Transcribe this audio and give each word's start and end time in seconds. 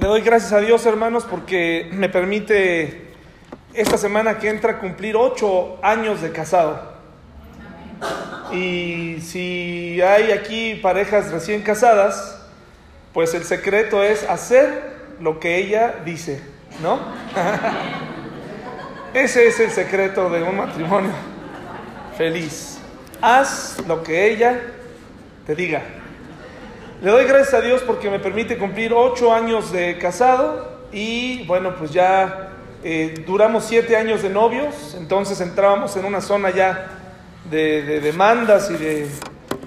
Le 0.00 0.06
doy 0.06 0.22
gracias 0.22 0.54
a 0.54 0.60
Dios, 0.60 0.86
hermanos, 0.86 1.26
porque 1.28 1.90
me 1.92 2.08
permite 2.08 3.12
esta 3.74 3.98
semana 3.98 4.38
que 4.38 4.48
entra 4.48 4.78
cumplir 4.78 5.14
ocho 5.14 5.76
años 5.82 6.22
de 6.22 6.32
casado. 6.32 6.94
Y 8.50 9.20
si 9.20 10.00
hay 10.00 10.32
aquí 10.32 10.76
parejas 10.76 11.30
recién 11.30 11.60
casadas, 11.60 12.40
pues 13.12 13.34
el 13.34 13.44
secreto 13.44 14.02
es 14.02 14.26
hacer 14.26 15.16
lo 15.20 15.38
que 15.38 15.58
ella 15.58 15.96
dice, 16.02 16.40
¿no? 16.82 16.98
Ese 19.12 19.48
es 19.48 19.60
el 19.60 19.70
secreto 19.70 20.30
de 20.30 20.42
un 20.42 20.56
matrimonio 20.56 21.12
feliz. 22.16 22.78
Haz 23.20 23.76
lo 23.86 24.02
que 24.02 24.30
ella 24.32 24.62
te 25.46 25.54
diga. 25.54 25.99
Le 27.02 27.10
doy 27.10 27.24
gracias 27.24 27.54
a 27.54 27.62
Dios 27.62 27.80
porque 27.86 28.10
me 28.10 28.18
permite 28.18 28.58
cumplir 28.58 28.92
ocho 28.92 29.32
años 29.32 29.72
de 29.72 29.96
casado 29.96 30.82
y 30.92 31.44
bueno, 31.46 31.74
pues 31.76 31.92
ya 31.92 32.50
eh, 32.84 33.24
duramos 33.26 33.64
siete 33.64 33.96
años 33.96 34.20
de 34.20 34.28
novios, 34.28 34.94
entonces 34.98 35.40
entrábamos 35.40 35.96
en 35.96 36.04
una 36.04 36.20
zona 36.20 36.50
ya 36.50 36.90
de, 37.50 37.80
de, 37.80 38.00
demandas 38.00 38.70
y 38.70 38.74
de 38.74 39.06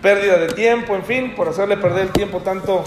pérdida 0.03 0.37
de 0.37 0.49
tiempo, 0.49 0.93
en 0.93 1.03
fin, 1.05 1.33
por 1.35 1.49
hacerle 1.49 1.77
perder 1.77 2.03
el 2.03 2.11
tiempo 2.11 2.41
tanto, 2.41 2.83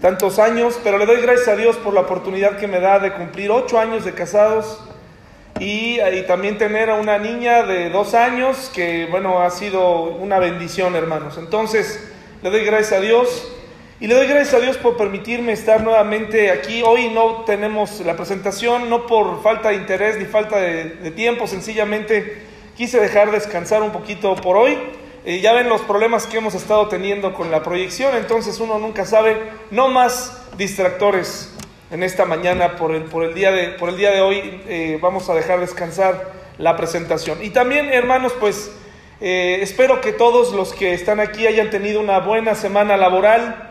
tantos 0.00 0.38
años, 0.38 0.80
pero 0.82 0.96
le 0.96 1.04
doy 1.04 1.20
gracias 1.20 1.48
a 1.48 1.56
Dios 1.56 1.76
por 1.76 1.92
la 1.92 2.00
oportunidad 2.00 2.56
que 2.56 2.66
me 2.66 2.80
da 2.80 2.98
de 2.98 3.12
cumplir 3.12 3.50
ocho 3.50 3.78
años 3.78 4.06
de 4.06 4.14
casados 4.14 4.82
y, 5.58 6.00
y 6.00 6.22
también 6.26 6.56
tener 6.56 6.88
a 6.88 6.94
una 6.94 7.18
niña 7.18 7.64
de 7.64 7.90
dos 7.90 8.14
años 8.14 8.70
que, 8.74 9.06
bueno, 9.10 9.42
ha 9.42 9.50
sido 9.50 10.04
una 10.04 10.38
bendición, 10.38 10.96
hermanos. 10.96 11.36
Entonces, 11.36 12.10
le 12.42 12.48
doy 12.48 12.64
gracias 12.64 12.94
a 12.98 13.02
Dios 13.02 13.52
y 14.00 14.06
le 14.06 14.14
doy 14.14 14.26
gracias 14.26 14.54
a 14.54 14.60
Dios 14.60 14.78
por 14.78 14.96
permitirme 14.96 15.52
estar 15.52 15.82
nuevamente 15.82 16.50
aquí. 16.50 16.82
Hoy 16.82 17.10
no 17.10 17.44
tenemos 17.44 18.00
la 18.00 18.16
presentación, 18.16 18.88
no 18.88 19.06
por 19.06 19.42
falta 19.42 19.68
de 19.68 19.74
interés 19.74 20.16
ni 20.16 20.24
falta 20.24 20.56
de, 20.56 21.10
tiempo, 21.10 21.46
sencillamente 21.46 22.46
quise 22.78 22.98
dejar 22.98 23.30
descansar 23.30 23.82
un 23.82 23.90
poquito 23.90 24.34
por 24.36 24.56
hoy. 24.56 24.78
Eh, 25.26 25.40
ya 25.40 25.52
ven 25.52 25.68
los 25.68 25.82
problemas 25.82 26.26
que 26.26 26.38
hemos 26.38 26.54
estado 26.54 26.88
teniendo 26.88 27.34
con 27.34 27.50
la 27.50 27.62
proyección, 27.62 28.16
entonces 28.16 28.58
uno 28.58 28.78
nunca 28.78 29.04
sabe, 29.04 29.36
no 29.70 29.88
más 29.88 30.46
distractores 30.56 31.54
en 31.90 32.02
esta 32.02 32.24
mañana 32.24 32.76
por 32.76 32.94
el, 32.94 33.02
por 33.02 33.22
el, 33.22 33.34
día, 33.34 33.52
de, 33.52 33.68
por 33.72 33.90
el 33.90 33.98
día 33.98 34.12
de 34.12 34.22
hoy. 34.22 34.62
Eh, 34.66 34.98
vamos 35.02 35.28
a 35.28 35.34
dejar 35.34 35.60
descansar 35.60 36.32
la 36.56 36.74
presentación. 36.74 37.44
Y 37.44 37.50
también, 37.50 37.92
hermanos, 37.92 38.32
pues 38.40 38.72
eh, 39.20 39.58
espero 39.60 40.00
que 40.00 40.12
todos 40.12 40.54
los 40.54 40.72
que 40.72 40.94
están 40.94 41.20
aquí 41.20 41.46
hayan 41.46 41.68
tenido 41.68 42.00
una 42.00 42.20
buena 42.20 42.54
semana 42.54 42.96
laboral, 42.96 43.69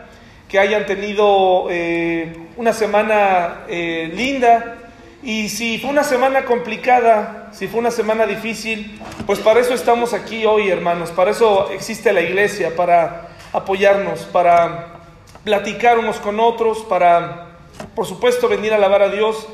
que 0.50 0.58
hayan 0.58 0.84
tenido 0.84 1.68
eh, 1.70 2.36
una 2.56 2.72
semana 2.72 3.66
eh, 3.68 4.10
linda. 4.12 4.78
Y 5.22 5.48
si 5.48 5.78
fue 5.78 5.90
una 5.90 6.02
semana 6.02 6.44
complicada, 6.44 7.50
si 7.52 7.68
fue 7.68 7.78
una 7.78 7.92
semana 7.92 8.26
difícil, 8.26 9.00
pues 9.26 9.38
para 9.38 9.60
eso 9.60 9.74
estamos 9.74 10.12
aquí 10.12 10.44
hoy, 10.46 10.68
hermanos. 10.68 11.10
Para 11.12 11.30
eso 11.30 11.70
existe 11.70 12.12
la 12.12 12.22
iglesia, 12.22 12.74
para 12.74 13.28
apoyarnos, 13.52 14.22
para 14.24 15.00
platicar 15.44 15.98
unos 15.98 16.16
con 16.16 16.40
otros, 16.40 16.78
para, 16.80 17.50
por 17.94 18.06
supuesto, 18.06 18.48
venir 18.48 18.72
a 18.72 18.76
alabar 18.76 19.02
a 19.02 19.08
Dios, 19.08 19.46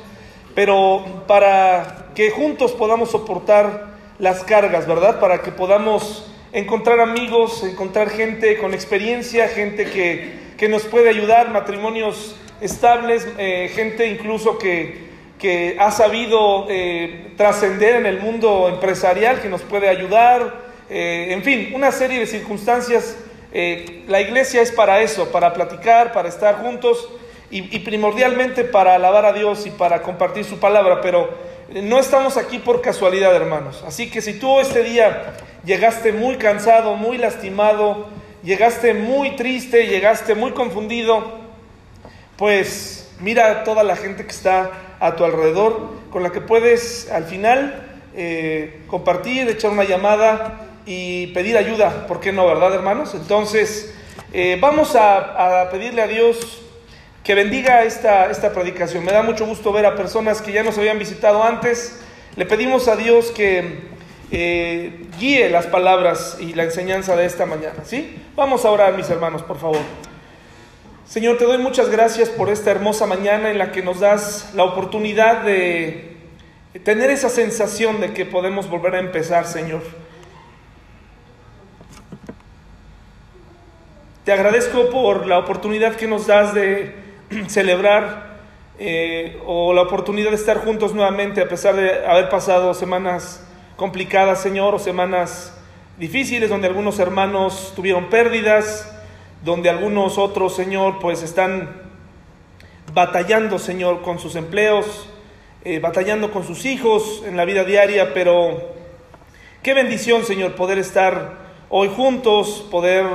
pero 0.54 1.04
para 1.26 2.06
que 2.14 2.30
juntos 2.30 2.72
podamos 2.72 3.10
soportar 3.10 3.88
las 4.18 4.44
cargas, 4.44 4.86
¿verdad? 4.86 5.20
Para 5.20 5.42
que 5.42 5.52
podamos 5.52 6.30
encontrar 6.52 7.00
amigos, 7.00 7.62
encontrar 7.64 8.08
gente 8.08 8.56
con 8.56 8.72
experiencia, 8.72 9.48
gente 9.48 9.84
que, 9.90 10.45
que 10.56 10.68
nos 10.68 10.82
puede 10.84 11.08
ayudar, 11.08 11.50
matrimonios 11.50 12.36
estables, 12.60 13.26
eh, 13.38 13.70
gente 13.74 14.06
incluso 14.06 14.58
que, 14.58 15.06
que 15.38 15.76
ha 15.78 15.90
sabido 15.90 16.66
eh, 16.70 17.32
trascender 17.36 17.96
en 17.96 18.06
el 18.06 18.20
mundo 18.20 18.68
empresarial, 18.68 19.40
que 19.40 19.48
nos 19.48 19.62
puede 19.62 19.88
ayudar, 19.88 20.66
eh, 20.88 21.28
en 21.30 21.42
fin, 21.42 21.72
una 21.74 21.92
serie 21.92 22.20
de 22.20 22.26
circunstancias. 22.26 23.16
la 24.08 24.20
iglesia 24.20 24.60
es 24.60 24.70
para 24.70 25.00
eso, 25.00 25.30
para 25.32 25.54
platicar, 25.54 26.12
para 26.12 26.28
estar 26.28 26.56
juntos 26.56 27.08
y, 27.50 27.74
y 27.74 27.78
primordialmente 27.80 28.64
para 28.64 28.94
alabar 28.94 29.24
a 29.24 29.32
Dios 29.32 29.66
y 29.66 29.70
para 29.70 30.02
compartir 30.02 30.44
su 30.44 30.58
palabra, 30.58 31.00
pero 31.00 31.30
no 31.72 31.98
estamos 31.98 32.36
aquí 32.36 32.58
por 32.58 32.82
casualidad, 32.82 33.34
hermanos. 33.34 33.82
Así 33.86 34.10
que 34.10 34.20
si 34.20 34.38
tú 34.38 34.60
este 34.60 34.82
día 34.82 35.34
llegaste 35.64 36.12
muy 36.12 36.36
cansado, 36.36 36.96
muy 36.96 37.16
lastimado, 37.16 38.08
llegaste 38.46 38.94
muy 38.94 39.34
triste, 39.34 39.88
llegaste 39.88 40.36
muy 40.36 40.52
confundido, 40.52 41.40
pues 42.36 43.10
mira 43.18 43.50
a 43.50 43.64
toda 43.64 43.82
la 43.82 43.96
gente 43.96 44.24
que 44.24 44.30
está 44.30 44.70
a 45.00 45.16
tu 45.16 45.24
alrededor, 45.24 45.90
con 46.10 46.22
la 46.22 46.30
que 46.30 46.40
puedes 46.40 47.10
al 47.10 47.24
final 47.24 47.98
eh, 48.14 48.82
compartir, 48.86 49.48
echar 49.48 49.72
una 49.72 49.82
llamada 49.82 50.60
y 50.86 51.26
pedir 51.28 51.56
ayuda. 51.56 52.06
¿Por 52.06 52.20
qué 52.20 52.32
no, 52.32 52.46
verdad, 52.46 52.72
hermanos? 52.72 53.14
Entonces, 53.14 53.92
eh, 54.32 54.56
vamos 54.60 54.94
a, 54.94 55.62
a 55.62 55.70
pedirle 55.70 56.02
a 56.02 56.06
Dios 56.06 56.62
que 57.24 57.34
bendiga 57.34 57.82
esta, 57.82 58.30
esta 58.30 58.52
predicación. 58.52 59.04
Me 59.04 59.10
da 59.10 59.22
mucho 59.22 59.44
gusto 59.44 59.72
ver 59.72 59.86
a 59.86 59.96
personas 59.96 60.40
que 60.40 60.52
ya 60.52 60.62
nos 60.62 60.78
habían 60.78 61.00
visitado 61.00 61.42
antes. 61.42 62.00
Le 62.36 62.46
pedimos 62.46 62.86
a 62.86 62.94
Dios 62.94 63.32
que 63.32 63.95
eh, 64.30 65.06
guíe 65.18 65.48
las 65.50 65.66
palabras 65.66 66.38
y 66.40 66.54
la 66.54 66.64
enseñanza 66.64 67.16
de 67.16 67.26
esta 67.26 67.46
mañana. 67.46 67.84
¿sí? 67.84 68.16
Vamos 68.34 68.64
a 68.64 68.70
orar, 68.70 68.96
mis 68.96 69.08
hermanos, 69.10 69.42
por 69.42 69.58
favor. 69.58 69.80
Señor, 71.06 71.38
te 71.38 71.44
doy 71.44 71.58
muchas 71.58 71.88
gracias 71.88 72.28
por 72.28 72.50
esta 72.50 72.70
hermosa 72.70 73.06
mañana 73.06 73.50
en 73.50 73.58
la 73.58 73.70
que 73.70 73.82
nos 73.82 74.00
das 74.00 74.52
la 74.54 74.64
oportunidad 74.64 75.42
de 75.42 76.16
tener 76.84 77.10
esa 77.10 77.28
sensación 77.28 78.00
de 78.00 78.12
que 78.12 78.26
podemos 78.26 78.68
volver 78.68 78.96
a 78.96 78.98
empezar, 78.98 79.46
Señor. 79.46 79.82
Te 84.24 84.32
agradezco 84.32 84.90
por 84.90 85.28
la 85.28 85.38
oportunidad 85.38 85.94
que 85.94 86.08
nos 86.08 86.26
das 86.26 86.52
de 86.52 86.96
celebrar 87.46 88.40
eh, 88.80 89.40
o 89.46 89.72
la 89.72 89.82
oportunidad 89.82 90.30
de 90.30 90.36
estar 90.36 90.58
juntos 90.58 90.92
nuevamente 90.92 91.40
a 91.40 91.48
pesar 91.48 91.76
de 91.76 92.04
haber 92.04 92.28
pasado 92.28 92.74
semanas 92.74 93.45
complicadas, 93.76 94.42
Señor, 94.42 94.74
o 94.74 94.78
semanas 94.78 95.54
difíciles 95.98 96.50
donde 96.50 96.66
algunos 96.66 96.98
hermanos 96.98 97.72
tuvieron 97.76 98.08
pérdidas, 98.10 98.92
donde 99.44 99.70
algunos 99.70 100.18
otros, 100.18 100.56
Señor, 100.56 100.98
pues 101.00 101.22
están 101.22 101.82
batallando, 102.92 103.58
Señor, 103.58 104.02
con 104.02 104.18
sus 104.18 104.34
empleos, 104.34 105.08
eh, 105.64 105.78
batallando 105.78 106.30
con 106.32 106.44
sus 106.44 106.64
hijos 106.64 107.22
en 107.26 107.36
la 107.36 107.44
vida 107.44 107.64
diaria, 107.64 108.14
pero 108.14 108.74
qué 109.62 109.74
bendición, 109.74 110.24
Señor, 110.24 110.54
poder 110.54 110.78
estar 110.78 111.46
hoy 111.68 111.88
juntos, 111.88 112.66
poder 112.70 113.06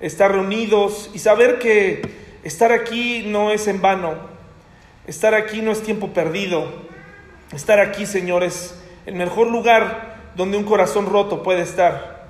estar 0.00 0.32
reunidos 0.32 1.10
y 1.14 1.18
saber 1.18 1.58
que 1.58 2.24
Estar 2.44 2.72
aquí 2.72 3.24
no 3.26 3.50
es 3.52 3.66
en 3.68 3.80
vano. 3.80 4.16
Estar 5.06 5.32
aquí 5.32 5.62
no 5.62 5.72
es 5.72 5.82
tiempo 5.82 6.12
perdido. 6.12 6.70
Estar 7.54 7.80
aquí, 7.80 8.04
Señor, 8.04 8.42
es 8.44 8.74
el 9.06 9.14
mejor 9.14 9.48
lugar 9.50 10.14
donde 10.36 10.56
un 10.56 10.64
corazón 10.64 11.06
roto 11.06 11.42
puede 11.42 11.62
estar. 11.62 12.24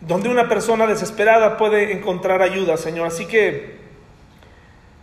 Donde 0.00 0.28
una 0.28 0.48
persona 0.48 0.86
desesperada 0.86 1.56
puede 1.56 1.92
encontrar 1.92 2.42
ayuda, 2.42 2.76
Señor. 2.76 3.06
Así 3.06 3.26
que 3.26 3.78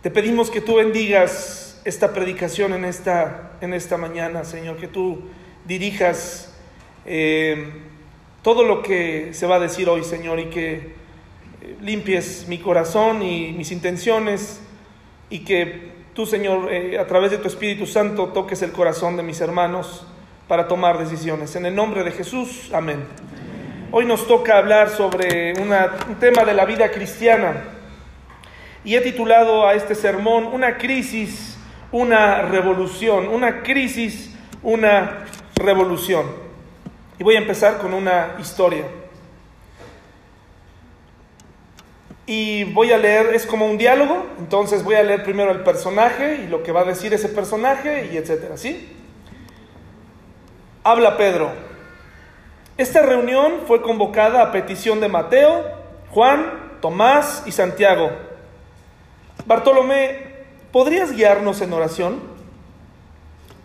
te 0.01 0.11
pedimos 0.11 0.49
que 0.49 0.61
tú 0.61 0.75
bendigas 0.75 1.81
esta 1.85 2.13
predicación 2.13 2.73
en 2.73 2.85
esta, 2.85 3.53
en 3.61 3.73
esta 3.73 3.97
mañana, 3.97 4.43
Señor. 4.43 4.77
Que 4.77 4.87
tú 4.87 5.23
dirijas 5.65 6.53
eh, 7.05 7.71
todo 8.43 8.63
lo 8.63 8.83
que 8.83 9.33
se 9.33 9.47
va 9.47 9.55
a 9.55 9.59
decir 9.59 9.89
hoy, 9.89 10.03
Señor, 10.03 10.39
y 10.39 10.45
que 10.45 10.93
limpies 11.81 12.47
mi 12.47 12.57
corazón 12.57 13.21
y 13.23 13.53
mis 13.53 13.71
intenciones 13.71 14.61
y 15.31 15.39
que 15.39 15.89
tú, 16.13 16.27
Señor, 16.27 16.71
eh, 16.71 16.99
a 16.99 17.07
través 17.07 17.31
de 17.31 17.37
tu 17.37 17.47
Espíritu 17.47 17.87
Santo 17.87 18.27
toques 18.27 18.61
el 18.61 18.71
corazón 18.71 19.17
de 19.17 19.23
mis 19.23 19.41
hermanos 19.41 20.05
para 20.47 20.67
tomar 20.67 20.99
decisiones. 20.99 21.55
En 21.55 21.65
el 21.65 21.73
nombre 21.73 22.03
de 22.03 22.11
Jesús, 22.11 22.69
amén. 22.73 22.99
Hoy 23.91 24.05
nos 24.05 24.27
toca 24.27 24.57
hablar 24.57 24.89
sobre 24.89 25.53
un 25.53 26.15
tema 26.19 26.43
de 26.43 26.53
la 26.53 26.65
vida 26.65 26.91
cristiana 26.91 27.63
y 28.83 28.95
he 28.95 29.01
titulado 29.01 29.65
a 29.67 29.73
este 29.73 29.95
sermón 29.95 30.45
Una 30.45 30.77
crisis, 30.77 31.57
una 31.91 32.41
revolución, 32.43 33.27
una 33.27 33.63
crisis, 33.63 34.35
una 34.63 35.25
revolución. 35.55 36.25
Y 37.19 37.23
voy 37.23 37.35
a 37.35 37.39
empezar 37.39 37.77
con 37.77 37.93
una 37.93 38.35
historia. 38.39 38.83
Y 42.33 42.63
voy 42.63 42.93
a 42.93 42.97
leer, 42.97 43.35
es 43.35 43.45
como 43.45 43.65
un 43.65 43.77
diálogo, 43.77 44.25
entonces 44.39 44.85
voy 44.85 44.95
a 44.95 45.03
leer 45.03 45.21
primero 45.21 45.51
el 45.51 45.65
personaje 45.65 46.43
y 46.45 46.47
lo 46.47 46.63
que 46.63 46.71
va 46.71 46.79
a 46.79 46.85
decir 46.85 47.13
ese 47.13 47.27
personaje 47.27 48.09
y 48.09 48.15
etcétera, 48.15 48.55
¿sí? 48.55 48.89
Habla 50.81 51.17
Pedro. 51.17 51.51
Esta 52.77 53.01
reunión 53.01 53.63
fue 53.67 53.81
convocada 53.81 54.41
a 54.41 54.53
petición 54.53 55.01
de 55.01 55.09
Mateo, 55.09 55.61
Juan, 56.11 56.77
Tomás 56.79 57.43
y 57.47 57.51
Santiago. 57.51 58.09
Bartolomé, 59.45 60.45
¿podrías 60.71 61.11
guiarnos 61.11 61.59
en 61.59 61.73
oración? 61.73 62.21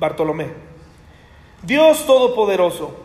Bartolomé, 0.01 0.49
Dios 1.63 2.05
Todopoderoso, 2.05 2.97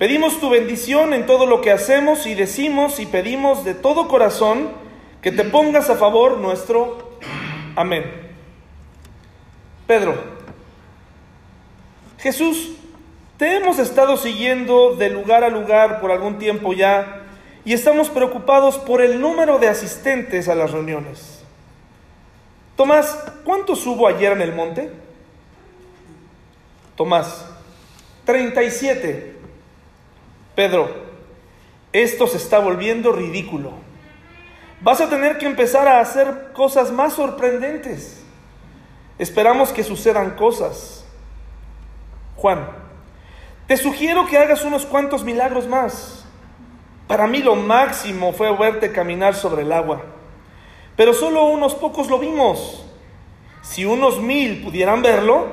pedimos 0.00 0.40
tu 0.40 0.48
bendición 0.48 1.12
en 1.12 1.26
todo 1.26 1.44
lo 1.44 1.60
que 1.60 1.70
hacemos 1.70 2.26
y 2.26 2.34
decimos 2.34 2.98
y 3.00 3.04
pedimos 3.04 3.66
de 3.66 3.74
todo 3.74 4.08
corazón 4.08 4.70
que 5.20 5.30
te 5.30 5.44
pongas 5.44 5.90
a 5.90 5.96
favor 5.96 6.38
nuestro. 6.38 7.18
Amén. 7.76 8.10
Pedro, 9.86 10.14
Jesús, 12.16 12.76
te 13.36 13.56
hemos 13.56 13.78
estado 13.78 14.16
siguiendo 14.16 14.96
de 14.96 15.10
lugar 15.10 15.44
a 15.44 15.50
lugar 15.50 16.00
por 16.00 16.12
algún 16.12 16.38
tiempo 16.38 16.72
ya 16.72 17.26
y 17.66 17.74
estamos 17.74 18.08
preocupados 18.08 18.78
por 18.78 19.02
el 19.02 19.20
número 19.20 19.58
de 19.58 19.68
asistentes 19.68 20.48
a 20.48 20.54
las 20.54 20.70
reuniones. 20.70 21.44
Tomás, 22.74 23.22
¿cuántos 23.44 23.86
hubo 23.86 24.08
ayer 24.08 24.32
en 24.32 24.40
el 24.40 24.54
monte? 24.54 24.90
Tomás, 26.96 27.44
37. 28.24 29.39
Pedro, 30.60 30.90
esto 31.90 32.26
se 32.26 32.36
está 32.36 32.58
volviendo 32.58 33.12
ridículo. 33.12 33.70
Vas 34.82 35.00
a 35.00 35.08
tener 35.08 35.38
que 35.38 35.46
empezar 35.46 35.88
a 35.88 36.00
hacer 36.00 36.52
cosas 36.52 36.92
más 36.92 37.14
sorprendentes. 37.14 38.22
Esperamos 39.18 39.72
que 39.72 39.82
sucedan 39.82 40.32
cosas. 40.32 41.06
Juan, 42.36 42.68
te 43.66 43.78
sugiero 43.78 44.26
que 44.26 44.36
hagas 44.36 44.62
unos 44.62 44.84
cuantos 44.84 45.24
milagros 45.24 45.66
más. 45.66 46.26
Para 47.08 47.26
mí 47.26 47.38
lo 47.38 47.56
máximo 47.56 48.34
fue 48.34 48.54
verte 48.54 48.92
caminar 48.92 49.34
sobre 49.34 49.62
el 49.62 49.72
agua, 49.72 50.02
pero 50.94 51.14
solo 51.14 51.46
unos 51.46 51.74
pocos 51.74 52.10
lo 52.10 52.18
vimos. 52.18 52.84
Si 53.62 53.86
unos 53.86 54.20
mil 54.20 54.62
pudieran 54.62 55.00
verlo, 55.00 55.46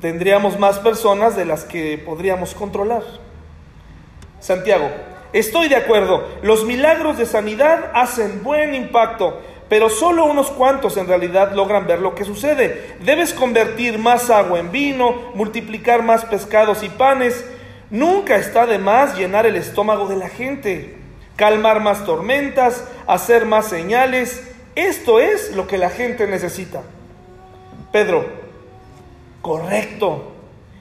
tendríamos 0.00 0.58
más 0.58 0.78
personas 0.78 1.36
de 1.36 1.44
las 1.44 1.66
que 1.66 1.98
podríamos 1.98 2.54
controlar. 2.54 3.23
Santiago, 4.44 4.90
estoy 5.32 5.68
de 5.68 5.76
acuerdo, 5.76 6.22
los 6.42 6.66
milagros 6.66 7.16
de 7.16 7.24
sanidad 7.24 7.90
hacen 7.94 8.42
buen 8.42 8.74
impacto, 8.74 9.40
pero 9.70 9.88
solo 9.88 10.26
unos 10.26 10.50
cuantos 10.50 10.98
en 10.98 11.06
realidad 11.06 11.52
logran 11.54 11.86
ver 11.86 12.00
lo 12.00 12.14
que 12.14 12.26
sucede. 12.26 12.94
Debes 13.00 13.32
convertir 13.32 13.98
más 13.98 14.28
agua 14.28 14.60
en 14.60 14.70
vino, 14.70 15.32
multiplicar 15.32 16.02
más 16.02 16.26
pescados 16.26 16.82
y 16.82 16.90
panes. 16.90 17.42
Nunca 17.88 18.36
está 18.36 18.66
de 18.66 18.76
más 18.76 19.16
llenar 19.16 19.46
el 19.46 19.56
estómago 19.56 20.08
de 20.08 20.16
la 20.16 20.28
gente, 20.28 20.98
calmar 21.36 21.80
más 21.80 22.04
tormentas, 22.04 22.86
hacer 23.06 23.46
más 23.46 23.66
señales. 23.66 24.46
Esto 24.74 25.20
es 25.20 25.56
lo 25.56 25.66
que 25.66 25.78
la 25.78 25.88
gente 25.88 26.26
necesita. 26.26 26.82
Pedro, 27.90 28.26
correcto. 29.40 30.33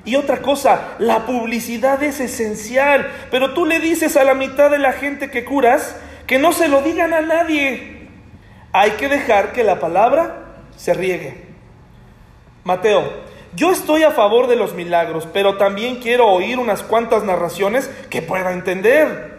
Y 0.05 0.15
otra 0.15 0.41
cosa, 0.41 0.95
la 0.99 1.25
publicidad 1.25 2.03
es 2.03 2.19
esencial, 2.19 3.09
pero 3.31 3.53
tú 3.53 3.65
le 3.65 3.79
dices 3.79 4.17
a 4.17 4.23
la 4.23 4.33
mitad 4.33 4.69
de 4.69 4.79
la 4.79 4.91
gente 4.93 5.31
que 5.31 5.45
curas 5.45 5.95
que 6.27 6.39
no 6.39 6.51
se 6.51 6.67
lo 6.67 6.81
digan 6.81 7.13
a 7.13 7.21
nadie. 7.21 8.09
Hay 8.73 8.91
que 8.91 9.07
dejar 9.07 9.53
que 9.53 9.63
la 9.63 9.79
palabra 9.79 10.45
se 10.75 10.93
riegue. 10.93 11.43
Mateo, 12.63 13.03
yo 13.55 13.71
estoy 13.71 14.03
a 14.03 14.11
favor 14.11 14.47
de 14.47 14.55
los 14.55 14.73
milagros, 14.73 15.27
pero 15.31 15.57
también 15.57 15.97
quiero 15.97 16.27
oír 16.27 16.59
unas 16.59 16.81
cuantas 16.81 17.23
narraciones 17.23 17.89
que 18.09 18.21
pueda 18.21 18.51
entender. 18.51 19.32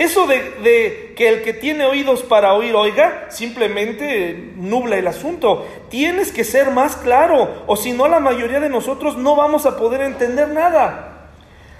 Eso 0.00 0.26
de, 0.26 1.12
que 1.14 1.28
el 1.28 1.42
que 1.42 1.52
tiene 1.52 1.84
oídos 1.84 2.22
para 2.22 2.54
oír 2.54 2.74
oiga, 2.74 3.26
simplemente 3.28 4.54
nubla 4.56 4.96
el 4.96 5.06
asunto. 5.06 5.66
Tienes 5.90 6.32
que 6.32 6.42
ser 6.42 6.70
más 6.70 6.96
claro, 6.96 7.64
o 7.66 7.76
si 7.76 7.92
no 7.92 8.08
la 8.08 8.18
mayoría 8.18 8.60
de 8.60 8.70
nosotros 8.70 9.18
no 9.18 9.36
vamos 9.36 9.66
a 9.66 9.76
poder 9.76 10.00
entender 10.00 10.48
nada. 10.48 11.28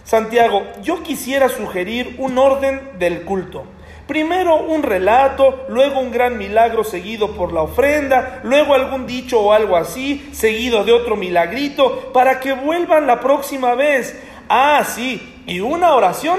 Santiago, 0.04 0.64
yo 0.82 1.02
quisiera 1.02 1.48
sugerir 1.48 2.16
un 2.18 2.36
orden 2.36 2.98
del 2.98 3.22
culto. 3.22 3.64
Primero 4.06 4.64
un 4.64 4.82
relato, 4.82 5.64
luego 5.70 6.00
un 6.00 6.12
gran 6.12 6.36
milagro 6.36 6.84
seguido 6.84 7.34
por 7.34 7.54
la 7.54 7.62
ofrenda, 7.62 8.40
luego 8.42 8.74
algún 8.74 9.06
dicho 9.06 9.40
o 9.40 9.54
algo 9.54 9.78
así, 9.78 10.28
seguido 10.32 10.84
de 10.84 10.92
otro 10.92 11.16
milagrito, 11.16 12.12
para 12.12 12.38
que 12.38 12.52
vuelvan 12.52 13.06
la 13.06 13.18
próxima 13.18 13.74
vez. 13.74 14.14
Ah, 14.50 14.84
sí, 14.84 15.42
y 15.46 15.60
una 15.60 15.94
oración 15.94 16.38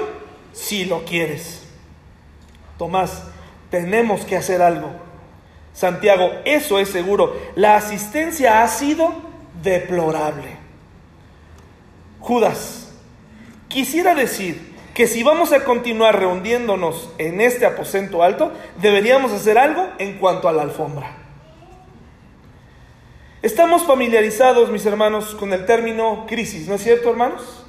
si 0.53 0.85
lo 0.85 1.05
quieres. 1.05 1.60
Tomás, 2.81 3.25
tenemos 3.69 4.25
que 4.25 4.35
hacer 4.35 4.59
algo. 4.59 4.89
Santiago, 5.71 6.31
eso 6.45 6.79
es 6.79 6.89
seguro. 6.89 7.39
La 7.53 7.75
asistencia 7.75 8.63
ha 8.63 8.67
sido 8.67 9.13
deplorable. 9.61 10.57
Judas, 12.19 12.91
quisiera 13.67 14.15
decir 14.15 14.73
que 14.95 15.05
si 15.05 15.21
vamos 15.21 15.53
a 15.53 15.63
continuar 15.63 16.17
reuniéndonos 16.17 17.11
en 17.19 17.39
este 17.39 17.67
aposento 17.67 18.23
alto, 18.23 18.51
deberíamos 18.81 19.31
hacer 19.31 19.59
algo 19.59 19.87
en 19.99 20.17
cuanto 20.17 20.49
a 20.49 20.51
la 20.51 20.63
alfombra. 20.63 21.17
Estamos 23.43 23.83
familiarizados, 23.83 24.71
mis 24.71 24.87
hermanos, 24.87 25.35
con 25.35 25.53
el 25.53 25.67
término 25.67 26.25
crisis, 26.27 26.67
¿no 26.67 26.73
es 26.73 26.81
cierto, 26.81 27.11
hermanos? 27.11 27.63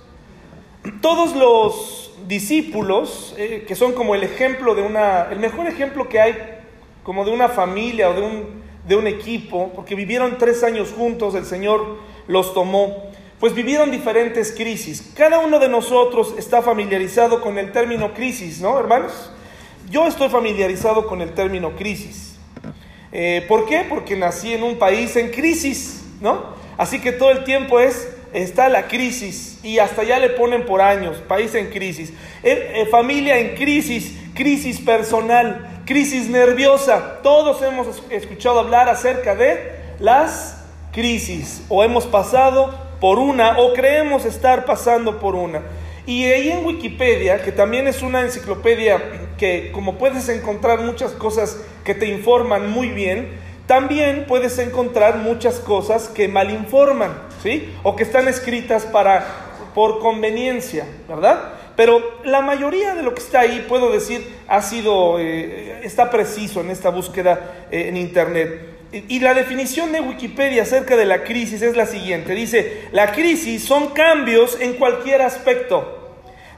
Todos 1.02 1.36
los 1.36 2.01
discípulos, 2.26 3.34
eh, 3.38 3.64
que 3.66 3.74
son 3.74 3.92
como 3.92 4.14
el 4.14 4.22
ejemplo 4.22 4.74
de 4.74 4.82
una, 4.82 5.28
el 5.30 5.38
mejor 5.38 5.66
ejemplo 5.66 6.08
que 6.08 6.20
hay, 6.20 6.34
como 7.02 7.24
de 7.24 7.30
una 7.30 7.48
familia 7.48 8.10
o 8.10 8.14
de 8.14 8.22
un, 8.22 8.62
de 8.86 8.96
un 8.96 9.06
equipo, 9.06 9.72
porque 9.74 9.94
vivieron 9.94 10.38
tres 10.38 10.62
años 10.62 10.92
juntos, 10.96 11.34
el 11.34 11.44
Señor 11.44 11.98
los 12.26 12.54
tomó, 12.54 13.10
pues 13.40 13.54
vivieron 13.54 13.90
diferentes 13.90 14.52
crisis. 14.52 15.12
Cada 15.16 15.40
uno 15.40 15.58
de 15.58 15.68
nosotros 15.68 16.34
está 16.38 16.62
familiarizado 16.62 17.40
con 17.40 17.58
el 17.58 17.72
término 17.72 18.14
crisis, 18.14 18.60
¿no, 18.60 18.78
hermanos? 18.78 19.32
Yo 19.90 20.06
estoy 20.06 20.28
familiarizado 20.28 21.06
con 21.06 21.20
el 21.20 21.32
término 21.34 21.74
crisis. 21.76 22.38
Eh, 23.10 23.44
¿Por 23.48 23.66
qué? 23.66 23.84
Porque 23.88 24.16
nací 24.16 24.54
en 24.54 24.62
un 24.62 24.78
país 24.78 25.16
en 25.16 25.30
crisis, 25.30 26.04
¿no? 26.20 26.54
Así 26.78 27.00
que 27.00 27.12
todo 27.12 27.30
el 27.30 27.44
tiempo 27.44 27.78
es 27.80 28.08
está 28.32 28.68
la 28.68 28.88
crisis 28.88 29.58
y 29.62 29.78
hasta 29.78 30.02
ya 30.02 30.18
le 30.18 30.30
ponen 30.30 30.64
por 30.64 30.80
años, 30.80 31.16
país 31.28 31.54
en 31.54 31.70
crisis, 31.70 32.10
eh, 32.42 32.72
eh, 32.74 32.86
familia 32.90 33.38
en 33.38 33.54
crisis, 33.54 34.16
crisis 34.34 34.80
personal, 34.80 35.82
crisis 35.84 36.28
nerviosa. 36.28 37.20
Todos 37.22 37.62
hemos 37.62 38.02
escuchado 38.10 38.60
hablar 38.60 38.88
acerca 38.88 39.34
de 39.34 39.72
las 39.98 40.64
crisis 40.92 41.62
o 41.68 41.82
hemos 41.82 42.06
pasado 42.06 42.74
por 43.00 43.18
una 43.18 43.58
o 43.58 43.72
creemos 43.72 44.24
estar 44.24 44.64
pasando 44.64 45.18
por 45.18 45.34
una. 45.34 45.62
Y 46.06 46.24
ahí 46.24 46.50
en 46.50 46.64
Wikipedia, 46.64 47.42
que 47.42 47.52
también 47.52 47.86
es 47.86 48.02
una 48.02 48.22
enciclopedia 48.22 49.00
que 49.38 49.70
como 49.72 49.98
puedes 49.98 50.28
encontrar 50.28 50.80
muchas 50.80 51.12
cosas 51.12 51.60
que 51.84 51.94
te 51.94 52.06
informan 52.06 52.70
muy 52.70 52.88
bien, 52.88 53.40
también 53.66 54.26
puedes 54.26 54.58
encontrar 54.58 55.18
muchas 55.18 55.60
cosas 55.60 56.08
que 56.08 56.26
malinforman, 56.26 57.12
O 57.82 57.96
que 57.96 58.02
están 58.02 58.28
escritas 58.28 58.84
para, 58.84 59.24
por 59.74 59.98
conveniencia, 60.00 60.86
¿verdad? 61.08 61.54
Pero 61.76 62.20
la 62.24 62.40
mayoría 62.40 62.94
de 62.94 63.02
lo 63.02 63.14
que 63.14 63.20
está 63.20 63.40
ahí, 63.40 63.64
puedo 63.68 63.90
decir, 63.90 64.26
ha 64.46 64.60
sido, 64.62 65.18
eh, 65.18 65.80
está 65.82 66.10
preciso 66.10 66.60
en 66.60 66.70
esta 66.70 66.90
búsqueda 66.90 67.66
eh, 67.70 67.88
en 67.88 67.96
Internet. 67.96 68.68
Y 68.92 69.20
la 69.20 69.32
definición 69.32 69.90
de 69.90 70.02
Wikipedia 70.02 70.62
acerca 70.62 70.98
de 70.98 71.06
la 71.06 71.24
crisis 71.24 71.62
es 71.62 71.76
la 71.76 71.86
siguiente. 71.86 72.34
Dice, 72.34 72.88
la 72.92 73.12
crisis 73.12 73.64
son 73.64 73.88
cambios 73.88 74.58
en 74.60 74.74
cualquier 74.74 75.22
aspecto 75.22 75.98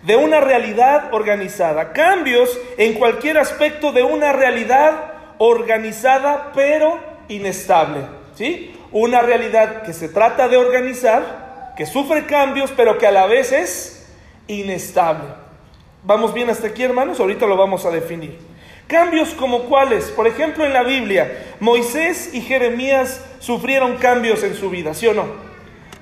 de 0.03 0.17
una 0.17 0.41
realidad 0.41 1.15
organizada. 1.15 1.93
Cambios 1.93 2.59
en 2.77 2.95
cualquier 2.95 3.39
aspecto 3.39 3.93
de 3.93 4.03
una 4.03 4.33
realidad 4.33 5.13
organizada 5.39 6.51
pero 6.55 6.99
inestable. 7.29 8.01
¿sí? 8.35 8.74
Una 8.95 9.23
realidad 9.23 9.83
que 9.83 9.93
se 9.93 10.09
trata 10.09 10.47
de 10.47 10.57
organizar, 10.57 11.75
que 11.77 11.85
sufre 11.85 12.27
cambios, 12.27 12.71
pero 12.77 12.97
que 12.97 13.09
a 13.09 13.11
la 13.11 13.27
vez 13.27 13.51
es 13.51 14.07
inestable. 14.47 15.25
¿Vamos 16.05 16.33
bien 16.33 16.49
hasta 16.49 16.69
aquí, 16.69 16.85
hermanos? 16.85 17.19
Ahorita 17.19 17.45
lo 17.45 17.57
vamos 17.57 17.85
a 17.87 17.91
definir. 17.91 18.39
Cambios 18.87 19.31
como 19.31 19.65
cuáles, 19.65 20.13
por 20.13 20.29
ejemplo, 20.29 20.65
en 20.65 20.73
la 20.73 20.85
Biblia, 20.85 21.57
Moisés 21.59 22.35
y 22.35 22.43
Jeremías 22.43 23.21
sufrieron 23.41 23.97
cambios 23.97 24.45
en 24.45 24.55
su 24.55 24.71
vida, 24.71 24.95
¿sí 24.95 25.09
o 25.09 25.13
no? 25.13 25.25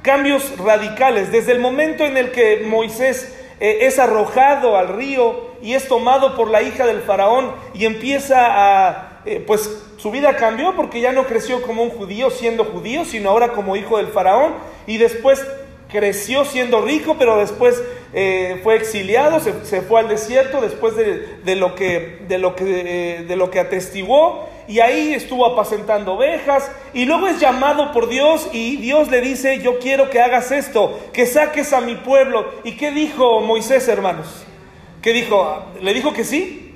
Cambios 0.03 0.59
radicales. 0.59 1.33
Desde 1.33 1.53
el 1.53 1.61
momento 1.61 2.05
en 2.05 2.19
el 2.19 2.31
que 2.31 2.67
Moisés 2.69 3.35
eh, 3.59 3.87
es 3.87 3.99
arrojado 3.99 4.77
al 4.77 4.89
río 4.89 5.53
y 5.63 5.73
es 5.73 5.89
tomado 5.89 6.37
por 6.37 6.51
la 6.51 6.61
hija 6.61 6.85
del 6.85 7.01
faraón 7.01 7.53
y 7.73 7.87
empieza 7.87 8.49
a 8.51 9.12
eh, 9.25 9.43
pues 9.47 9.85
su 9.97 10.11
vida 10.11 10.37
cambió 10.37 10.75
porque 10.75 11.01
ya 11.01 11.13
no 11.13 11.27
creció 11.27 11.63
como 11.63 11.83
un 11.83 11.91
judío 11.91 12.31
siendo 12.31 12.65
judío, 12.65 13.05
sino 13.05 13.31
ahora 13.31 13.53
como 13.53 13.77
hijo 13.77 13.99
del 13.99 14.09
faraón 14.09 14.55
y 14.87 14.99
después 14.99 15.45
creció 15.93 16.45
siendo 16.45 16.81
rico, 16.81 17.17
pero 17.19 17.39
después 17.39 17.81
eh, 18.15 18.59
fue 18.63 18.77
exiliado, 18.77 19.39
se, 19.41 19.83
fue 19.83 20.01
al 20.01 20.09
desierto 20.09 20.61
después 20.61 20.97
de, 20.97 21.57
lo 21.57 21.75
que, 21.75 22.19
de, 22.27 22.39
lo 22.39 22.57
que, 22.57 22.65
eh, 22.65 23.25
de 23.25 23.37
lo 23.37 23.51
que 23.51 23.61
atestiguó 23.61 24.49
y 24.67 24.81
ahí 24.81 25.13
estuvo 25.13 25.45
apacentando 25.45 26.15
ovejas 26.15 26.71
y 26.95 27.05
luego 27.05 27.29
es 27.29 27.39
llamado 27.39 27.93
por 27.93 28.09
Dios 28.09 28.49
y 28.53 28.77
Dios 28.77 29.11
le 29.11 29.21
dice, 29.21 29.61
yo 29.61 29.79
quiero 29.79 30.09
que 30.09 30.21
hagas 30.21 30.51
esto, 30.51 30.99
que 31.13 31.27
saques 31.27 31.73
a 31.73 31.81
mi 31.81 31.95
pueblo. 31.95 32.47
¿Y 32.65 32.73
qué 32.73 32.91
dijo 32.91 33.41
Moisés, 33.41 33.87
hermanos? 33.89 34.47
¿Qué 35.03 35.13
dijo? 35.13 35.65
¿Le 35.81 35.93
dijo 35.93 36.13
que 36.13 36.25
sí? 36.25 36.72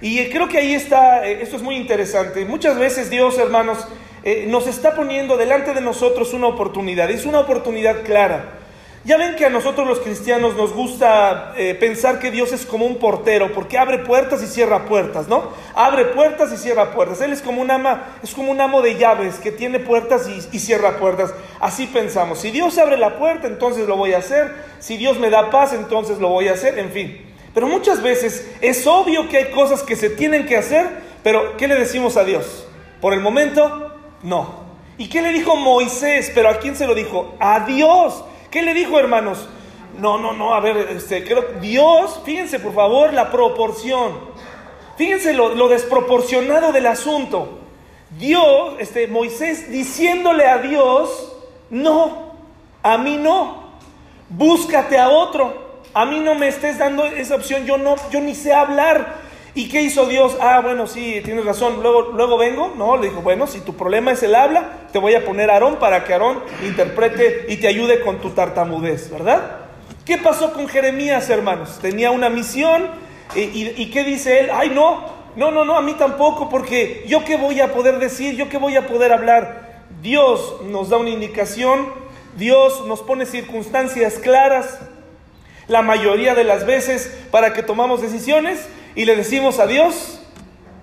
Y 0.00 0.28
creo 0.30 0.48
que 0.48 0.58
ahí 0.58 0.74
está, 0.74 1.26
eh, 1.26 1.42
esto 1.42 1.56
es 1.56 1.62
muy 1.62 1.76
interesante. 1.76 2.44
Muchas 2.46 2.78
veces 2.78 3.10
Dios, 3.10 3.38
hermanos, 3.38 3.86
eh, 4.22 4.46
nos 4.48 4.66
está 4.66 4.94
poniendo 4.94 5.36
delante 5.36 5.74
de 5.74 5.80
nosotros 5.80 6.32
una 6.32 6.46
oportunidad, 6.46 7.10
es 7.10 7.26
una 7.26 7.40
oportunidad 7.40 8.02
clara. 8.02 8.56
Ya 9.02 9.16
ven 9.16 9.34
que 9.34 9.46
a 9.46 9.50
nosotros 9.50 9.86
los 9.86 10.00
cristianos 10.00 10.56
nos 10.56 10.74
gusta 10.74 11.54
eh, 11.56 11.74
pensar 11.74 12.18
que 12.18 12.30
Dios 12.30 12.52
es 12.52 12.66
como 12.66 12.84
un 12.84 12.98
portero, 12.98 13.50
porque 13.52 13.78
abre 13.78 13.98
puertas 13.98 14.42
y 14.42 14.46
cierra 14.46 14.84
puertas, 14.84 15.26
¿no? 15.26 15.52
Abre 15.74 16.04
puertas 16.06 16.52
y 16.52 16.58
cierra 16.58 16.92
puertas. 16.92 17.20
Él 17.22 17.32
es 17.32 17.40
como 17.40 17.62
un 17.62 17.70
ama, 17.70 18.18
es 18.22 18.34
como 18.34 18.50
un 18.50 18.60
amo 18.60 18.82
de 18.82 18.96
llaves 18.96 19.36
que 19.36 19.52
tiene 19.52 19.80
puertas 19.80 20.28
y, 20.28 20.56
y 20.56 20.60
cierra 20.60 20.98
puertas. 20.98 21.32
Así 21.60 21.86
pensamos. 21.86 22.40
Si 22.40 22.50
Dios 22.50 22.76
abre 22.76 22.98
la 22.98 23.18
puerta, 23.18 23.46
entonces 23.46 23.88
lo 23.88 23.96
voy 23.96 24.12
a 24.12 24.18
hacer. 24.18 24.52
Si 24.80 24.98
Dios 24.98 25.18
me 25.18 25.30
da 25.30 25.48
paz, 25.48 25.72
entonces 25.72 26.18
lo 26.18 26.28
voy 26.28 26.48
a 26.48 26.52
hacer. 26.52 26.78
En 26.78 26.90
fin. 26.90 27.29
Pero 27.52 27.66
muchas 27.66 28.02
veces 28.02 28.48
es 28.60 28.86
obvio 28.86 29.28
que 29.28 29.38
hay 29.38 29.50
cosas 29.50 29.82
que 29.82 29.96
se 29.96 30.10
tienen 30.10 30.46
que 30.46 30.56
hacer, 30.56 30.88
pero 31.22 31.56
¿qué 31.56 31.66
le 31.66 31.74
decimos 31.74 32.16
a 32.16 32.24
Dios? 32.24 32.66
Por 33.00 33.12
el 33.12 33.20
momento, 33.20 33.92
no. 34.22 34.60
¿Y 34.98 35.08
qué 35.08 35.22
le 35.22 35.32
dijo 35.32 35.56
Moisés? 35.56 36.30
Pero 36.34 36.48
¿a 36.48 36.58
quién 36.58 36.76
se 36.76 36.86
lo 36.86 36.94
dijo? 36.94 37.34
A 37.40 37.60
Dios. 37.60 38.22
¿Qué 38.50 38.62
le 38.62 38.74
dijo, 38.74 38.98
hermanos? 38.98 39.48
No, 39.98 40.18
no, 40.18 40.32
no, 40.32 40.54
a 40.54 40.60
ver, 40.60 40.76
este, 40.90 41.24
creo, 41.24 41.44
Dios, 41.60 42.20
fíjense 42.24 42.58
por 42.60 42.74
favor 42.74 43.12
la 43.12 43.30
proporción. 43.30 44.12
Fíjense 44.96 45.32
lo, 45.32 45.54
lo 45.54 45.68
desproporcionado 45.68 46.72
del 46.72 46.86
asunto. 46.86 47.58
Dios, 48.18 48.74
este, 48.78 49.06
Moisés 49.06 49.70
diciéndole 49.70 50.46
a 50.46 50.58
Dios, 50.58 51.32
no, 51.70 52.32
a 52.82 52.98
mí 52.98 53.16
no, 53.16 53.72
búscate 54.28 54.98
a 54.98 55.08
otro. 55.08 55.69
A 55.92 56.06
mí 56.06 56.20
no 56.20 56.34
me 56.34 56.48
estés 56.48 56.78
dando 56.78 57.04
esa 57.04 57.34
opción, 57.34 57.66
yo 57.66 57.76
no, 57.76 57.96
yo 58.10 58.20
ni 58.20 58.34
sé 58.34 58.52
hablar. 58.52 59.30
¿Y 59.54 59.68
qué 59.68 59.82
hizo 59.82 60.06
Dios? 60.06 60.36
Ah, 60.40 60.60
bueno, 60.60 60.86
sí, 60.86 61.20
tienes 61.24 61.44
razón. 61.44 61.82
Luego, 61.82 62.12
luego 62.12 62.38
vengo. 62.38 62.72
No, 62.76 62.96
le 62.96 63.08
dijo, 63.08 63.20
bueno, 63.20 63.48
si 63.48 63.60
tu 63.60 63.76
problema 63.76 64.12
es 64.12 64.22
el 64.22 64.34
habla, 64.36 64.86
te 64.92 64.98
voy 64.98 65.14
a 65.14 65.24
poner 65.24 65.50
a 65.50 65.54
Aarón 65.54 65.76
para 65.76 66.04
que 66.04 66.12
Aarón 66.12 66.38
interprete 66.64 67.46
y 67.48 67.56
te 67.56 67.66
ayude 67.66 68.00
con 68.00 68.20
tu 68.20 68.30
tartamudez, 68.30 69.10
¿verdad? 69.10 69.56
¿Qué 70.04 70.18
pasó 70.18 70.52
con 70.52 70.68
Jeremías, 70.68 71.28
hermanos? 71.30 71.78
Tenía 71.82 72.12
una 72.12 72.30
misión 72.30 72.88
y, 73.34 73.40
y, 73.40 73.74
y 73.76 73.90
¿qué 73.90 74.04
dice 74.04 74.40
él? 74.40 74.50
Ay, 74.52 74.70
no, 74.70 75.04
no, 75.34 75.50
no, 75.50 75.64
no, 75.64 75.76
a 75.76 75.82
mí 75.82 75.94
tampoco, 75.94 76.48
porque 76.48 77.04
yo 77.08 77.24
qué 77.24 77.36
voy 77.36 77.60
a 77.60 77.72
poder 77.72 77.98
decir, 77.98 78.36
yo 78.36 78.48
qué 78.48 78.56
voy 78.56 78.76
a 78.76 78.86
poder 78.86 79.12
hablar. 79.12 79.82
Dios 80.00 80.56
nos 80.64 80.88
da 80.90 80.96
una 80.96 81.10
indicación, 81.10 81.88
Dios 82.36 82.86
nos 82.86 83.00
pone 83.02 83.26
circunstancias 83.26 84.14
claras 84.14 84.78
la 85.70 85.82
mayoría 85.82 86.34
de 86.34 86.44
las 86.44 86.66
veces 86.66 87.16
para 87.30 87.52
que 87.52 87.62
tomamos 87.62 88.02
decisiones 88.02 88.68
y 88.96 89.04
le 89.04 89.14
decimos 89.14 89.60
a 89.60 89.68
Dios, 89.68 90.20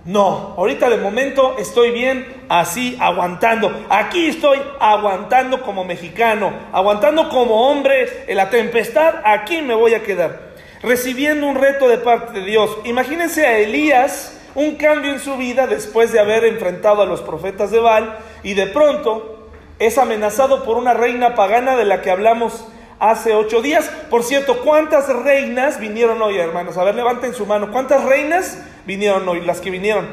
no, 0.05 0.53
ahorita 0.57 0.89
de 0.89 0.95
momento 0.95 1.57
estoy 1.59 1.91
bien 1.91 2.45
así, 2.47 2.97
aguantando. 3.01 3.85
Aquí 3.89 4.27
estoy 4.27 4.59
aguantando 4.79 5.61
como 5.61 5.83
mexicano, 5.83 6.53
aguantando 6.71 7.27
como 7.27 7.69
hombre 7.69 8.23
en 8.27 8.37
la 8.37 8.49
tempestad, 8.49 9.15
aquí 9.25 9.61
me 9.61 9.75
voy 9.75 9.93
a 9.93 10.03
quedar. 10.03 10.55
Recibiendo 10.81 11.47
un 11.47 11.55
reto 11.55 11.89
de 11.89 11.97
parte 11.97 12.39
de 12.39 12.45
Dios. 12.45 12.77
Imagínense 12.85 13.45
a 13.45 13.57
Elías, 13.57 14.39
un 14.55 14.75
cambio 14.75 15.11
en 15.11 15.19
su 15.19 15.35
vida 15.35 15.67
después 15.67 16.13
de 16.13 16.21
haber 16.21 16.45
enfrentado 16.45 17.01
a 17.01 17.05
los 17.05 17.19
profetas 17.19 17.71
de 17.71 17.79
Baal 17.79 18.17
y 18.43 18.53
de 18.53 18.67
pronto 18.67 19.49
es 19.79 19.97
amenazado 19.97 20.63
por 20.63 20.77
una 20.77 20.93
reina 20.93 21.35
pagana 21.35 21.75
de 21.75 21.83
la 21.83 22.01
que 22.01 22.11
hablamos 22.11 22.65
hace 22.99 23.33
ocho 23.33 23.61
días. 23.61 23.89
Por 24.09 24.23
cierto, 24.23 24.59
¿cuántas 24.59 25.07
reinas 25.09 25.79
vinieron 25.79 26.21
hoy, 26.21 26.37
hermanos? 26.37 26.77
A 26.77 26.83
ver, 26.83 26.95
levanten 26.95 27.33
su 27.33 27.45
mano. 27.45 27.71
¿Cuántas 27.71 28.03
reinas 28.03 28.63
vinieron 28.85 29.27
hoy? 29.27 29.41
Las 29.41 29.61
que 29.61 29.69
vinieron. 29.69 30.07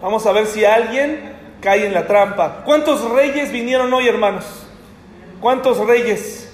Vamos 0.00 0.26
a 0.26 0.32
ver 0.32 0.46
si 0.46 0.64
alguien 0.64 1.32
cae 1.60 1.86
en 1.86 1.94
la 1.94 2.06
trampa. 2.06 2.62
¿Cuántos 2.64 3.08
reyes 3.10 3.52
vinieron 3.52 3.92
hoy, 3.92 4.08
hermanos? 4.08 4.44
¿Cuántos 5.40 5.78
reyes? 5.78 6.52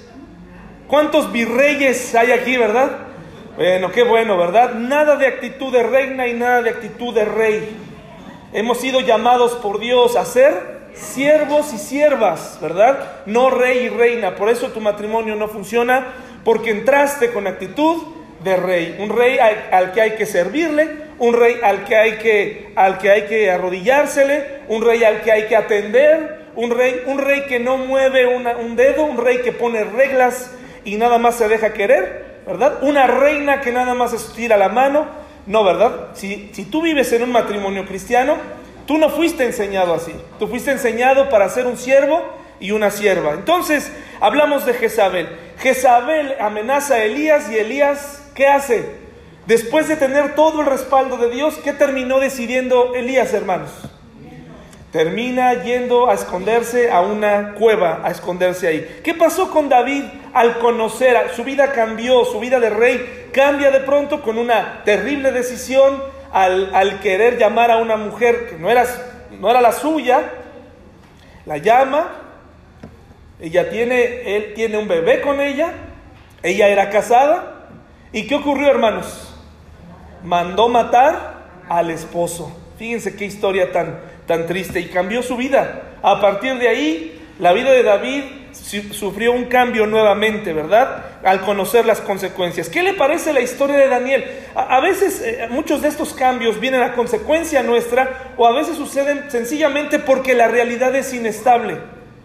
¿Cuántos 0.87 1.33
virreyes 1.33 2.15
hay 2.15 2.33
aquí, 2.33 2.57
verdad? 2.57 2.91
Bueno, 3.57 3.91
qué 3.91 4.05
bueno, 4.05 4.39
¿verdad? 4.39 4.75
Nada 4.75 5.17
de 5.17 5.27
actitud 5.27 5.73
de 5.73 5.83
reina 5.83 6.27
y 6.29 6.35
nada 6.35 6.63
de 6.63 6.71
actitud 6.71 7.13
de 7.13 7.25
rey. 7.25 7.77
Hemos 8.53 8.79
sido 8.79 9.01
llamados 9.01 9.53
por 9.57 9.79
Dios 9.81 10.17
a 10.17 10.25
ser 10.25 10.78
siervos 11.01 11.73
y 11.73 11.79
siervas, 11.79 12.59
¿verdad? 12.61 13.23
No 13.27 13.51
rey 13.51 13.87
y 13.87 13.89
reina. 13.89 14.35
Por 14.35 14.49
eso 14.49 14.69
tu 14.69 14.81
matrimonio 14.81 15.37
no 15.37 15.49
funciona, 15.49 16.07
porque 16.45 16.71
entraste 16.71 17.31
con 17.31 17.47
actitud 17.47 18.03
de 18.43 18.57
rey. 18.57 18.97
Un 18.99 19.11
rey 19.11 19.39
al, 19.39 19.93
que 19.93 20.01
hay 20.01 20.11
que 20.13 20.27
servirle, 20.27 20.89
un 21.19 21.35
rey 21.35 21.57
al 21.63 21.85
que 21.85 21.97
hay 21.97 22.19
que, 22.19 22.73
al 22.77 22.99
que, 22.99 23.11
hay 23.11 23.23
que 23.23 23.51
arrodillársele, 23.51 24.61
un 24.69 24.83
rey 24.83 25.05
al 25.05 25.23
que 25.23 25.33
hay 25.33 25.47
que 25.47 25.57
atender, 25.57 26.47
un 26.55 26.71
rey, 26.71 27.03
un 27.07 27.19
rey 27.19 27.43
que 27.47 27.59
no 27.59 27.77
mueve 27.77 28.27
un 28.27 28.77
dedo, 28.77 29.05
un 29.05 29.17
rey 29.17 29.39
que 29.43 29.53
pone 29.53 29.85
reglas 29.85 30.53
y 30.85 30.97
nada 30.97 31.19
más 31.19 31.37
se 31.37 31.49
deja 31.49 31.73
querer, 31.73 32.41
¿verdad? 32.47 32.83
Una 32.83 33.07
reina 33.07 33.61
que 33.61 33.73
nada 33.73 33.95
más 33.95 34.13
estira 34.13 34.57
la 34.57 34.69
mano. 34.69 35.07
No, 35.47 35.65
¿verdad? 35.65 36.09
Si, 36.15 36.51
si 36.53 36.67
tú 36.67 36.83
vives 36.83 37.11
en 37.13 37.23
un 37.23 37.33
matrimonio 37.33 37.87
cristiano, 37.87 38.37
Tú 38.89 38.97
no 38.97 39.11
fuiste 39.11 39.45
enseñado 39.45 39.93
así. 39.93 40.15
Tú 40.39 40.49
fuiste 40.49 40.71
enseñado 40.71 41.29
para 41.29 41.51
ser 41.51 41.67
un 41.67 41.77
siervo 41.77 42.23
y 42.59 42.71
una 42.71 42.91
sierva. 42.91 43.35
Entonces, 43.35 43.93
hablamos 44.19 44.65
de 44.65 44.73
Jezabel. 44.73 45.29
Jezabel 45.59 46.37
amenaza 46.41 46.95
a 46.95 47.05
Elías 47.05 47.51
y 47.51 47.59
Elías, 47.59 48.23
¿qué 48.35 48.47
hace? 48.47 48.87
Después 49.47 49.89
de 49.89 49.97
tener 49.97 50.35
todo 50.35 50.63
el 50.63 50.67
respaldo 50.69 51.19
de 51.19 51.29
Dios, 51.29 51.59
¿qué 51.63 51.75
terminó 51.75 52.19
decidiendo 52.19 52.95
Elías, 52.95 53.35
hermanos? 53.35 53.69
Termina 54.91 55.63
yendo 55.65 56.09
a 56.09 56.15
esconderse 56.15 56.91
a 56.91 57.03
una 57.03 57.53
cueva, 57.59 58.01
a 58.03 58.11
esconderse 58.11 58.69
ahí. 58.69 59.01
¿Qué 59.05 59.13
pasó 59.13 59.51
con 59.51 59.69
David 59.69 60.05
al 60.33 60.61
conocer? 60.61 61.15
Su 61.37 61.45
vida 61.45 61.73
cambió, 61.73 62.25
su 62.25 62.41
vida 62.41 62.59
de 62.59 62.71
rey 62.71 63.29
cambia 63.35 63.71
de 63.71 63.81
pronto 63.81 64.23
con 64.23 64.39
una 64.39 64.83
terrible 64.85 65.31
decisión 65.31 66.17
al, 66.33 67.01
querer 67.01 67.39
llamar 67.39 67.71
a 67.71 67.79
una 67.79 67.97
mujer 67.97 68.49
que 68.49 68.57
no 68.57 68.71
era, 68.71 68.85
no 69.39 69.51
era 69.51 69.61
la 69.61 69.73
suya, 69.73 70.31
la 71.47 71.59
llama, 71.59 72.09
ella 73.41 73.71
tiene, 73.71 74.37
él 74.37 74.53
tiene 74.55 74.79
un 74.79 74.89
bebé 74.89 75.21
con 75.21 75.41
ella, 75.41 75.73
ella 76.43 76.69
era 76.69 76.91
casada, 76.91 77.69
¿y 78.13 78.27
qué 78.27 78.35
ocurrió 78.35 78.69
hermanos? 78.69 79.35
Mandó 80.25 80.69
matar 80.69 81.39
al 81.69 81.91
esposo. 81.91 82.57
Fíjense 82.79 83.17
qué 83.17 83.25
historia 83.25 83.73
tan, 83.73 84.01
tan 84.27 84.47
triste 84.47 84.81
y 84.81 84.89
cambió 84.89 85.23
su 85.23 85.37
vida. 85.37 85.83
A 86.03 86.21
partir 86.21 86.59
de 86.59 86.69
ahí, 86.69 87.27
la 87.39 87.53
vida 87.53 87.71
de 87.71 87.83
David 87.83 88.23
sufrió 88.93 89.33
un 89.33 89.47
cambio 89.47 89.87
nuevamente, 89.87 90.53
¿verdad? 90.53 91.05
Al 91.25 91.41
conocer 91.41 91.87
las 91.87 92.01
consecuencias. 92.01 92.69
¿Qué 92.69 92.83
le 92.83 92.95
parece 92.95 93.33
la 93.33 93.41
historia 93.41 93.77
de 93.77 93.89
Daniel? 93.89 94.25
A, 94.55 94.81
veces 94.81 95.23
eh, 95.25 95.47
muchos 95.51 95.83
de 95.83 95.89
estos 95.89 96.13
cambios 96.13 96.61
vienen 96.61 96.83
a 96.83 96.93
consecuencia 96.95 97.63
nuestra 97.63 98.35
o 98.37 98.47
a 98.47 98.53
veces 98.53 98.77
suceden 98.77 99.31
sencillamente 99.31 99.99
porque 99.99 100.35
la 100.35 100.49
realidad 100.49 100.95
es 100.95 101.13
inestable, 101.15 101.79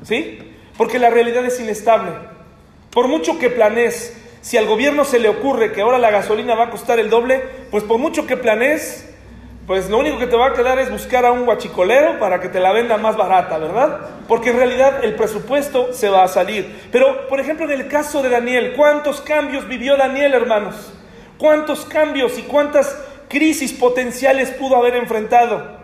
¿sí? 0.03 0.39
Porque 0.77 0.99
la 0.99 1.09
realidad 1.09 1.45
es 1.45 1.59
inestable. 1.59 2.11
Por 2.91 3.07
mucho 3.07 3.39
que 3.39 3.49
planees, 3.49 4.15
si 4.41 4.57
al 4.57 4.65
gobierno 4.65 5.05
se 5.05 5.19
le 5.19 5.29
ocurre 5.29 5.71
que 5.71 5.81
ahora 5.81 5.99
la 5.99 6.11
gasolina 6.11 6.55
va 6.55 6.65
a 6.65 6.69
costar 6.69 6.99
el 6.99 7.09
doble, 7.09 7.41
pues 7.71 7.83
por 7.83 7.97
mucho 7.97 8.27
que 8.27 8.37
planees, 8.37 9.12
pues 9.65 9.89
lo 9.89 9.97
único 9.97 10.17
que 10.17 10.27
te 10.27 10.35
va 10.35 10.47
a 10.47 10.53
quedar 10.53 10.77
es 10.79 10.91
buscar 10.91 11.25
a 11.25 11.31
un 11.31 11.45
guachicolero 11.45 12.19
para 12.19 12.41
que 12.41 12.49
te 12.49 12.59
la 12.59 12.73
venda 12.73 12.97
más 12.97 13.15
barata, 13.15 13.57
¿verdad? 13.57 13.99
Porque 14.27 14.49
en 14.49 14.57
realidad 14.57 15.05
el 15.05 15.15
presupuesto 15.15 15.93
se 15.93 16.09
va 16.09 16.23
a 16.23 16.27
salir. 16.27 16.89
Pero, 16.91 17.27
por 17.29 17.39
ejemplo, 17.39 17.65
en 17.65 17.71
el 17.71 17.87
caso 17.87 18.21
de 18.21 18.29
Daniel, 18.29 18.73
¿cuántos 18.75 19.21
cambios 19.21 19.67
vivió 19.67 19.95
Daniel, 19.95 20.33
hermanos? 20.33 20.93
¿Cuántos 21.37 21.85
cambios 21.85 22.37
y 22.37 22.41
cuántas 22.43 22.97
crisis 23.29 23.71
potenciales 23.71 24.51
pudo 24.51 24.75
haber 24.75 24.95
enfrentado? 24.95 25.77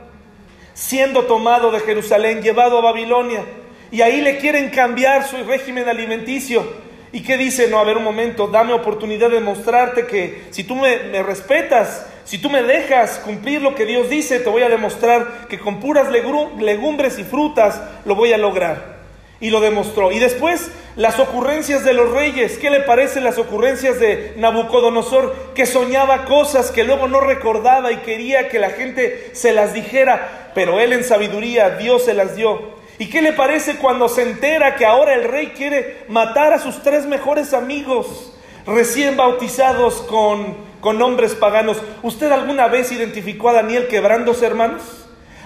Siendo 0.73 1.23
tomado 1.23 1.71
de 1.71 1.79
Jerusalén, 1.79 2.41
llevado 2.41 2.77
a 2.77 2.81
Babilonia, 2.81 3.45
y 3.91 4.01
ahí 4.01 4.21
le 4.21 4.37
quieren 4.37 4.69
cambiar 4.69 5.25
su 5.25 5.37
régimen 5.45 5.87
alimenticio. 5.87 6.65
¿Y 7.11 7.23
qué 7.23 7.37
dice? 7.37 7.69
No, 7.69 7.79
a 7.79 7.83
ver 7.83 7.97
un 7.97 8.03
momento, 8.03 8.47
dame 8.47 8.73
oportunidad 8.73 9.29
de 9.29 9.39
mostrarte 9.39 10.05
que 10.05 10.43
si 10.51 10.63
tú 10.63 10.75
me, 10.75 10.97
me, 11.11 11.23
respetas, 11.23 12.05
si 12.29 12.37
tú 12.37 12.47
me 12.51 12.61
dejas 12.61 13.17
cumplir 13.25 13.59
lo 13.59 13.73
que 13.73 13.87
Dios 13.87 14.07
dice, 14.07 14.39
te 14.39 14.51
voy 14.51 14.61
a 14.61 14.69
demostrar 14.69 15.47
que 15.49 15.57
con 15.57 15.79
puras 15.79 16.09
legumbres 16.11 17.17
y 17.17 17.23
frutas 17.23 17.81
lo 18.05 18.13
voy 18.13 18.33
a 18.33 18.37
lograr. 18.37 18.99
Y 19.39 19.49
lo 19.49 19.59
demostró. 19.59 20.11
Y 20.11 20.19
después 20.19 20.69
las 20.95 21.17
ocurrencias 21.17 21.83
de 21.83 21.93
los 21.93 22.11
reyes. 22.11 22.59
¿Qué 22.59 22.69
le 22.69 22.81
parecen 22.81 23.23
las 23.23 23.39
ocurrencias 23.39 23.99
de 23.99 24.35
Nabucodonosor? 24.37 25.53
Que 25.55 25.65
soñaba 25.65 26.25
cosas 26.25 26.69
que 26.69 26.83
luego 26.83 27.07
no 27.07 27.19
recordaba 27.19 27.91
y 27.91 27.97
quería 27.97 28.47
que 28.47 28.59
la 28.59 28.69
gente 28.69 29.31
se 29.33 29.51
las 29.51 29.73
dijera. 29.73 30.51
Pero 30.53 30.79
él 30.79 30.93
en 30.93 31.03
sabiduría, 31.03 31.77
Dios 31.77 32.05
se 32.05 32.13
las 32.13 32.35
dio. 32.35 32.77
¿Y 32.99 33.09
qué 33.09 33.23
le 33.23 33.33
parece 33.33 33.77
cuando 33.77 34.07
se 34.07 34.21
entera 34.21 34.75
que 34.75 34.85
ahora 34.85 35.15
el 35.15 35.23
rey 35.23 35.47
quiere 35.57 36.03
matar 36.09 36.53
a 36.53 36.59
sus 36.59 36.83
tres 36.83 37.07
mejores 37.07 37.55
amigos, 37.55 38.33
recién 38.67 39.17
bautizados 39.17 39.95
con, 40.03 40.68
con 40.81 40.97
nombres 40.97 41.35
paganos? 41.35 41.77
¿Usted 42.03 42.31
alguna 42.31 42.67
vez 42.67 42.91
identificó 42.91 43.49
a 43.49 43.53
Daniel 43.53 43.87
quebrándose, 43.87 44.45
hermanos? 44.45 44.81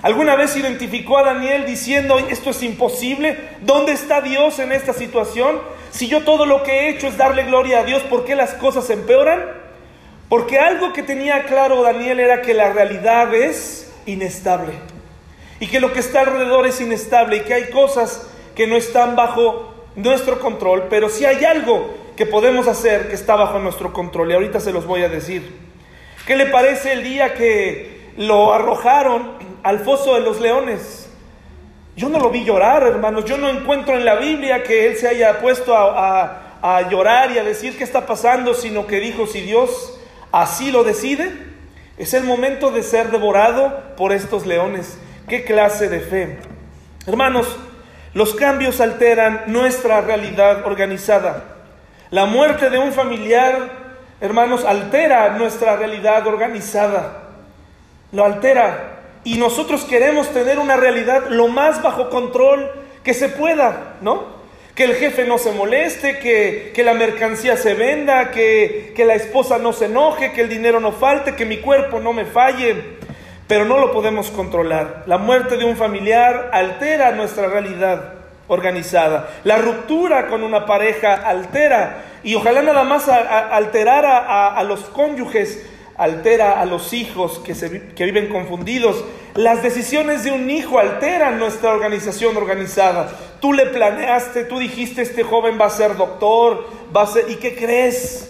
¿Alguna 0.01 0.35
vez 0.35 0.57
identificó 0.57 1.17
a 1.17 1.23
Daniel 1.23 1.65
diciendo, 1.65 2.19
esto 2.29 2.49
es 2.49 2.61
imposible? 2.61 3.37
¿Dónde 3.61 3.93
está 3.93 4.21
Dios 4.21 4.59
en 4.59 4.73
esta 4.73 4.91
situación? 4.93 5.61
Si 5.91 6.07
yo 6.07 6.23
todo 6.23 6.45
lo 6.45 6.63
que 6.63 6.71
he 6.71 6.89
hecho 6.89 7.07
es 7.07 7.17
darle 7.17 7.43
gloria 7.43 7.79
a 7.79 7.83
Dios, 7.83 8.03
¿por 8.03 8.25
qué 8.25 8.35
las 8.35 8.53
cosas 8.55 8.89
empeoran? 8.89 9.45
Porque 10.27 10.59
algo 10.59 10.91
que 10.91 11.03
tenía 11.03 11.43
claro 11.45 11.83
Daniel 11.83 12.19
era 12.19 12.41
que 12.41 12.53
la 12.53 12.73
realidad 12.73 13.33
es 13.33 13.93
inestable 14.05 14.73
y 15.59 15.67
que 15.67 15.79
lo 15.79 15.93
que 15.93 15.99
está 15.99 16.21
alrededor 16.21 16.67
es 16.67 16.81
inestable 16.81 17.37
y 17.37 17.41
que 17.41 17.53
hay 17.53 17.69
cosas 17.69 18.27
que 18.55 18.67
no 18.67 18.75
están 18.75 19.15
bajo 19.15 19.73
nuestro 19.95 20.39
control, 20.39 20.87
pero 20.89 21.07
si 21.07 21.25
hay 21.25 21.45
algo 21.45 22.02
que 22.15 22.25
podemos 22.25 22.67
hacer 22.67 23.09
que 23.09 23.15
está 23.15 23.35
bajo 23.35 23.59
nuestro 23.59 23.93
control 23.93 24.31
y 24.31 24.33
ahorita 24.33 24.59
se 24.59 24.71
los 24.71 24.85
voy 24.85 25.03
a 25.03 25.09
decir. 25.09 25.57
¿Qué 26.25 26.35
le 26.35 26.45
parece 26.45 26.93
el 26.93 27.03
día 27.03 27.33
que 27.33 28.11
lo 28.17 28.53
arrojaron 28.53 29.33
al 29.63 29.79
foso 29.79 30.15
de 30.15 30.21
los 30.21 30.39
leones? 30.39 31.09
Yo 31.95 32.09
no 32.09 32.19
lo 32.19 32.29
vi 32.29 32.43
llorar, 32.43 32.83
hermanos. 32.83 33.25
Yo 33.25 33.37
no 33.37 33.49
encuentro 33.49 33.95
en 33.95 34.05
la 34.05 34.15
Biblia 34.15 34.63
que 34.63 34.87
él 34.87 34.97
se 34.97 35.07
haya 35.07 35.39
puesto 35.39 35.75
a, 35.75 36.59
a 36.61 36.89
llorar 36.89 37.31
y 37.31 37.39
a 37.39 37.43
decir 37.43 37.77
qué 37.77 37.83
está 37.83 38.05
pasando, 38.05 38.53
sino 38.53 38.87
que 38.87 38.99
dijo, 38.99 39.27
si 39.27 39.41
Dios 39.41 39.99
así 40.31 40.71
lo 40.71 40.83
decide, 40.83 41.31
es 41.97 42.13
el 42.13 42.23
momento 42.23 42.71
de 42.71 42.83
ser 42.83 43.11
devorado 43.11 43.95
por 43.97 44.13
estos 44.13 44.45
leones. 44.45 44.97
¿Qué 45.27 45.43
clase 45.43 45.89
de 45.89 45.99
fe? 45.99 46.37
Hermanos, 47.05 47.47
los 48.13 48.33
cambios 48.33 48.79
alteran 48.79 49.43
nuestra 49.47 50.01
realidad 50.01 50.65
organizada. 50.65 51.52
La 52.13 52.27
muerte 52.27 52.69
de 52.69 52.77
un 52.77 52.93
familiar, 52.93 53.71
hermanos, 54.21 54.65
altera 54.65 55.29
nuestra 55.29 55.77
realidad 55.77 56.27
organizada. 56.27 57.23
Lo 58.11 58.23
altera. 58.23 58.99
Y 59.23 59.39
nosotros 59.39 59.83
queremos 59.83 60.29
tener 60.29 60.59
una 60.59 60.75
realidad 60.77 61.23
lo 61.29 61.47
más 61.47 61.81
bajo 61.81 62.11
control 62.11 62.69
que 63.03 63.15
se 63.15 63.29
pueda, 63.29 63.95
¿no? 64.01 64.25
Que 64.75 64.83
el 64.83 64.93
jefe 64.93 65.25
no 65.25 65.39
se 65.39 65.53
moleste, 65.53 66.19
que, 66.19 66.71
que 66.75 66.83
la 66.83 66.93
mercancía 66.93 67.57
se 67.57 67.73
venda, 67.73 68.29
que, 68.29 68.93
que 68.95 69.05
la 69.05 69.15
esposa 69.15 69.57
no 69.57 69.73
se 69.73 69.85
enoje, 69.85 70.33
que 70.33 70.41
el 70.41 70.49
dinero 70.49 70.79
no 70.79 70.91
falte, 70.91 71.33
que 71.33 71.45
mi 71.45 71.61
cuerpo 71.61 71.99
no 71.99 72.13
me 72.13 72.25
falle 72.25 73.01
pero 73.45 73.65
no 73.65 73.77
lo 73.77 73.91
podemos 73.91 74.31
controlar. 74.31 75.03
La 75.05 75.17
muerte 75.17 75.57
de 75.57 75.65
un 75.65 75.75
familiar 75.75 76.49
altera 76.53 77.11
nuestra 77.11 77.47
realidad 77.47 78.22
organizada. 78.47 79.29
La 79.43 79.57
ruptura 79.57 80.27
con 80.27 80.43
una 80.43 80.65
pareja 80.65 81.13
altera, 81.13 82.03
y 82.23 82.35
ojalá 82.35 82.61
nada 82.61 82.83
más 82.83 83.07
alterara 83.09 84.49
a, 84.57 84.63
los 84.63 84.81
cónyuges, 84.81 85.65
altera 85.97 86.59
a 86.59 86.65
los 86.65 86.93
hijos 86.93 87.39
que, 87.39 87.55
se, 87.55 87.89
que 87.89 88.05
viven 88.05 88.29
confundidos. 88.29 89.03
Las 89.35 89.63
decisiones 89.63 90.23
de 90.23 90.31
un 90.31 90.49
hijo 90.49 90.79
alteran 90.79 91.39
nuestra 91.39 91.71
organización 91.71 92.37
organizada. 92.37 93.09
Tú 93.39 93.53
le 93.53 93.65
planeaste, 93.67 94.45
tú 94.45 94.59
dijiste, 94.59 95.01
este 95.01 95.23
joven 95.23 95.57
va 95.59 95.65
a 95.65 95.69
ser 95.69 95.97
doctor, 95.97 96.67
va 96.95 97.03
a 97.03 97.07
ser... 97.07 97.29
¿Y 97.29 97.35
qué 97.35 97.55
crees? 97.55 98.29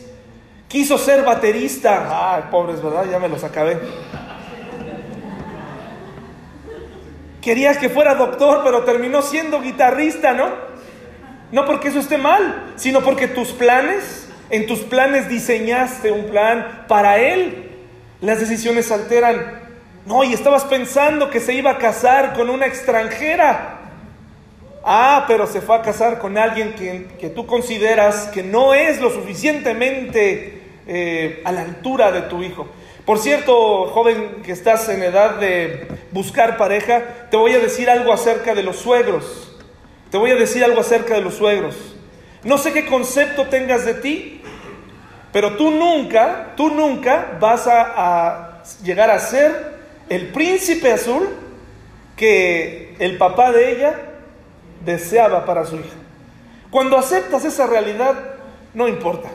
Quiso 0.67 0.98
ser 0.98 1.24
baterista. 1.24 2.36
Ay, 2.36 2.46
pobres, 2.50 2.82
¿verdad? 2.82 3.05
Ya 3.12 3.20
me 3.20 3.29
los 3.29 3.43
acabé. 3.43 3.77
Querías 7.44 7.78
que 7.78 7.90
fuera 7.90 8.16
doctor, 8.16 8.62
pero 8.64 8.84
terminó 8.84 9.22
siendo 9.22 9.62
guitarrista, 9.62 10.34
¿no? 10.34 10.50
No 11.51 11.66
porque 11.66 11.90
eso 11.90 12.00
esté 12.00 12.18
mal, 12.18 12.72
sino 12.77 13.01
porque 13.01 13.27
tus 13.27 13.50
planes, 13.50 14.29
en 14.50 14.66
tus 14.66 14.79
planes 14.79 15.27
diseñaste 15.27 16.12
un 16.12 16.27
plan 16.27 16.86
para 16.88 17.20
él. 17.20 17.70
Las 18.22 18.40
decisiones 18.40 18.92
alteran. 18.92 19.60
No, 20.06 20.24
y 20.24 20.32
estabas 20.34 20.64
pensando 20.64 21.29
que 21.29 21.42
se 21.42 21.53
iba 21.53 21.72
a 21.72 21.77
casar 21.77 22.34
con 22.34 22.50
una 22.50 22.66
extranjera. 22.66 23.79
Ah, 24.86 25.25
pero 25.27 25.46
se 25.46 25.60
fue 25.60 25.75
a 25.75 25.82
casar 25.82 26.20
con 26.20 26.38
alguien 26.38 26.74
que, 26.75 27.29
tú 27.29 27.46
consideras 27.46 28.29
que 28.34 28.42
no 28.42 28.74
es 28.74 29.01
lo 29.01 29.10
suficientemente 29.10 30.62
eh, 30.88 31.42
a 31.44 31.51
la 31.51 31.62
altura 31.62 32.12
de 32.14 32.22
tu 32.24 32.42
hijo. 32.42 32.68
Por 33.05 33.20
cierto, 33.20 33.87
joven 33.87 34.42
que 34.46 34.53
estás 34.53 34.87
en 34.87 35.03
edad 35.03 35.35
de 35.35 35.87
buscar 36.11 36.55
pareja, 36.55 37.27
te 37.29 37.35
voy 37.35 37.51
a 37.51 37.59
decir 37.59 37.89
algo 37.89 38.13
acerca 38.13 38.55
de 38.55 38.63
los 38.63 38.77
suegros. 38.77 39.57
Te 40.09 40.18
voy 40.18 40.31
a 40.31 40.35
decir 40.35 40.63
algo 40.63 40.79
acerca 40.79 41.16
de 41.16 41.22
los 41.22 41.33
suegros. 41.33 41.75
No 42.44 42.57
sé 42.57 42.72
qué 42.72 42.85
concepto 42.85 43.48
tengas 43.48 43.83
de 43.83 43.96
ti, 43.96 44.42
pero 45.33 45.57
tú 45.57 45.72
nunca, 45.72 46.53
tú 46.55 46.70
nunca 46.70 47.37
vas 47.42 47.68
a, 47.68 48.61
llegar 48.83 49.09
a 49.09 49.20
ser 49.20 49.79
el 50.07 50.27
príncipe 50.27 50.94
azul 50.94 51.27
que 52.16 52.96
el 53.00 53.18
papá 53.18 53.51
de 53.51 53.72
ella 53.72 53.96
deseaba 54.85 55.46
para 55.46 55.66
su 55.66 55.75
hija. 55.75 55.96
Cuando 56.70 56.98
aceptas 56.98 57.44
esa 57.44 57.68
realidad, 57.68 58.16
no 58.74 58.87
importa, 58.87 59.29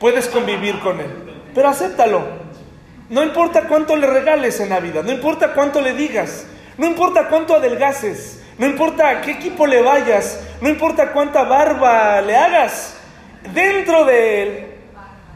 puedes 0.00 0.26
convivir 0.26 0.80
con 0.80 0.98
él, 0.98 1.10
pero 1.54 1.68
acéptalo. 1.68 2.43
No 3.08 3.22
importa 3.22 3.68
cuánto 3.68 3.96
le 3.96 4.06
regales 4.06 4.58
en 4.60 4.70
Navidad, 4.70 5.04
no 5.04 5.12
importa 5.12 5.52
cuánto 5.52 5.80
le 5.80 5.92
digas, 5.92 6.46
no 6.78 6.86
importa 6.86 7.28
cuánto 7.28 7.54
adelgaces, 7.54 8.42
no 8.56 8.66
importa 8.66 9.10
a 9.10 9.20
qué 9.20 9.32
equipo 9.32 9.66
le 9.66 9.82
vayas, 9.82 10.40
no 10.60 10.68
importa 10.68 11.12
cuánta 11.12 11.44
barba 11.44 12.20
le 12.22 12.34
hagas, 12.34 12.96
dentro 13.52 14.04
de 14.06 14.42
él, 14.42 14.66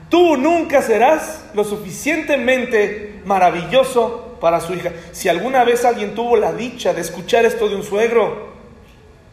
tú 0.08 0.36
nunca 0.36 0.80
serás 0.80 1.44
lo 1.52 1.64
suficientemente 1.64 3.20
maravilloso 3.24 4.38
para 4.40 4.60
su 4.60 4.74
hija. 4.74 4.92
Si 5.12 5.28
alguna 5.28 5.64
vez 5.64 5.84
alguien 5.84 6.14
tuvo 6.14 6.36
la 6.36 6.52
dicha 6.52 6.94
de 6.94 7.02
escuchar 7.02 7.44
esto 7.44 7.68
de 7.68 7.76
un 7.76 7.82
suegro, 7.82 8.48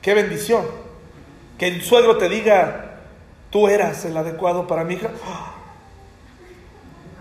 qué 0.01 0.13
bendición. 0.13 0.65
Que 1.57 1.67
el 1.67 1.81
suegro 1.83 2.17
te 2.17 2.27
diga, 2.27 2.97
tú 3.49 3.69
eras 3.69 4.03
el 4.03 4.17
adecuado 4.17 4.67
para 4.67 4.83
mi 4.83 4.95
hija. 4.95 5.09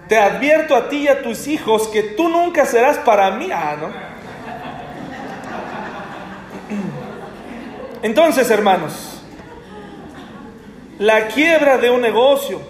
Te 0.09 0.19
advierto 0.19 0.77
a 0.77 0.89
ti 0.89 0.99
y 0.99 1.09
a 1.09 1.23
tus 1.23 1.47
hijos 1.47 1.89
que 1.89 2.03
tú 2.03 2.29
nunca 2.29 2.67
serás 2.67 2.99
para 2.99 3.31
mí. 3.31 3.49
Ah, 3.53 3.77
¿no? 3.81 3.89
Entonces, 8.03 8.51
hermanos, 8.51 9.23
la 10.99 11.29
quiebra 11.29 11.79
de 11.79 11.91
un 11.91 12.03
negocio, 12.03 12.61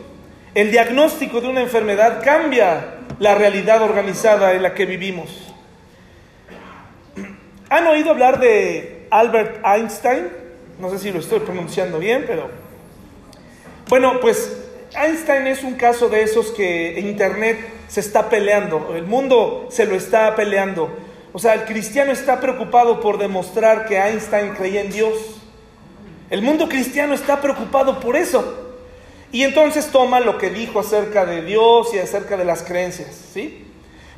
el 0.54 0.70
diagnóstico 0.70 1.40
de 1.40 1.48
una 1.48 1.60
enfermedad 1.60 2.22
cambia 2.22 2.98
la 3.18 3.34
realidad 3.34 3.82
organizada 3.82 4.52
en 4.52 4.62
la 4.62 4.74
que 4.74 4.86
vivimos. 4.86 5.52
¿Han 7.68 7.86
oído 7.88 8.10
hablar 8.10 8.38
de 8.38 9.08
Albert 9.10 9.60
Einstein? 9.64 10.28
No 10.78 10.88
sé 10.90 10.98
si 10.98 11.10
lo 11.10 11.18
estoy 11.18 11.40
pronunciando 11.40 11.98
bien, 11.98 12.24
pero... 12.26 12.48
Bueno, 13.88 14.20
pues 14.20 14.64
Einstein 14.96 15.46
es 15.46 15.62
un 15.62 15.74
caso 15.74 16.08
de 16.08 16.22
esos 16.22 16.50
que 16.50 16.98
Internet 17.00 17.58
se 17.88 18.00
está 18.00 18.28
peleando, 18.28 18.94
el 18.96 19.04
mundo 19.04 19.66
se 19.70 19.86
lo 19.86 19.94
está 19.94 20.34
peleando. 20.34 20.90
O 21.32 21.38
sea, 21.38 21.54
el 21.54 21.64
cristiano 21.64 22.12
está 22.12 22.40
preocupado 22.40 23.00
por 23.00 23.18
demostrar 23.18 23.86
que 23.86 23.96
Einstein 23.96 24.54
creía 24.54 24.82
en 24.82 24.90
Dios. 24.90 25.14
El 26.30 26.42
mundo 26.42 26.68
cristiano 26.68 27.14
está 27.14 27.40
preocupado 27.40 27.98
por 28.00 28.16
eso. 28.16 28.76
Y 29.32 29.42
entonces 29.42 29.88
toma 29.88 30.20
lo 30.20 30.38
que 30.38 30.50
dijo 30.50 30.78
acerca 30.78 31.26
de 31.26 31.42
Dios 31.42 31.92
y 31.92 31.98
acerca 31.98 32.36
de 32.36 32.44
las 32.44 32.62
creencias, 32.62 33.08
¿sí? 33.32 33.66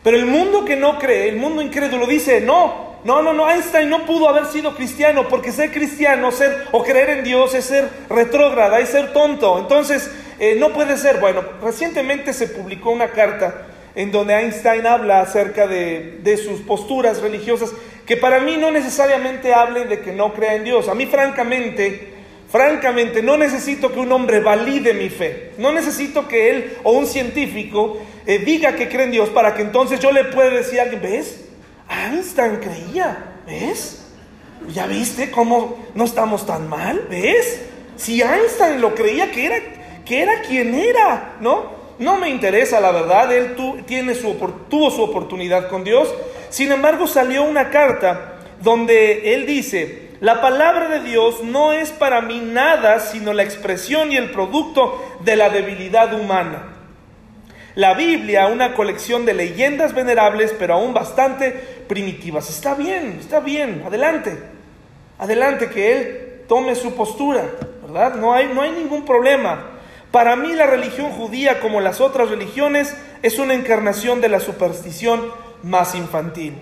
Pero 0.03 0.19
el 0.19 0.27
mundo 0.27 0.65
que 0.67 0.77
no 0.77 0.99
cree, 0.99 1.31
el 1.31 1.37
mundo 1.37 1.63
incrédulo 1.63 2.07
dice, 2.07 2.43
no, 2.43 2.86
no, 3.07 3.23
no, 3.23 3.33
no, 3.33 3.49
Einstein 3.49 3.89
no 3.89 4.05
pudo 4.05 4.29
haber 4.29 4.47
sido 4.47 4.75
cristiano 4.75 5.29
porque 5.29 5.53
ser 5.53 5.71
cristiano, 5.71 6.33
ser 6.33 6.67
o 6.73 6.83
creer 6.83 7.11
en 7.11 7.25
Dios 7.25 7.55
es 7.55 7.67
ser 7.67 7.89
retrógrada, 8.11 8.81
es 8.81 8.89
ser 8.89 9.13
tonto. 9.13 9.61
Entonces, 9.61 10.11
eh, 10.41 10.57
no 10.59 10.73
puede 10.73 10.97
ser. 10.97 11.21
Bueno, 11.21 11.45
recientemente 11.63 12.33
se 12.33 12.49
publicó 12.49 12.91
una 12.91 13.13
carta 13.13 13.69
en 13.95 14.11
donde 14.11 14.35
Einstein 14.35 14.89
habla 14.89 15.21
acerca 15.21 15.69
de, 15.69 16.41
sus 16.45 16.63
posturas 16.63 17.23
religiosas, 17.23 17.73
que 18.05 18.17
para 18.17 18.41
mí 18.41 18.57
no 18.57 18.73
necesariamente 18.73 19.55
hablen 19.55 19.89
de 19.89 20.01
que 20.01 20.11
no 20.11 20.35
crea 20.35 20.57
en 20.57 20.65
Dios. 20.65 20.89
A 20.89 20.97
mí 20.97 21.07
francamente, 21.07 22.09
francamente, 22.51 23.23
no 23.23 23.37
necesito 23.37 23.93
que 23.93 24.01
un 24.01 24.11
hombre 24.11 24.41
valide 24.41 24.95
mi 24.95 25.11
fe. 25.11 25.53
No 25.59 25.71
necesito 25.71 26.27
que 26.27 26.51
él 26.51 26.77
o 26.83 26.91
un 26.91 27.07
científico 27.07 27.99
eh, 28.27 28.39
diga 28.41 28.75
que 28.75 28.89
cree 28.89 29.05
en 29.05 29.13
Dios 29.13 29.29
para 29.29 29.55
que 29.55 29.63
entonces 29.63 30.01
yo 30.01 30.11
le 30.11 30.25
pueda 30.25 30.51
decir 30.51 30.81
a 30.81 30.83
alguien, 30.83 31.03
¿ves? 31.03 31.46
Einstein 31.89 32.57
creía, 32.57 33.35
¿ves? 33.47 34.07
¿Ya 34.69 34.87
viste 34.87 35.31
cómo 35.31 35.87
no 35.95 36.05
estamos 36.05 36.47
tan 36.47 36.69
mal? 36.69 37.07
¿Ves? 37.09 37.63
Si 37.97 38.23
Einstein 38.23 38.81
lo 38.81 38.95
creía 38.95 39.31
que 39.31 39.47
era, 39.47 39.57
que 40.05 40.23
era 40.23 40.43
quien 40.43 40.75
era, 40.75 41.37
¿no? 41.41 41.77
No 41.99 42.19
me 42.19 42.29
interesa, 42.29 42.81
la 42.81 42.91
verdad, 42.91 43.33
él 43.33 43.57
tiene 43.87 44.15
su, 44.15 44.35
tuvo 44.69 44.91
su 44.91 45.03
oportunidad 45.03 45.69
con 45.69 45.85
Dios. 45.85 46.13
Sin 46.51 46.73
embargo, 46.73 47.07
salió 47.07 47.45
una 47.45 47.71
carta 47.71 48.35
donde 48.61 49.35
él 49.35 49.47
dice, 49.47 50.11
la 50.21 50.41
palabra 50.41 50.89
de 50.89 51.01
Dios 51.01 51.43
no 51.43 51.73
es 51.73 51.91
para 51.91 52.23
mí 52.23 52.41
nada 52.41 53.01
sino 53.01 53.35
la 53.35 53.43
expresión 53.43 54.13
y 54.13 54.17
el 54.17 54.31
producto 54.31 55.19
de 55.21 55.37
la 55.37 55.51
debilidad 55.51 56.13
humana. 56.19 56.76
La 57.77 57.93
Biblia, 57.93 58.47
una 58.47 58.73
colección 58.73 59.27
de 59.27 59.35
leyendas 59.35 59.95
venerables, 59.95 60.55
pero 60.59 60.75
aún 60.75 60.95
bastante 60.95 61.51
primitivas. 61.87 62.49
Está 62.49 62.75
bien, 62.75 63.19
está 63.21 63.41
bien, 63.41 63.83
adelante. 63.87 64.35
Adelante, 65.19 65.69
que 65.69 65.93
Él 65.93 66.43
tome 66.49 66.75
su 66.75 66.95
postura, 66.95 67.45
¿verdad? 67.83 68.15
No 68.15 68.33
hay, 68.33 68.51
no 68.55 68.63
hay 68.63 68.71
ningún 68.71 69.05
problema. 69.05 69.73
Para 70.11 70.37
mí 70.37 70.55
la 70.55 70.65
religión 70.65 71.11
judía, 71.11 71.61
como 71.61 71.83
las 71.83 72.01
otras 72.01 72.31
religiones, 72.31 72.97
es 73.23 73.39
una 73.39 73.53
encarnación 73.53 74.23
de 74.23 74.31
la 74.31 74.41
superstición 74.41 75.31
más 75.63 75.95
infantil. 75.95 76.55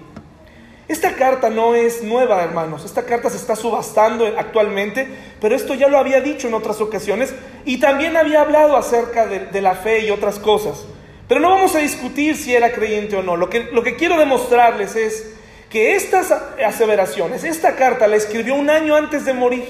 Esta 0.89 1.15
carta 1.15 1.49
no 1.49 1.77
es 1.77 2.03
nueva, 2.03 2.43
hermanos. 2.43 2.85
Esta 2.85 3.05
carta 3.05 3.31
se 3.31 3.37
está 3.37 3.55
subastando 3.55 4.27
actualmente, 4.37 5.09
pero 5.41 5.55
esto 5.55 5.75
ya 5.75 5.87
lo 5.87 5.99
había 5.99 6.21
dicho 6.21 6.49
en 6.49 6.55
otras 6.55 6.81
ocasiones 6.81 7.33
y 7.65 7.79
también 7.79 8.17
había 8.17 8.41
hablado 8.41 8.77
acerca 8.77 9.27
de, 9.27 9.47
de 9.47 9.63
la 9.63 9.77
fe 9.77 10.01
y 10.01 10.11
otras 10.11 10.41
cosas. 10.41 10.87
Pero 11.29 11.41
no 11.41 11.51
vamos 11.51 11.75
a 11.75 11.79
discutir 11.79 12.37
si 12.37 12.55
era 12.55 12.73
creyente 12.73 13.17
o 13.17 13.23
no. 13.23 13.37
Lo 13.37 13.49
que, 13.49 13.61
lo 13.73 13.83
que 13.83 13.97
quiero 13.97 14.19
demostrarles 14.19 14.95
es 14.97 15.35
que 15.71 15.97
estas 15.97 16.31
aseveraciones, 16.31 17.45
esta 17.45 17.75
carta 17.77 18.07
la 18.07 18.17
escribió 18.17 18.55
un 18.55 18.71
año 18.71 18.95
antes 18.95 19.25
de 19.25 19.33
morir. 19.33 19.65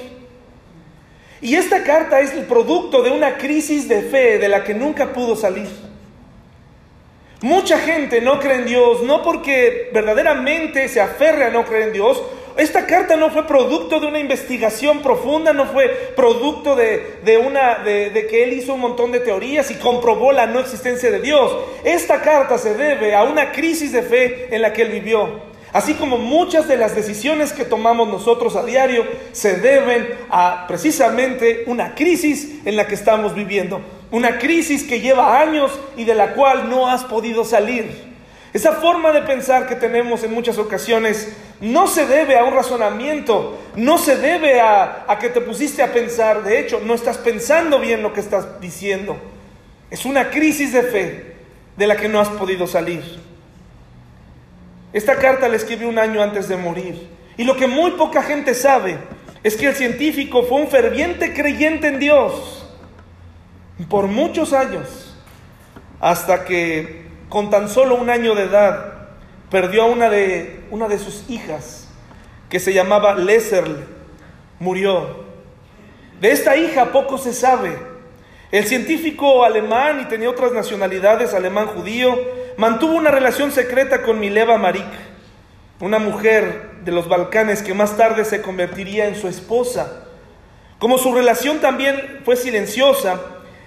Y 1.40 1.56
esta 1.56 1.84
carta 1.84 2.20
es 2.20 2.32
el 2.32 2.44
producto 2.44 3.02
de 3.02 3.10
una 3.10 3.36
crisis 3.36 3.88
de 3.88 4.02
fe 4.02 4.38
de 4.38 4.48
la 4.48 4.64
que 4.64 4.74
nunca 4.74 5.12
pudo 5.12 5.36
salir. 5.36 5.68
Mucha 7.42 7.78
gente 7.78 8.22
no 8.22 8.40
cree 8.40 8.56
en 8.56 8.64
Dios, 8.64 9.02
no 9.02 9.22
porque 9.22 9.90
verdaderamente 9.92 10.88
se 10.88 11.02
aferre 11.02 11.44
a 11.44 11.50
no 11.50 11.66
creer 11.66 11.88
en 11.88 11.92
Dios, 11.92 12.22
esta 12.56 12.86
carta 12.86 13.16
no 13.16 13.30
fue 13.30 13.46
producto 13.46 13.98
de 13.98 14.06
una 14.06 14.20
investigación 14.20 15.00
profunda, 15.02 15.52
no 15.52 15.66
fue 15.66 15.88
producto 16.14 16.76
de, 16.76 17.38
una, 17.44 17.82
que 17.84 18.44
él 18.44 18.52
hizo 18.52 18.74
un 18.74 18.80
montón 18.80 19.10
de 19.10 19.20
teorías 19.20 19.70
y 19.72 19.74
comprobó 19.74 20.30
la 20.30 20.46
no 20.46 20.60
existencia 20.60 21.10
de 21.10 21.20
Dios. 21.20 21.52
Esta 21.82 22.22
carta 22.22 22.56
se 22.58 22.74
debe 22.74 23.14
a 23.14 23.24
una 23.24 23.50
crisis 23.50 23.92
de 23.92 24.02
fe 24.02 24.54
en 24.54 24.62
la 24.62 24.72
que 24.72 24.82
él 24.82 24.92
vivió. 24.92 25.54
Así 25.72 25.94
como 25.94 26.18
muchas 26.18 26.68
de 26.68 26.76
las 26.76 26.94
decisiones 26.94 27.52
que 27.52 27.64
tomamos 27.64 28.06
nosotros 28.06 28.54
a 28.54 28.64
diario 28.64 29.04
se 29.32 29.54
deben 29.54 30.08
a 30.30 30.66
precisamente 30.68 31.64
una 31.66 31.96
crisis 31.96 32.60
en 32.64 32.76
la 32.76 32.86
que 32.86 32.94
estamos 32.94 33.34
viviendo. 33.34 33.80
Una 34.12 34.38
crisis 34.38 34.84
que 34.84 35.00
lleva 35.00 35.40
años 35.40 35.72
y 35.96 36.04
de 36.04 36.14
la 36.14 36.34
cual 36.34 36.70
no 36.70 36.88
has 36.88 37.02
podido 37.02 37.44
salir. 37.44 38.13
Esa 38.54 38.74
forma 38.74 39.10
de 39.10 39.22
pensar 39.22 39.66
que 39.66 39.74
tenemos 39.74 40.22
en 40.22 40.32
muchas 40.32 40.58
ocasiones 40.58 41.36
no 41.60 41.88
se 41.88 42.06
debe 42.06 42.38
a 42.38 42.44
un 42.44 42.54
razonamiento, 42.54 43.58
no 43.74 43.98
se 43.98 44.16
debe 44.16 44.60
a, 44.60 45.06
que 45.20 45.28
te 45.28 45.40
pusiste 45.40 45.82
a 45.82 45.92
pensar, 45.92 46.44
de 46.44 46.60
hecho, 46.60 46.80
no 46.84 46.94
estás 46.94 47.18
pensando 47.18 47.80
bien 47.80 48.00
lo 48.00 48.12
que 48.12 48.20
estás 48.20 48.60
diciendo. 48.60 49.16
Es 49.90 50.04
una 50.04 50.30
crisis 50.30 50.72
de 50.72 50.82
fe 50.84 51.34
de 51.76 51.86
la 51.88 51.96
que 51.96 52.08
no 52.08 52.20
has 52.20 52.28
podido 52.28 52.68
salir. 52.68 53.02
Esta 54.92 55.16
carta 55.16 55.48
la 55.48 55.56
escribió 55.56 55.88
un 55.88 55.98
año 55.98 56.22
antes 56.22 56.46
de 56.46 56.56
morir. 56.56 57.08
Y 57.36 57.42
lo 57.42 57.56
que 57.56 57.66
muy 57.66 57.90
poca 57.92 58.22
gente 58.22 58.54
sabe 58.54 58.98
es 59.42 59.56
que 59.56 59.66
el 59.66 59.74
científico 59.74 60.44
fue 60.44 60.60
un 60.60 60.68
ferviente 60.68 61.34
creyente 61.34 61.88
en 61.88 61.98
Dios 61.98 62.70
por 63.88 64.06
muchos 64.06 64.52
años, 64.52 65.12
hasta 65.98 66.44
que 66.44 67.03
con 67.34 67.50
tan 67.50 67.68
solo 67.68 67.96
un 67.96 68.10
año 68.10 68.36
de 68.36 68.44
edad, 68.44 68.92
perdió 69.50 69.82
a 69.82 69.86
una 69.86 70.08
de, 70.08 70.60
una 70.70 70.86
de 70.86 71.00
sus 71.00 71.28
hijas, 71.28 71.88
que 72.48 72.60
se 72.60 72.72
llamaba 72.72 73.16
Leserl, 73.16 73.74
murió. 74.60 75.24
De 76.20 76.30
esta 76.30 76.56
hija 76.56 76.92
poco 76.92 77.18
se 77.18 77.32
sabe. 77.34 77.76
El 78.52 78.66
científico 78.66 79.44
alemán, 79.44 80.00
y 80.00 80.04
tenía 80.04 80.30
otras 80.30 80.52
nacionalidades, 80.52 81.34
alemán 81.34 81.66
judío, 81.66 82.16
mantuvo 82.56 82.94
una 82.94 83.10
relación 83.10 83.50
secreta 83.50 84.02
con 84.02 84.20
Mileva 84.20 84.56
Marik, 84.56 84.86
una 85.80 85.98
mujer 85.98 86.82
de 86.84 86.92
los 86.92 87.08
Balcanes 87.08 87.62
que 87.62 87.74
más 87.74 87.96
tarde 87.96 88.24
se 88.24 88.42
convertiría 88.42 89.08
en 89.08 89.16
su 89.16 89.26
esposa. 89.26 90.04
Como 90.78 90.98
su 90.98 91.12
relación 91.12 91.58
también 91.58 92.20
fue 92.24 92.36
silenciosa, 92.36 93.20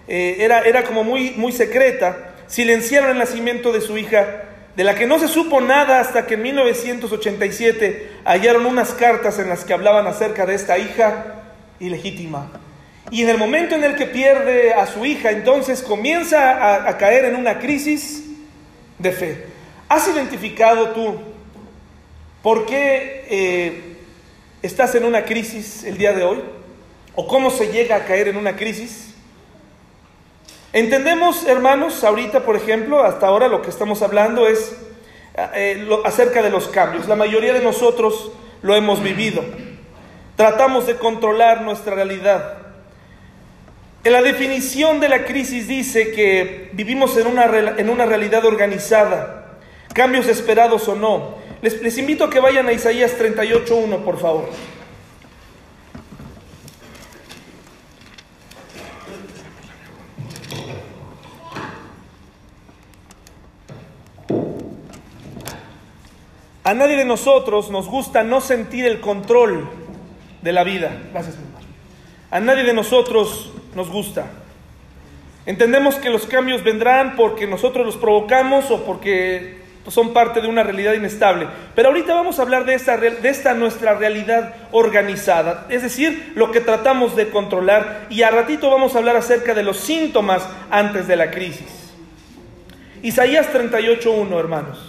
eh, 0.07 0.37
era, 0.39 0.61
era 0.61 0.85
como 0.85 1.03
muy, 1.03 1.31
muy 1.31 1.51
secreta, 1.51 2.27
silenciaron 2.47 3.11
el 3.11 3.17
nacimiento 3.17 3.71
de 3.71 3.81
su 3.81 3.97
hija, 3.97 4.43
de 4.75 4.83
la 4.83 4.95
que 4.95 5.07
no 5.07 5.19
se 5.19 5.27
supo 5.27 5.61
nada 5.61 5.99
hasta 5.99 6.25
que 6.25 6.35
en 6.35 6.43
1987 6.43 8.11
hallaron 8.25 8.65
unas 8.65 8.91
cartas 8.91 9.39
en 9.39 9.49
las 9.49 9.63
que 9.65 9.73
hablaban 9.73 10.07
acerca 10.07 10.45
de 10.45 10.55
esta 10.55 10.77
hija 10.77 11.43
ilegítima. 11.79 12.51
Y 13.09 13.21
en 13.21 13.29
el 13.29 13.37
momento 13.37 13.75
en 13.75 13.83
el 13.83 13.95
que 13.95 14.05
pierde 14.05 14.73
a 14.73 14.85
su 14.85 15.05
hija, 15.05 15.31
entonces 15.31 15.81
comienza 15.81 16.87
a, 16.87 16.97
caer 16.97 17.25
en 17.25 17.35
una 17.35 17.59
crisis 17.59 18.23
de 18.99 19.11
fe. 19.11 19.45
¿Has 19.87 20.07
identificado 20.09 20.89
tú 20.89 21.15
por 22.43 22.65
qué 22.65 23.25
eh, 23.29 23.97
estás 24.61 24.93
en 24.95 25.05
una 25.05 25.23
crisis 25.23 25.85
el 25.85 25.97
día 25.97 26.11
de 26.11 26.23
hoy? 26.23 26.39
¿O 27.15 27.27
cómo 27.27 27.49
se 27.49 27.71
llega 27.71 27.95
a 27.95 28.05
caer 28.05 28.27
en 28.27 28.37
una 28.37 28.55
crisis? 28.55 29.15
Entendemos, 30.73 31.47
hermanos, 31.47 32.03
ahorita, 32.03 32.41
por 32.41 32.55
ejemplo, 32.57 33.03
hasta 33.03 33.27
ahora 33.27 33.47
lo 33.47 33.61
que 33.61 33.69
estamos 33.69 34.01
hablando 34.01 34.47
es 34.47 34.75
eh, 35.53 35.87
acerca 36.03 36.41
de 36.41 36.49
los 36.49 36.67
cambios. 36.67 37.07
La 37.07 37.15
mayoría 37.15 37.53
de 37.53 37.61
nosotros 37.61 38.31
lo 38.61 38.75
hemos 38.75 39.01
vivido. 39.01 39.43
Tratamos 40.35 40.85
de 40.85 40.95
controlar 40.97 41.61
nuestra 41.61 41.95
realidad. 41.95 42.57
En 44.03 44.13
la 44.13 44.21
definición 44.21 44.99
de 44.99 45.09
la 45.09 45.25
crisis 45.25 45.67
dice 45.67 46.11
que 46.11 46.69
vivimos 46.73 47.17
en 47.17 47.27
una, 47.27 47.45
en 47.77 47.89
una 47.89 48.05
realidad 48.05 48.45
organizada, 48.45 49.57
cambios 49.93 50.27
esperados 50.27 50.87
o 50.87 50.95
no. 50.95 51.35
Les, 51.61 51.81
les 51.81 51.97
invito 51.97 52.25
a 52.25 52.29
que 52.29 52.39
vayan 52.39 52.67
a 52.67 52.73
Isaías 52.73 53.17
38.1, 53.17 54.03
por 54.03 54.19
favor. 54.19 54.49
A 66.67 66.73
nadie 66.73 66.97
de 66.97 67.05
nosotros 67.05 67.71
nos 67.71 67.87
gusta 67.87 68.23
no 68.23 68.41
sentir 68.41 68.85
el 68.85 68.99
control 68.99 69.69
de 70.41 70.51
la 70.51 70.65
vida. 70.65 70.91
Gracias, 71.13 71.37
mi 71.37 71.45
hermano. 71.45 71.65
A 72.29 72.41
nadie 72.41 72.65
de 72.65 72.73
nosotros 72.73 73.53
nos 73.73 73.89
gusta. 73.89 74.25
Entendemos 75.45 75.95
que 75.95 76.09
los 76.09 76.25
cambios 76.25 76.65
vendrán 76.65 77.15
porque 77.15 77.47
nosotros 77.47 77.85
los 77.85 77.95
provocamos 77.95 78.69
o 78.69 78.83
porque 78.83 79.61
son 79.87 80.11
parte 80.11 80.41
de 80.41 80.49
una 80.49 80.61
realidad 80.61 80.91
inestable. 80.91 81.47
Pero 81.73 81.87
ahorita 81.87 82.13
vamos 82.13 82.37
a 82.37 82.41
hablar 82.41 82.65
de 82.65 82.73
esta, 82.73 82.97
de 82.97 83.29
esta 83.29 83.53
nuestra 83.53 83.93
realidad 83.93 84.53
organizada, 84.73 85.67
es 85.69 85.83
decir, 85.83 86.33
lo 86.35 86.51
que 86.51 86.59
tratamos 86.59 87.15
de 87.15 87.29
controlar 87.29 88.07
y 88.09 88.23
a 88.23 88.29
ratito 88.29 88.69
vamos 88.69 88.93
a 88.93 88.97
hablar 88.97 89.15
acerca 89.15 89.53
de 89.53 89.63
los 89.63 89.77
síntomas 89.77 90.45
antes 90.69 91.07
de 91.07 91.15
la 91.15 91.31
crisis. 91.31 91.93
Isaías 93.03 93.47
38.1, 93.53 94.37
hermanos. 94.37 94.86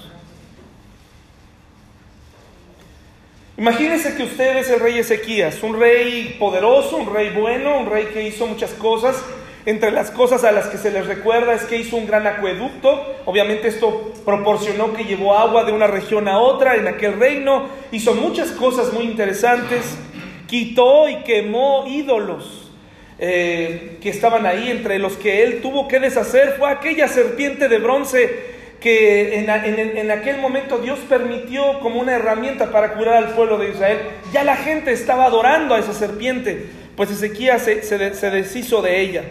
Imagínense 3.59 4.15
que 4.15 4.23
usted 4.23 4.59
es 4.59 4.71
el 4.71 4.79
rey 4.79 4.99
Ezequías, 4.99 5.65
un 5.65 5.81
rey 5.81 6.37
poderoso, 6.39 6.97
un 6.97 7.13
rey 7.13 7.31
bueno, 7.31 7.81
un 7.81 7.91
rey 7.91 8.07
que 8.15 8.23
hizo 8.23 8.47
muchas 8.47 8.71
cosas. 8.75 9.21
Entre 9.67 9.91
las 9.91 10.13
cosas 10.13 10.45
a 10.45 10.53
las 10.53 10.69
que 10.69 10.79
se 10.79 10.93
les 10.93 11.05
recuerda 11.09 11.55
es 11.55 11.65
que 11.65 11.77
hizo 11.77 11.97
un 11.97 12.07
gran 12.07 12.25
acueducto. 12.29 13.17
Obviamente 13.25 13.67
esto 13.67 14.13
proporcionó 14.25 14.93
que 14.93 15.07
llevó 15.07 15.37
agua 15.37 15.65
de 15.65 15.73
una 15.73 15.89
región 15.89 16.29
a 16.29 16.39
otra 16.39 16.77
en 16.77 16.87
aquel 16.87 17.19
reino. 17.19 17.67
Hizo 17.91 18.15
muchas 18.15 18.53
cosas 18.53 18.93
muy 18.93 19.03
interesantes. 19.03 19.99
Quitó 20.47 21.09
y 21.09 21.17
quemó 21.25 21.85
ídolos 21.89 22.71
eh, 23.19 23.99
que 24.01 24.11
estaban 24.11 24.47
ahí. 24.47 24.71
Entre 24.71 25.01
los 25.01 25.17
que 25.17 25.43
él 25.43 25.61
tuvo 25.63 25.89
que 25.89 25.99
deshacer 25.99 26.55
fue 26.59 26.71
aquella 26.71 27.09
serpiente 27.09 27.69
de 27.69 27.79
bronce 27.79 28.58
que 28.81 29.41
en, 29.41 30.11
aquel 30.11 30.39
momento 30.41 30.79
Dios 30.79 31.01
permitió 31.09 31.81
como 31.81 32.01
una 32.01 32.15
herramienta 32.15 32.71
para 32.71 32.95
curar 32.95 33.17
al 33.17 33.35
pueblo 33.35 33.59
de 33.59 33.71
Israel. 33.71 33.99
Ya 34.33 34.45
la 34.45 34.57
gente 34.57 34.93
estaba 34.93 35.25
adorando 35.25 35.75
a 35.75 35.81
esa 35.81 35.93
serpiente, 35.93 36.67
pues 36.97 37.11
Ezequías 37.11 37.63
se, 37.63 38.31
deshizo 38.31 38.83
de 38.83 39.01
ella. 39.01 39.25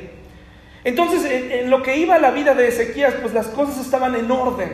Entonces, 0.83 1.23
en, 1.25 1.69
lo 1.69 1.81
que 1.81 1.97
iba 1.97 2.17
la 2.19 2.31
vida 2.31 2.53
de 2.53 2.67
Ezequías, 2.67 3.13
pues 3.21 3.33
las 3.33 3.47
cosas 3.47 3.79
estaban 3.79 4.15
en 4.15 4.29
orden, 4.29 4.71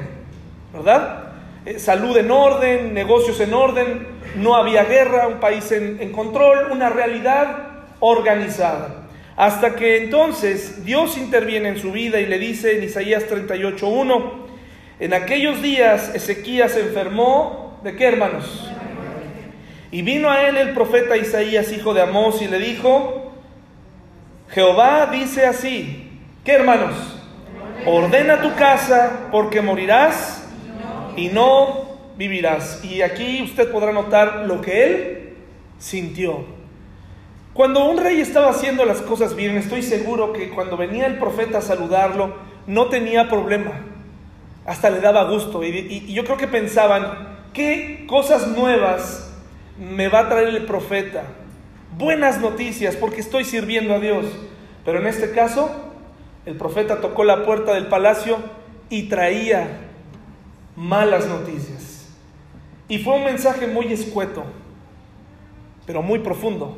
¿verdad? 0.73 1.33
eh, 1.65 1.79
salud 1.79 2.15
en 2.17 2.29
orden, 2.29 2.93
negocios 2.93 3.39
en 3.39 3.53
orden, 3.53 4.07
no 4.35 4.55
había 4.55 4.83
guerra, 4.83 5.27
un 5.27 5.39
país 5.39 5.71
en, 5.71 5.97
en 6.01 6.11
control, 6.11 6.71
una 6.71 6.89
realidad 6.89 7.85
organizada. 7.99 9.07
Hasta 9.35 9.75
que 9.75 10.03
entonces 10.03 10.83
Dios 10.85 11.17
interviene 11.17 11.69
en 11.69 11.79
su 11.79 11.91
vida 11.91 12.19
y 12.19 12.25
le 12.25 12.37
dice 12.37 12.77
en 12.77 12.83
Isaías 12.83 13.25
38.1, 13.27 14.42
en 14.99 15.13
aquellos 15.13 15.61
días 15.61 16.13
Ezequías 16.13 16.73
se 16.73 16.81
enfermó, 16.81 17.79
¿de 17.83 17.95
qué 17.95 18.05
hermanos? 18.05 18.69
Y 19.91 20.01
vino 20.01 20.29
a 20.29 20.47
él 20.47 20.57
el 20.57 20.73
profeta 20.73 21.17
Isaías, 21.17 21.71
hijo 21.71 21.93
de 21.93 22.01
Amós, 22.01 22.41
y 22.41 22.47
le 22.47 22.59
dijo, 22.59 23.31
Jehová 24.49 25.09
dice 25.11 25.45
así, 25.45 26.09
¿qué 26.43 26.53
hermanos? 26.53 26.95
Ordena 27.85 28.41
tu 28.41 28.55
casa 28.55 29.27
porque 29.31 29.61
morirás 29.61 30.47
y 31.15 31.27
no 31.27 31.85
vivirás. 32.17 32.83
Y 32.83 33.01
aquí 33.01 33.41
usted 33.43 33.71
podrá 33.71 33.91
notar 33.91 34.45
lo 34.47 34.61
que 34.61 34.83
él 34.83 35.33
sintió. 35.77 36.45
Cuando 37.53 37.85
un 37.85 37.97
rey 37.97 38.19
estaba 38.19 38.49
haciendo 38.49 38.85
las 38.85 39.01
cosas 39.01 39.35
bien, 39.35 39.57
estoy 39.57 39.83
seguro 39.83 40.33
que 40.33 40.49
cuando 40.49 40.75
venía 40.75 41.05
el 41.05 41.19
profeta 41.19 41.59
a 41.59 41.61
saludarlo, 41.61 42.33
no 42.65 42.87
tenía 42.87 43.29
problema. 43.29 43.92
Hasta 44.65 44.89
le 44.89 44.99
daba 44.99 45.23
gusto. 45.25 45.63
Y, 45.63 46.11
yo 46.13 46.23
creo 46.23 46.37
que 46.37 46.47
pensaban, 46.47 47.37
¿qué 47.53 48.05
cosas 48.07 48.47
nuevas 48.47 49.33
me 49.77 50.07
va 50.07 50.19
a 50.19 50.29
traer 50.29 50.49
el 50.49 50.65
profeta 50.65 51.23
buenas 51.97 52.39
noticias 52.39 52.95
porque 52.95 53.21
estoy 53.21 53.45
sirviendo 53.45 53.93
a 53.93 53.99
Dios. 53.99 54.25
Pero 54.85 54.99
en 54.99 55.07
este 55.07 55.31
caso, 55.31 55.71
el 56.45 56.55
profeta 56.55 57.01
tocó 57.01 57.23
la 57.23 57.45
puerta 57.45 57.73
del 57.73 57.87
palacio 57.87 58.37
y 58.89 59.03
traía 59.03 59.79
malas 60.75 61.27
noticias. 61.27 62.09
Y 62.87 62.99
fue 62.99 63.15
un 63.15 63.23
mensaje 63.23 63.67
muy 63.67 63.91
escueto, 63.93 64.43
pero 65.85 66.01
muy 66.01 66.19
profundo. 66.19 66.77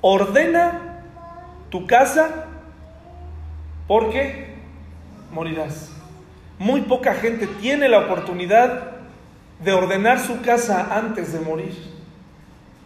Ordena 0.00 1.02
tu 1.70 1.86
casa 1.86 2.46
porque 3.88 4.54
morirás. 5.32 5.95
Muy 6.58 6.82
poca 6.82 7.14
gente 7.14 7.46
tiene 7.46 7.88
la 7.88 8.00
oportunidad 8.00 8.92
de 9.62 9.72
ordenar 9.72 10.20
su 10.20 10.40
casa 10.42 10.88
antes 10.96 11.32
de 11.32 11.40
morir. 11.40 11.74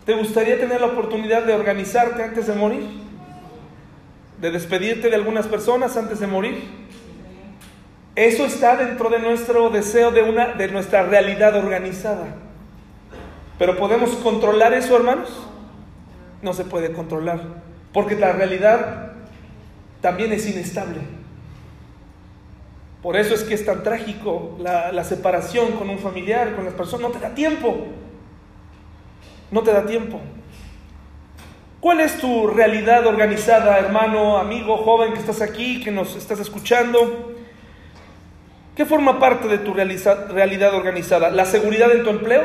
¿Te 0.05 0.15
gustaría 0.15 0.59
tener 0.59 0.81
la 0.81 0.89
oportunidad 0.89 1.45
de 1.45 1.55
organizarte 1.55 2.23
antes 2.23 2.47
de 2.47 2.55
morir? 2.55 2.85
¿De 4.41 4.51
despedirte 4.51 5.09
de 5.11 5.17
algunas 5.17 5.47
personas 5.47 5.97
antes 5.97 6.21
de 6.21 6.27
morir? 6.27 6.65
Eso 8.17 8.45
está 8.45 8.77
dentro 8.77 9.09
de 9.09 9.21
nuestro 9.21 9.71
deseo 9.71 10.11
de, 10.11 10.23
una, 10.23 10.49
de 10.55 10.69
nuestra 10.69 11.05
realidad 11.05 11.57
organizada. 11.57 12.27
Pero 13.59 13.77
¿podemos 13.77 14.11
controlar 14.17 14.73
eso, 14.73 14.97
hermanos? 14.97 15.29
No 16.43 16.55
se 16.55 16.65
puede 16.65 16.93
controlar, 16.93 17.41
porque 17.93 18.17
la 18.17 18.33
realidad 18.33 19.13
también 20.01 20.33
es 20.33 20.47
inestable. 20.49 21.20
Por 23.03 23.17
eso 23.17 23.35
es 23.35 23.45
que 23.45 23.55
es 23.55 23.65
tan 23.65 23.83
trágico 23.83 24.57
la, 24.59 25.05
separación 25.05 25.73
con 25.73 25.89
un 25.89 25.99
familiar, 25.99 26.55
con 26.55 26.65
las 26.67 26.75
personas. 26.75 27.09
No 27.09 27.19
te 27.19 27.19
da 27.19 27.35
tiempo. 27.35 27.87
No 29.51 29.63
te 29.63 29.73
da 29.73 29.87
tiempo. 29.87 30.21
¿Cuál 31.81 32.01
es 32.01 32.19
tu 32.19 32.47
realidad 32.47 33.07
organizada, 33.07 33.79
hermano, 33.79 34.37
amigo, 34.37 34.77
joven 34.77 35.15
que 35.15 35.21
estás 35.21 35.41
aquí, 35.41 35.83
que 35.83 35.91
nos 35.91 36.15
estás 36.15 36.39
escuchando? 36.41 37.35
¿Qué 38.77 38.85
forma 38.85 39.19
parte 39.19 39.49
de 39.49 39.59
tu 39.59 39.73
realidad 39.73 40.75
organizada? 40.75 41.31
¿La 41.31 41.47
seguridad 41.47 41.91
en 41.93 42.05
tu 42.05 42.11
empleo? 42.11 42.43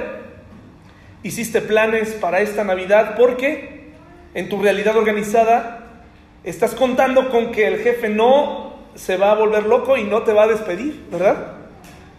¿Hiciste 1.22 1.60
planes 1.60 2.14
para 2.14 2.40
esta 2.40 2.64
Navidad? 2.64 3.16
Porque 3.18 3.92
en 4.34 4.48
tu 4.48 4.62
realidad 4.62 4.96
organizada 4.96 5.86
estás 6.46 6.74
contando 6.74 7.30
con 7.30 7.52
que 7.52 7.68
el 7.68 7.80
jefe 7.82 8.08
no 8.08 8.75
se 8.96 9.18
va 9.18 9.32
a 9.32 9.36
volver 9.36 9.66
loco 9.66 9.98
y 9.98 10.04
no 10.04 10.24
te 10.24 10.34
va 10.34 10.44
a 10.44 10.48
despedir, 10.48 11.06
¿verdad? 11.12 11.54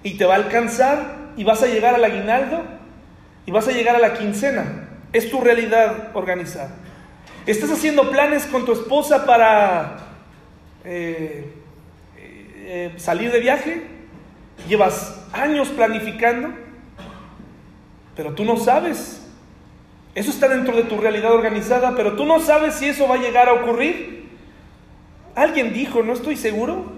Y 0.03 0.17
te 0.17 0.25
va 0.25 0.35
a 0.35 0.37
alcanzar 0.37 1.17
y 1.37 1.45
vas 1.45 1.63
a 1.63 1.67
llegar 1.67 1.95
al 1.95 2.05
aguinaldo 2.05 2.63
y 3.47 3.51
vas 3.51 3.67
a 3.69 3.73
llegar 3.73 3.97
a 3.97 3.99
la 3.99 4.15
quincena. 4.15 4.89
Es 5.13 5.31
tu 5.31 5.41
realidad 5.41 6.11
organizada. 6.15 6.71
Estás 7.47 7.71
haciendo 7.71 8.11
planes 8.11 8.45
con 8.47 8.65
tu 8.65 8.73
esposa 8.73 9.25
para 9.25 9.99
eh, 10.85 11.53
eh, 12.19 12.93
salir 12.97 13.31
de 13.33 13.41
viaje. 13.41 13.83
Llevas 14.69 15.25
años 15.33 15.69
planificando, 15.69 16.51
pero 18.17 18.35
tú 18.35 18.45
no 18.45 18.57
sabes. 18.57 19.23
Eso 20.15 20.31
está 20.31 20.49
dentro 20.49 20.75
de 20.75 20.85
tu 20.85 20.97
realidad 20.97 21.33
organizada, 21.33 21.95
pero 21.95 22.17
tú 22.17 22.25
no 22.25 22.41
sabes 22.41 22.75
si 22.75 22.87
eso 22.87 23.07
va 23.07 23.15
a 23.15 23.19
llegar 23.19 23.49
a 23.49 23.53
ocurrir. 23.53 24.16
Alguien 25.37 25.73
dijo, 25.73 26.03
no 26.03 26.13
estoy 26.13 26.37
seguro, 26.37 26.97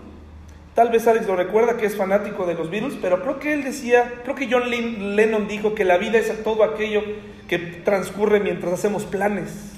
Tal 0.79 0.91
vez 0.91 1.09
Alex 1.09 1.27
lo 1.27 1.35
recuerda 1.35 1.77
que 1.77 1.87
es 1.87 1.97
fanático 1.97 2.47
de 2.47 2.55
los 2.55 2.71
Beatles, 2.71 2.97
pero 3.03 3.21
creo 3.21 3.41
que 3.41 3.53
él 3.53 3.65
decía, 3.65 4.13
creo 4.23 4.37
que 4.37 4.49
John 4.49 4.71
Lennon 4.71 5.49
dijo 5.49 5.75
que 5.75 5.85
la 5.85 5.99
vida 5.99 6.19
es 6.19 6.45
todo 6.45 6.63
aquello 6.63 7.03
que 7.49 7.59
transcurre 7.59 8.39
mientras 8.39 8.75
hacemos 8.75 9.05
planes. 9.05 9.73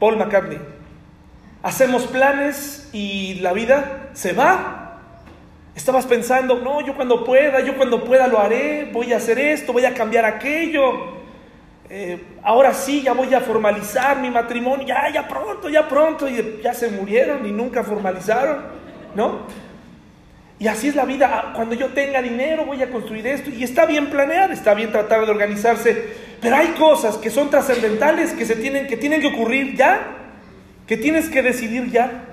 Paul 0.00 0.16
McCartney. 0.16 0.58
Hacemos 1.62 2.08
planes 2.08 2.90
y 2.92 3.34
la 3.34 3.52
vida 3.52 4.10
se 4.14 4.32
va. 4.32 4.98
Estabas 5.76 6.06
pensando, 6.06 6.58
no, 6.58 6.84
yo 6.84 6.96
cuando 6.96 7.22
pueda, 7.24 7.60
yo 7.60 7.76
cuando 7.76 8.02
pueda 8.02 8.26
lo 8.26 8.40
haré, 8.40 8.90
voy 8.92 9.12
a 9.12 9.18
hacer 9.18 9.38
esto, 9.38 9.72
voy 9.72 9.84
a 9.84 9.94
cambiar 9.94 10.24
aquello. 10.24 11.23
Eh, 11.96 12.18
ahora 12.42 12.74
sí, 12.74 13.02
ya 13.02 13.12
voy 13.12 13.32
a 13.34 13.40
formalizar 13.40 14.18
mi 14.18 14.28
matrimonio, 14.28 14.84
ya, 14.84 15.08
ya 15.12 15.28
pronto, 15.28 15.68
ya 15.68 15.86
pronto, 15.86 16.28
y 16.28 16.60
ya 16.60 16.74
se 16.74 16.88
murieron 16.88 17.46
y 17.46 17.52
nunca 17.52 17.84
formalizaron. 17.84 18.64
¿no? 19.14 19.42
Y 20.58 20.66
así 20.66 20.88
es 20.88 20.96
la 20.96 21.04
vida. 21.04 21.30
Ah, 21.32 21.52
cuando 21.54 21.76
yo 21.76 21.90
tenga 21.90 22.20
dinero 22.20 22.64
voy 22.64 22.82
a 22.82 22.90
construir 22.90 23.24
esto. 23.28 23.48
Y 23.48 23.62
está 23.62 23.86
bien 23.86 24.10
planear, 24.10 24.50
está 24.50 24.74
bien 24.74 24.90
tratar 24.90 25.24
de 25.24 25.30
organizarse. 25.30 26.08
Pero 26.40 26.56
hay 26.56 26.74
cosas 26.76 27.16
que 27.16 27.30
son 27.30 27.48
trascendentales, 27.48 28.32
que, 28.32 28.44
tienen, 28.44 28.88
que 28.88 28.96
tienen 28.96 29.20
que 29.20 29.28
ocurrir 29.28 29.76
ya, 29.76 30.00
que 30.88 30.96
tienes 30.96 31.28
que 31.28 31.42
decidir 31.42 31.92
ya. 31.92 32.24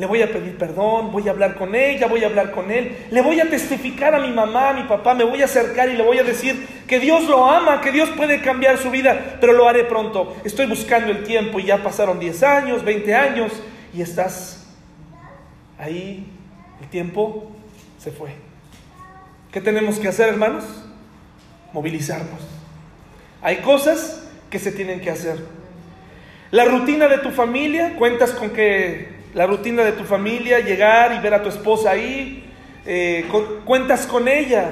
Le 0.00 0.06
voy 0.06 0.22
a 0.22 0.32
pedir 0.32 0.56
perdón, 0.56 1.12
voy 1.12 1.28
a 1.28 1.32
hablar 1.32 1.56
con 1.56 1.74
ella, 1.74 2.06
voy 2.06 2.24
a 2.24 2.28
hablar 2.28 2.52
con 2.52 2.70
él. 2.70 2.96
Le 3.10 3.20
voy 3.20 3.38
a 3.38 3.50
testificar 3.50 4.14
a 4.14 4.18
mi 4.18 4.32
mamá, 4.32 4.70
a 4.70 4.72
mi 4.72 4.84
papá, 4.84 5.12
me 5.12 5.24
voy 5.24 5.42
a 5.42 5.44
acercar 5.44 5.90
y 5.90 5.96
le 5.96 6.02
voy 6.02 6.16
a 6.16 6.22
decir 6.22 6.66
que 6.88 6.98
Dios 6.98 7.28
lo 7.28 7.44
ama, 7.44 7.82
que 7.82 7.92
Dios 7.92 8.08
puede 8.16 8.40
cambiar 8.40 8.78
su 8.78 8.90
vida, 8.90 9.36
pero 9.42 9.52
lo 9.52 9.68
haré 9.68 9.84
pronto. 9.84 10.34
Estoy 10.42 10.64
buscando 10.64 11.12
el 11.12 11.22
tiempo 11.24 11.60
y 11.60 11.66
ya 11.66 11.82
pasaron 11.82 12.18
10 12.18 12.42
años, 12.44 12.82
20 12.82 13.14
años 13.14 13.52
y 13.92 14.00
estás 14.00 14.66
ahí 15.78 16.26
el 16.80 16.88
tiempo 16.88 17.50
se 17.98 18.10
fue. 18.10 18.30
¿Qué 19.52 19.60
tenemos 19.60 19.98
que 19.98 20.08
hacer, 20.08 20.30
hermanos? 20.30 20.64
Movilizarnos. 21.74 22.40
Hay 23.42 23.58
cosas 23.58 24.26
que 24.48 24.58
se 24.58 24.72
tienen 24.72 25.02
que 25.02 25.10
hacer. 25.10 25.36
La 26.52 26.64
rutina 26.64 27.06
de 27.06 27.18
tu 27.18 27.32
familia, 27.32 27.96
cuentas 27.98 28.30
con 28.30 28.48
que 28.48 29.19
la 29.34 29.46
rutina 29.46 29.84
de 29.84 29.92
tu 29.92 30.04
familia, 30.04 30.60
llegar 30.60 31.12
y 31.14 31.20
ver 31.20 31.34
a 31.34 31.42
tu 31.42 31.48
esposa 31.48 31.90
ahí, 31.90 32.44
eh, 32.86 33.26
cuentas 33.64 34.06
con 34.06 34.28
ella. 34.28 34.70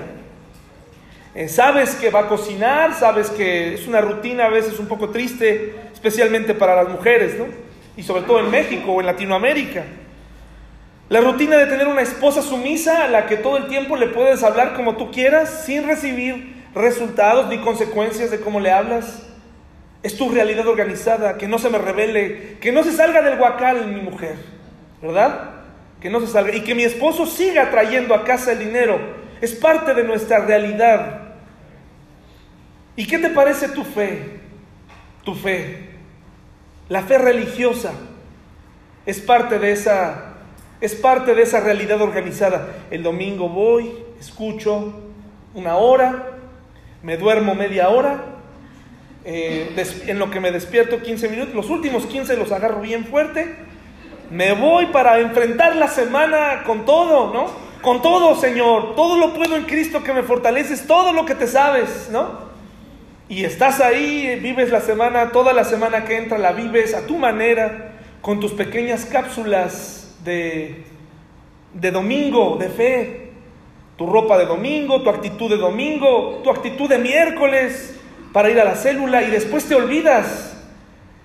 Eh, 1.34 1.48
sabes 1.48 1.94
que 1.94 2.10
va 2.10 2.20
a 2.20 2.28
cocinar, 2.28 2.94
sabes 2.94 3.30
que 3.30 3.74
es 3.74 3.86
una 3.86 4.00
rutina 4.00 4.46
a 4.46 4.48
veces 4.48 4.78
un 4.78 4.88
poco 4.88 5.10
triste, 5.10 5.74
especialmente 5.92 6.54
para 6.54 6.74
las 6.74 6.88
mujeres, 6.88 7.38
¿no? 7.38 7.46
Y 7.96 8.02
sobre 8.02 8.22
todo 8.22 8.40
en 8.40 8.50
México 8.50 8.92
o 8.92 9.00
en 9.00 9.06
Latinoamérica. 9.06 9.84
La 11.08 11.20
rutina 11.20 11.56
de 11.56 11.66
tener 11.66 11.86
una 11.86 12.02
esposa 12.02 12.42
sumisa 12.42 13.04
a 13.04 13.08
la 13.08 13.26
que 13.26 13.36
todo 13.36 13.56
el 13.56 13.68
tiempo 13.68 13.96
le 13.96 14.08
puedes 14.08 14.42
hablar 14.42 14.74
como 14.74 14.96
tú 14.96 15.10
quieras 15.10 15.64
sin 15.64 15.86
recibir 15.86 16.54
resultados 16.74 17.48
ni 17.48 17.58
consecuencias 17.58 18.30
de 18.30 18.40
cómo 18.40 18.60
le 18.60 18.72
hablas. 18.72 19.27
Es 20.02 20.16
tu 20.16 20.30
realidad 20.30 20.66
organizada, 20.66 21.38
que 21.38 21.48
no 21.48 21.58
se 21.58 21.70
me 21.70 21.78
revele, 21.78 22.56
que 22.60 22.72
no 22.72 22.84
se 22.84 22.92
salga 22.92 23.20
del 23.22 23.36
guacal 23.36 23.86
mi 23.88 24.00
mujer, 24.00 24.36
¿verdad? 25.02 25.50
Que 26.00 26.08
no 26.08 26.20
se 26.20 26.28
salga 26.28 26.54
y 26.54 26.62
que 26.62 26.74
mi 26.74 26.84
esposo 26.84 27.26
siga 27.26 27.70
trayendo 27.70 28.14
a 28.14 28.24
casa 28.24 28.52
el 28.52 28.60
dinero. 28.60 28.98
Es 29.40 29.54
parte 29.54 29.94
de 29.94 30.04
nuestra 30.04 30.38
realidad. 30.38 31.34
¿Y 32.94 33.06
qué 33.06 33.18
te 33.18 33.30
parece 33.30 33.68
tu 33.68 33.84
fe? 33.84 34.40
Tu 35.24 35.34
fe. 35.34 35.90
La 36.88 37.02
fe 37.02 37.18
religiosa 37.18 37.92
es 39.04 39.20
parte 39.20 39.58
de 39.58 39.72
esa 39.72 40.28
es 40.80 40.94
parte 40.94 41.34
de 41.34 41.42
esa 41.42 41.60
realidad 41.60 42.00
organizada. 42.00 42.68
El 42.90 43.02
domingo 43.02 43.48
voy, 43.48 43.92
escucho 44.20 44.94
una 45.54 45.76
hora, 45.76 46.38
me 47.02 47.16
duermo 47.16 47.54
media 47.54 47.88
hora, 47.88 48.37
eh, 49.24 49.74
en 50.06 50.18
lo 50.18 50.30
que 50.30 50.40
me 50.40 50.50
despierto 50.50 51.02
15 51.02 51.28
minutos, 51.28 51.54
los 51.54 51.70
últimos 51.70 52.06
15 52.06 52.36
los 52.36 52.52
agarro 52.52 52.80
bien 52.80 53.04
fuerte, 53.04 53.54
me 54.30 54.52
voy 54.52 54.86
para 54.86 55.20
enfrentar 55.20 55.76
la 55.76 55.88
semana 55.88 56.62
con 56.64 56.84
todo, 56.84 57.32
¿no? 57.32 57.68
con 57.82 58.02
todo, 58.02 58.34
Señor, 58.34 58.94
todo 58.96 59.18
lo 59.18 59.34
puedo 59.34 59.56
en 59.56 59.64
Cristo 59.64 60.02
que 60.02 60.12
me 60.12 60.22
fortaleces, 60.22 60.86
todo 60.86 61.12
lo 61.12 61.24
que 61.24 61.34
te 61.34 61.46
sabes, 61.46 62.08
¿no? 62.10 62.48
Y 63.28 63.44
estás 63.44 63.80
ahí, 63.80 64.38
vives 64.40 64.70
la 64.70 64.80
semana, 64.80 65.30
toda 65.32 65.52
la 65.52 65.64
semana 65.64 66.04
que 66.04 66.16
entra 66.16 66.38
la 66.38 66.52
vives 66.52 66.94
a 66.94 67.06
tu 67.06 67.16
manera, 67.18 67.92
con 68.20 68.40
tus 68.40 68.52
pequeñas 68.52 69.04
cápsulas 69.04 70.16
de, 70.24 70.84
de 71.74 71.90
domingo, 71.90 72.56
de 72.58 72.68
fe, 72.68 73.30
tu 73.96 74.06
ropa 74.06 74.38
de 74.38 74.46
domingo, 74.46 75.02
tu 75.02 75.10
actitud 75.10 75.50
de 75.50 75.56
domingo, 75.56 76.40
tu 76.42 76.50
actitud 76.50 76.88
de 76.88 76.98
miércoles 76.98 77.97
para 78.32 78.50
ir 78.50 78.60
a 78.60 78.64
la 78.64 78.74
célula 78.74 79.22
y 79.22 79.30
después 79.30 79.64
te 79.64 79.74
olvidas 79.74 80.56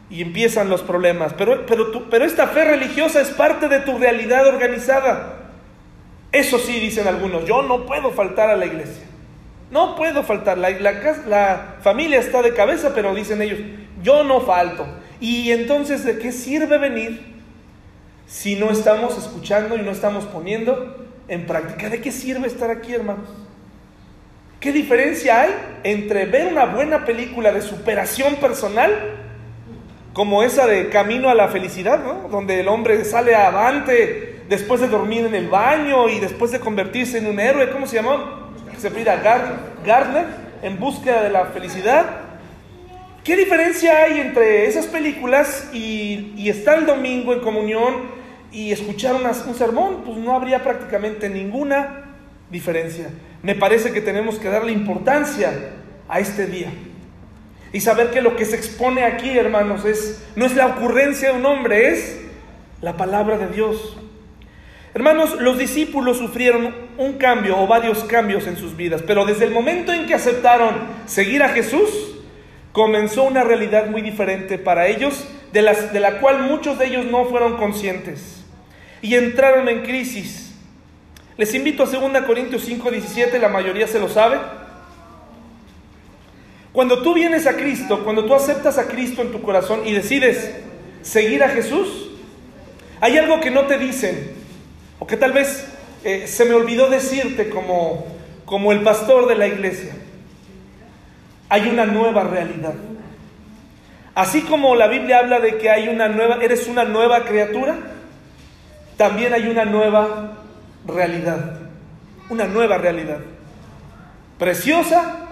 y 0.09 0.21
empiezan 0.21 0.69
los 0.69 0.81
problemas. 0.81 1.33
Pero, 1.33 1.65
pero, 1.65 2.09
pero 2.09 2.25
esta 2.25 2.47
fe 2.47 2.65
religiosa 2.65 3.21
es 3.21 3.29
parte 3.29 3.67
de 3.67 3.79
tu 3.79 3.97
realidad 3.97 4.47
organizada. 4.47 5.39
Eso 6.31 6.57
sí, 6.59 6.79
dicen 6.79 7.07
algunos, 7.07 7.45
yo 7.45 7.61
no 7.61 7.85
puedo 7.85 8.11
faltar 8.11 8.49
a 8.49 8.55
la 8.55 8.65
iglesia. 8.65 9.03
No 9.71 9.95
puedo 9.95 10.23
faltar. 10.23 10.57
La, 10.57 10.69
la, 10.69 10.91
la, 11.27 11.75
familia 11.81 12.19
está 12.19 12.41
de 12.41 12.53
cabeza, 12.53 12.91
pero 12.93 13.13
dicen 13.15 13.41
ellos, 13.41 13.59
yo 14.03 14.23
no 14.23 14.41
falto. 14.41 14.85
Y 15.19 15.51
entonces, 15.51 16.03
¿de 16.05 16.19
qué 16.19 16.31
sirve 16.31 16.77
venir 16.77 17.33
si 18.27 18.55
no 18.55 18.69
estamos 18.69 19.17
escuchando 19.17 19.75
y 19.75 19.81
no 19.81 19.91
estamos 19.91 20.25
poniendo 20.25 21.07
en 21.27 21.47
práctica? 21.47 21.89
¿De 21.89 22.01
qué 22.01 22.11
sirve 22.11 22.47
estar 22.47 22.69
aquí, 22.69 22.93
hermanos? 22.93 23.29
¿Qué 24.63 24.71
diferencia 24.71 25.41
hay 25.41 25.49
entre 25.83 26.25
ver 26.25 26.47
una 26.47 26.63
buena 26.63 27.03
película 27.03 27.51
de 27.51 27.61
superación 27.61 28.37
personal, 28.37 28.93
como 30.13 30.41
esa 30.41 30.65
de 30.67 30.87
Camino 30.87 31.27
a 31.27 31.35
la 31.35 31.49
Felicidad, 31.49 32.01
¿no? 32.01 32.29
donde 32.29 32.61
el 32.61 32.69
hombre 32.69 33.03
sale 33.03 33.35
avante 33.35 34.39
después 34.47 34.79
de 34.79 34.87
dormir 34.87 35.25
en 35.25 35.35
el 35.35 35.49
baño 35.49 36.07
y 36.07 36.21
después 36.21 36.53
de 36.53 36.61
convertirse 36.61 37.17
en 37.17 37.25
un 37.25 37.41
héroe, 37.41 37.71
¿cómo 37.71 37.87
se 37.87 37.97
llamó? 37.97 38.53
Se 38.77 38.89
pide 38.89 39.09
a 39.09 39.17
Gardner, 39.85 40.27
en 40.61 40.79
búsqueda 40.79 41.23
de 41.23 41.29
la 41.29 41.47
felicidad. 41.47 42.05
¿Qué 43.25 43.35
diferencia 43.35 44.03
hay 44.03 44.21
entre 44.21 44.65
esas 44.65 44.85
películas 44.85 45.71
y, 45.73 46.47
estar 46.47 46.77
el 46.77 46.85
domingo 46.85 47.33
en 47.33 47.41
comunión 47.41 47.95
y 48.49 48.71
escuchar 48.71 49.15
un 49.15 49.55
sermón? 49.55 50.03
Pues 50.05 50.17
no 50.19 50.33
habría 50.33 50.63
prácticamente 50.63 51.27
ninguna 51.27 52.05
diferencia. 52.49 53.09
Me 53.43 53.55
parece 53.55 53.91
que 53.91 54.01
tenemos 54.01 54.39
que 54.39 54.49
darle 54.49 54.71
importancia 54.71 55.51
a 56.09 56.19
este 56.19 56.47
día. 56.47 56.71
Y 57.73 57.81
saber 57.81 58.11
que 58.11 58.21
lo 58.21 58.35
que 58.35 58.45
se 58.45 58.55
expone 58.55 59.03
aquí, 59.03 59.37
hermanos, 59.37 59.83
es, 59.83 60.23
no 60.35 60.45
es 60.45 60.55
la 60.55 60.67
ocurrencia 60.67 61.31
de 61.31 61.39
un 61.39 61.45
hombre, 61.45 61.89
es 61.89 62.21
la 62.81 62.97
palabra 62.97 63.37
de 63.37 63.47
Dios. 63.47 63.97
Hermanos, 64.93 65.41
los 65.41 65.57
discípulos 65.57 66.19
sufrieron 66.19 66.73
un 66.97 67.13
cambio 67.13 67.59
o 67.59 67.67
varios 67.67 68.03
cambios 68.03 68.47
en 68.47 68.57
sus 68.57 68.77
vidas, 68.77 69.01
pero 69.05 69.25
desde 69.25 69.45
el 69.45 69.51
momento 69.51 69.91
en 69.91 70.05
que 70.05 70.13
aceptaron 70.13 70.75
seguir 71.05 71.43
a 71.43 71.49
Jesús, 71.49 71.89
comenzó 72.71 73.23
una 73.23 73.43
realidad 73.43 73.87
muy 73.87 74.01
diferente 74.01 74.57
para 74.57 74.87
ellos, 74.87 75.27
de, 75.51 75.61
de 75.61 75.99
la 75.99 76.19
cual 76.19 76.43
muchos 76.43 76.79
de 76.79 76.87
ellos 76.87 77.05
no 77.07 77.25
fueron 77.25 77.57
conscientes 77.57 78.45
y 79.01 79.15
entraron 79.15 79.67
en 79.67 79.81
crisis. 79.81 80.42
Les 81.37 81.53
invito 81.55 81.83
a 81.83 81.85
2 81.87 82.21
Corintios 82.25 82.63
5, 82.63 82.91
17, 82.91 83.39
la 83.39 83.49
mayoría 83.49 83.87
se 83.87 83.99
lo 83.99 84.07
sabe. 84.07 84.37
Cuando 86.71 87.01
tú 87.01 87.13
vienes 87.13 87.47
a 87.47 87.55
Cristo, 87.55 88.03
cuando 88.03 88.25
tú 88.25 88.35
aceptas 88.35 88.77
a 88.77 88.87
Cristo 88.87 89.21
en 89.21 89.31
tu 89.31 89.41
corazón 89.41 89.85
y 89.85 89.93
decides 89.93 90.55
seguir 91.01 91.43
a 91.43 91.49
Jesús, 91.49 92.09
hay 93.01 93.17
algo 93.17 93.39
que 93.39 93.51
no 93.51 93.65
te 93.65 93.77
dicen, 93.77 94.31
o 94.99 95.07
que 95.07 95.17
tal 95.17 95.33
vez 95.33 95.67
eh, 96.03 96.27
se 96.27 96.45
me 96.45 96.53
olvidó 96.53 96.89
decirte 96.89 97.49
como, 97.49 98.05
como 98.45 98.71
el 98.71 98.81
pastor 98.81 99.27
de 99.27 99.35
la 99.35 99.47
iglesia. 99.47 99.93
Hay 101.49 101.67
una 101.67 101.85
nueva 101.85 102.23
realidad. 102.23 102.73
Así 104.15 104.41
como 104.41 104.75
la 104.75 104.87
Biblia 104.87 105.19
habla 105.19 105.39
de 105.39 105.57
que 105.57 105.71
hay 105.71 105.87
una 105.87 106.07
nueva, 106.07 106.37
eres 106.43 106.67
una 106.67 106.83
nueva 106.83 107.25
criatura, 107.25 107.75
también 108.97 109.33
hay 109.33 109.47
una 109.47 109.65
nueva 109.65 110.43
realidad. 110.87 111.59
Una 112.29 112.45
nueva 112.45 112.77
realidad. 112.77 113.19
Preciosa, 114.37 115.27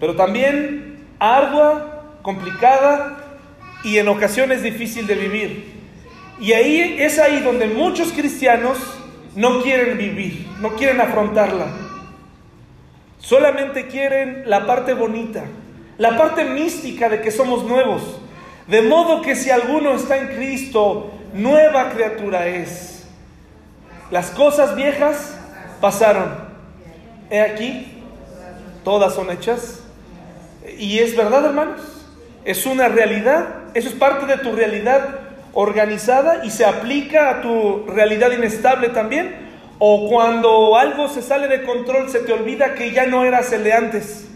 pero 0.00 0.16
también 0.16 1.06
ardua, 1.18 2.04
complicada 2.22 3.18
y 3.84 3.98
en 3.98 4.08
ocasiones 4.08 4.62
difícil 4.62 5.06
de 5.06 5.14
vivir. 5.14 5.74
Y 6.40 6.52
ahí 6.52 6.96
es 6.98 7.18
ahí 7.18 7.40
donde 7.40 7.66
muchos 7.66 8.12
cristianos 8.12 8.78
no 9.36 9.62
quieren 9.62 9.98
vivir, 9.98 10.46
no 10.60 10.74
quieren 10.74 11.00
afrontarla. 11.00 11.66
Solamente 13.18 13.86
quieren 13.86 14.44
la 14.46 14.66
parte 14.66 14.94
bonita, 14.94 15.44
la 15.98 16.16
parte 16.16 16.44
mística 16.44 17.08
de 17.08 17.20
que 17.20 17.30
somos 17.30 17.64
nuevos. 17.64 18.20
De 18.66 18.82
modo 18.82 19.22
que 19.22 19.36
si 19.36 19.50
alguno 19.50 19.94
está 19.94 20.16
en 20.16 20.28
Cristo, 20.28 21.12
nueva 21.34 21.90
criatura 21.90 22.46
es. 22.46 22.93
Las 24.10 24.30
cosas 24.30 24.76
viejas 24.76 25.36
pasaron. 25.80 26.34
He 27.30 27.40
aquí, 27.40 28.02
todas 28.84 29.14
son 29.14 29.30
hechas. 29.30 29.80
Y 30.78 30.98
es 30.98 31.16
verdad, 31.16 31.44
hermanos. 31.44 31.80
Es 32.44 32.66
una 32.66 32.88
realidad. 32.88 33.46
Eso 33.74 33.88
es 33.88 33.94
parte 33.94 34.26
de 34.26 34.38
tu 34.38 34.52
realidad 34.52 35.24
organizada 35.54 36.44
y 36.44 36.50
se 36.50 36.64
aplica 36.64 37.30
a 37.30 37.40
tu 37.40 37.86
realidad 37.86 38.32
inestable 38.32 38.90
también? 38.90 39.42
¿O 39.78 40.08
cuando 40.08 40.76
algo 40.76 41.08
se 41.08 41.22
sale 41.22 41.48
de 41.48 41.62
control 41.62 42.10
se 42.10 42.20
te 42.20 42.32
olvida 42.32 42.74
que 42.74 42.92
ya 42.92 43.06
no 43.06 43.24
eras 43.24 43.52
el 43.52 43.64
de 43.64 43.72
antes? 43.72 44.28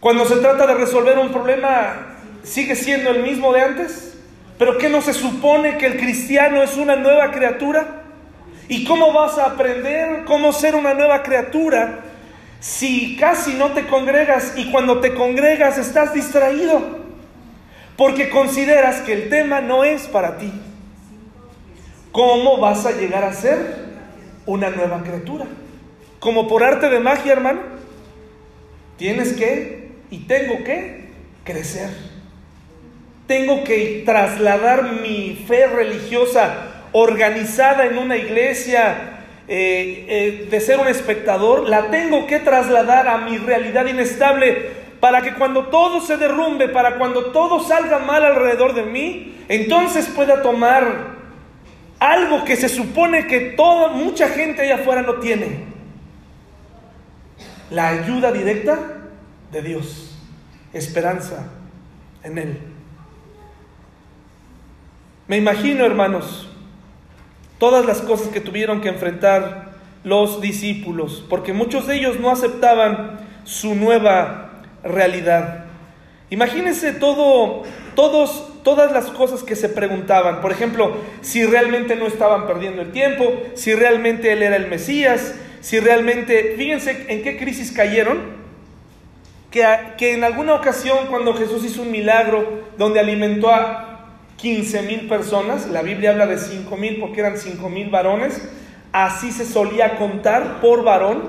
Cuando 0.00 0.24
se 0.26 0.36
trata 0.36 0.66
de 0.66 0.74
resolver 0.74 1.18
un 1.18 1.30
problema, 1.30 2.16
¿sigue 2.42 2.76
siendo 2.76 3.10
el 3.10 3.22
mismo 3.22 3.52
de 3.52 3.62
antes? 3.62 4.18
¿Pero 4.58 4.78
qué 4.78 4.88
no 4.88 5.00
se 5.00 5.12
supone 5.12 5.78
que 5.78 5.86
el 5.86 5.96
cristiano 5.96 6.62
es 6.62 6.76
una 6.76 6.96
nueva 6.96 7.32
criatura? 7.32 8.03
¿Y 8.68 8.84
cómo 8.84 9.12
vas 9.12 9.38
a 9.38 9.46
aprender 9.46 10.24
cómo 10.24 10.52
ser 10.52 10.74
una 10.74 10.94
nueva 10.94 11.22
criatura 11.22 12.00
si 12.60 13.16
casi 13.16 13.54
no 13.54 13.72
te 13.72 13.86
congregas 13.86 14.54
y 14.56 14.70
cuando 14.70 15.00
te 15.00 15.14
congregas 15.14 15.78
estás 15.78 16.14
distraído? 16.14 17.04
porque 17.96 18.28
consideras 18.30 19.00
que 19.02 19.12
el 19.12 19.28
tema 19.28 19.60
no 19.60 19.84
es 19.84 20.06
para 20.06 20.36
ti. 20.38 20.52
¿Cómo 22.12 22.58
vas 22.58 22.86
a 22.86 22.92
llegar 22.92 23.24
a 23.24 23.32
ser 23.32 23.84
una 24.46 24.70
nueva 24.70 25.02
criatura? 25.02 25.46
Como 26.18 26.48
por 26.48 26.62
arte 26.62 26.88
de 26.88 27.00
magia, 27.00 27.32
hermano. 27.32 27.60
Tienes 28.96 29.32
que 29.32 29.90
y 30.10 30.18
tengo 30.20 30.64
que 30.64 31.08
crecer. 31.44 31.90
Tengo 33.26 33.64
que 33.64 34.02
trasladar 34.04 35.00
mi 35.00 35.44
fe 35.48 35.66
religiosa 35.66 36.73
organizada 36.96 37.86
en 37.86 37.98
una 37.98 38.16
iglesia, 38.16 39.18
eh, 39.48 40.06
eh, 40.08 40.48
de 40.48 40.60
ser 40.60 40.78
un 40.78 40.86
espectador, 40.86 41.68
la 41.68 41.90
tengo 41.90 42.24
que 42.28 42.38
trasladar 42.38 43.08
a 43.08 43.18
mi 43.18 43.36
realidad 43.36 43.86
inestable 43.86 44.70
para 45.00 45.20
que 45.20 45.34
cuando 45.34 45.66
todo 45.66 46.00
se 46.00 46.16
derrumbe, 46.16 46.68
para 46.68 46.96
cuando 46.96 47.32
todo 47.32 47.58
salga 47.58 47.98
mal 47.98 48.24
alrededor 48.24 48.74
de 48.74 48.84
mí, 48.84 49.34
entonces 49.48 50.06
pueda 50.06 50.40
tomar 50.40 51.14
algo 51.98 52.44
que 52.44 52.54
se 52.54 52.68
supone 52.68 53.26
que 53.26 53.40
toda 53.56 53.88
mucha 53.88 54.28
gente 54.28 54.62
allá 54.62 54.76
afuera 54.76 55.02
no 55.02 55.14
tiene. 55.14 55.64
La 57.70 57.88
ayuda 57.88 58.30
directa 58.30 58.78
de 59.50 59.62
Dios, 59.62 60.16
esperanza 60.72 61.48
en 62.22 62.38
él. 62.38 62.58
Me 65.26 65.38
imagino, 65.38 65.84
hermanos, 65.84 66.53
todas 67.64 67.86
las 67.86 68.02
cosas 68.02 68.28
que 68.28 68.42
tuvieron 68.42 68.82
que 68.82 68.90
enfrentar 68.90 69.70
los 70.04 70.42
discípulos, 70.42 71.24
porque 71.30 71.54
muchos 71.54 71.86
de 71.86 71.96
ellos 71.96 72.20
no 72.20 72.30
aceptaban 72.30 73.20
su 73.44 73.74
nueva 73.74 74.50
realidad. 74.82 75.64
Imagínense 76.28 76.92
todo, 76.92 77.62
todos, 77.94 78.62
todas 78.64 78.92
las 78.92 79.06
cosas 79.06 79.42
que 79.42 79.56
se 79.56 79.70
preguntaban. 79.70 80.42
Por 80.42 80.52
ejemplo, 80.52 80.94
si 81.22 81.46
realmente 81.46 81.96
no 81.96 82.06
estaban 82.06 82.46
perdiendo 82.46 82.82
el 82.82 82.92
tiempo, 82.92 83.32
si 83.54 83.74
realmente 83.74 84.30
Él 84.30 84.42
era 84.42 84.56
el 84.56 84.66
Mesías, 84.66 85.34
si 85.62 85.80
realmente, 85.80 86.56
fíjense 86.58 87.06
en 87.08 87.22
qué 87.22 87.38
crisis 87.38 87.72
cayeron. 87.72 88.44
Que, 89.50 89.64
que 89.96 90.12
en 90.12 90.22
alguna 90.22 90.52
ocasión 90.52 91.06
cuando 91.08 91.32
Jesús 91.32 91.64
hizo 91.64 91.80
un 91.80 91.90
milagro 91.90 92.64
donde 92.76 93.00
alimentó 93.00 93.50
a 93.50 93.93
15 94.36 94.82
mil 94.82 95.08
personas, 95.08 95.68
la 95.68 95.82
Biblia 95.82 96.10
habla 96.10 96.26
de 96.26 96.38
5 96.38 96.76
mil 96.76 96.98
porque 96.98 97.20
eran 97.20 97.38
5 97.38 97.68
mil 97.68 97.90
varones, 97.90 98.42
así 98.92 99.32
se 99.32 99.44
solía 99.44 99.96
contar 99.96 100.60
por 100.60 100.84
varón, 100.84 101.22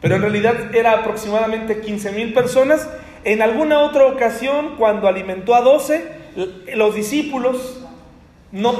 pero 0.00 0.16
en 0.16 0.22
realidad 0.22 0.74
era 0.74 0.92
aproximadamente 0.92 1.80
15 1.80 2.12
mil 2.12 2.32
personas. 2.32 2.88
En 3.24 3.42
alguna 3.42 3.80
otra 3.80 4.06
ocasión, 4.06 4.76
cuando 4.78 5.08
alimentó 5.08 5.54
a 5.54 5.60
12, 5.60 6.04
los 6.74 6.94
discípulos 6.94 7.84
no 8.52 8.74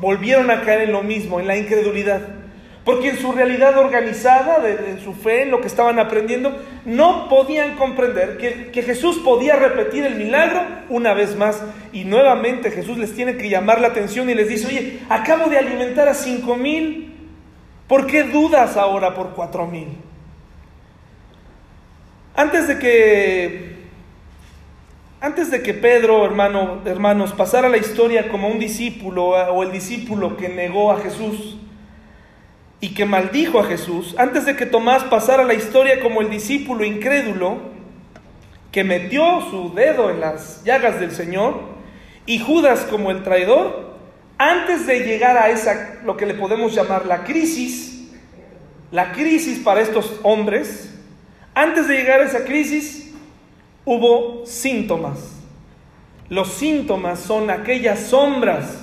volvieron 0.00 0.50
a 0.50 0.62
caer 0.62 0.82
en 0.82 0.92
lo 0.92 1.02
mismo, 1.02 1.40
en 1.40 1.46
la 1.46 1.56
incredulidad. 1.56 2.41
Porque 2.84 3.10
en 3.10 3.18
su 3.18 3.30
realidad 3.30 3.78
organizada, 3.78 4.58
en 4.68 5.00
su 5.00 5.14
fe, 5.14 5.42
en 5.42 5.52
lo 5.52 5.60
que 5.60 5.68
estaban 5.68 6.00
aprendiendo, 6.00 6.60
no 6.84 7.28
podían 7.28 7.76
comprender 7.76 8.38
que, 8.38 8.70
que, 8.72 8.82
Jesús 8.82 9.18
podía 9.18 9.54
repetir 9.54 10.04
el 10.04 10.16
milagro 10.16 10.62
una 10.88 11.14
vez 11.14 11.36
más. 11.36 11.62
Y 11.92 12.04
nuevamente 12.04 12.72
Jesús 12.72 12.98
les 12.98 13.14
tiene 13.14 13.36
que 13.36 13.48
llamar 13.48 13.80
la 13.80 13.88
atención 13.88 14.28
y 14.30 14.34
les 14.34 14.48
dice, 14.48 14.66
oye, 14.66 15.00
acabo 15.08 15.48
de 15.48 15.58
alimentar 15.58 16.08
a 16.08 16.14
cinco 16.14 16.56
mil, 16.56 17.14
¿por 17.86 18.06
qué 18.06 18.24
dudas 18.24 18.76
ahora 18.76 19.14
por 19.14 19.30
cuatro 19.30 19.66
mil? 19.66 19.88
Antes 22.34 22.66
de 22.66 22.78
que 22.78 23.72
antes 25.20 25.52
de 25.52 25.62
que 25.62 25.72
Pedro, 25.72 26.24
hermano, 26.24 26.80
hermanos, 26.84 27.32
pasara 27.32 27.68
la 27.68 27.76
historia 27.76 28.28
como 28.28 28.48
un 28.48 28.58
discípulo 28.58 29.26
o 29.28 29.62
el 29.62 29.70
discípulo 29.70 30.36
que 30.36 30.48
negó 30.48 30.90
a 30.90 30.98
Jesús 30.98 31.58
y 32.82 32.94
que 32.94 33.06
maldijo 33.06 33.60
a 33.60 33.64
Jesús, 33.64 34.16
antes 34.18 34.44
de 34.44 34.56
que 34.56 34.66
Tomás 34.66 35.04
pasara 35.04 35.44
la 35.44 35.54
historia 35.54 36.00
como 36.00 36.20
el 36.20 36.28
discípulo 36.28 36.84
incrédulo 36.84 37.58
que 38.72 38.82
metió 38.82 39.40
su 39.50 39.72
dedo 39.72 40.10
en 40.10 40.18
las 40.18 40.64
llagas 40.64 40.98
del 40.98 41.12
Señor 41.12 41.60
y 42.26 42.40
Judas 42.40 42.80
como 42.90 43.12
el 43.12 43.22
traidor, 43.22 43.92
antes 44.36 44.84
de 44.88 44.98
llegar 45.04 45.36
a 45.36 45.50
esa, 45.50 46.00
lo 46.04 46.16
que 46.16 46.26
le 46.26 46.34
podemos 46.34 46.74
llamar 46.74 47.06
la 47.06 47.22
crisis, 47.22 48.10
la 48.90 49.12
crisis 49.12 49.60
para 49.60 49.80
estos 49.80 50.18
hombres, 50.24 50.92
antes 51.54 51.86
de 51.86 51.94
llegar 51.94 52.20
a 52.20 52.24
esa 52.24 52.44
crisis, 52.44 53.12
hubo 53.84 54.44
síntomas. 54.44 55.20
Los 56.28 56.48
síntomas 56.48 57.20
son 57.20 57.48
aquellas 57.48 58.00
sombras, 58.00 58.80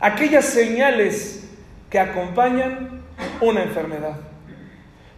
aquellas 0.00 0.44
señales 0.44 1.48
que 1.88 1.98
acompañan 1.98 2.97
una 3.40 3.62
enfermedad. 3.62 4.16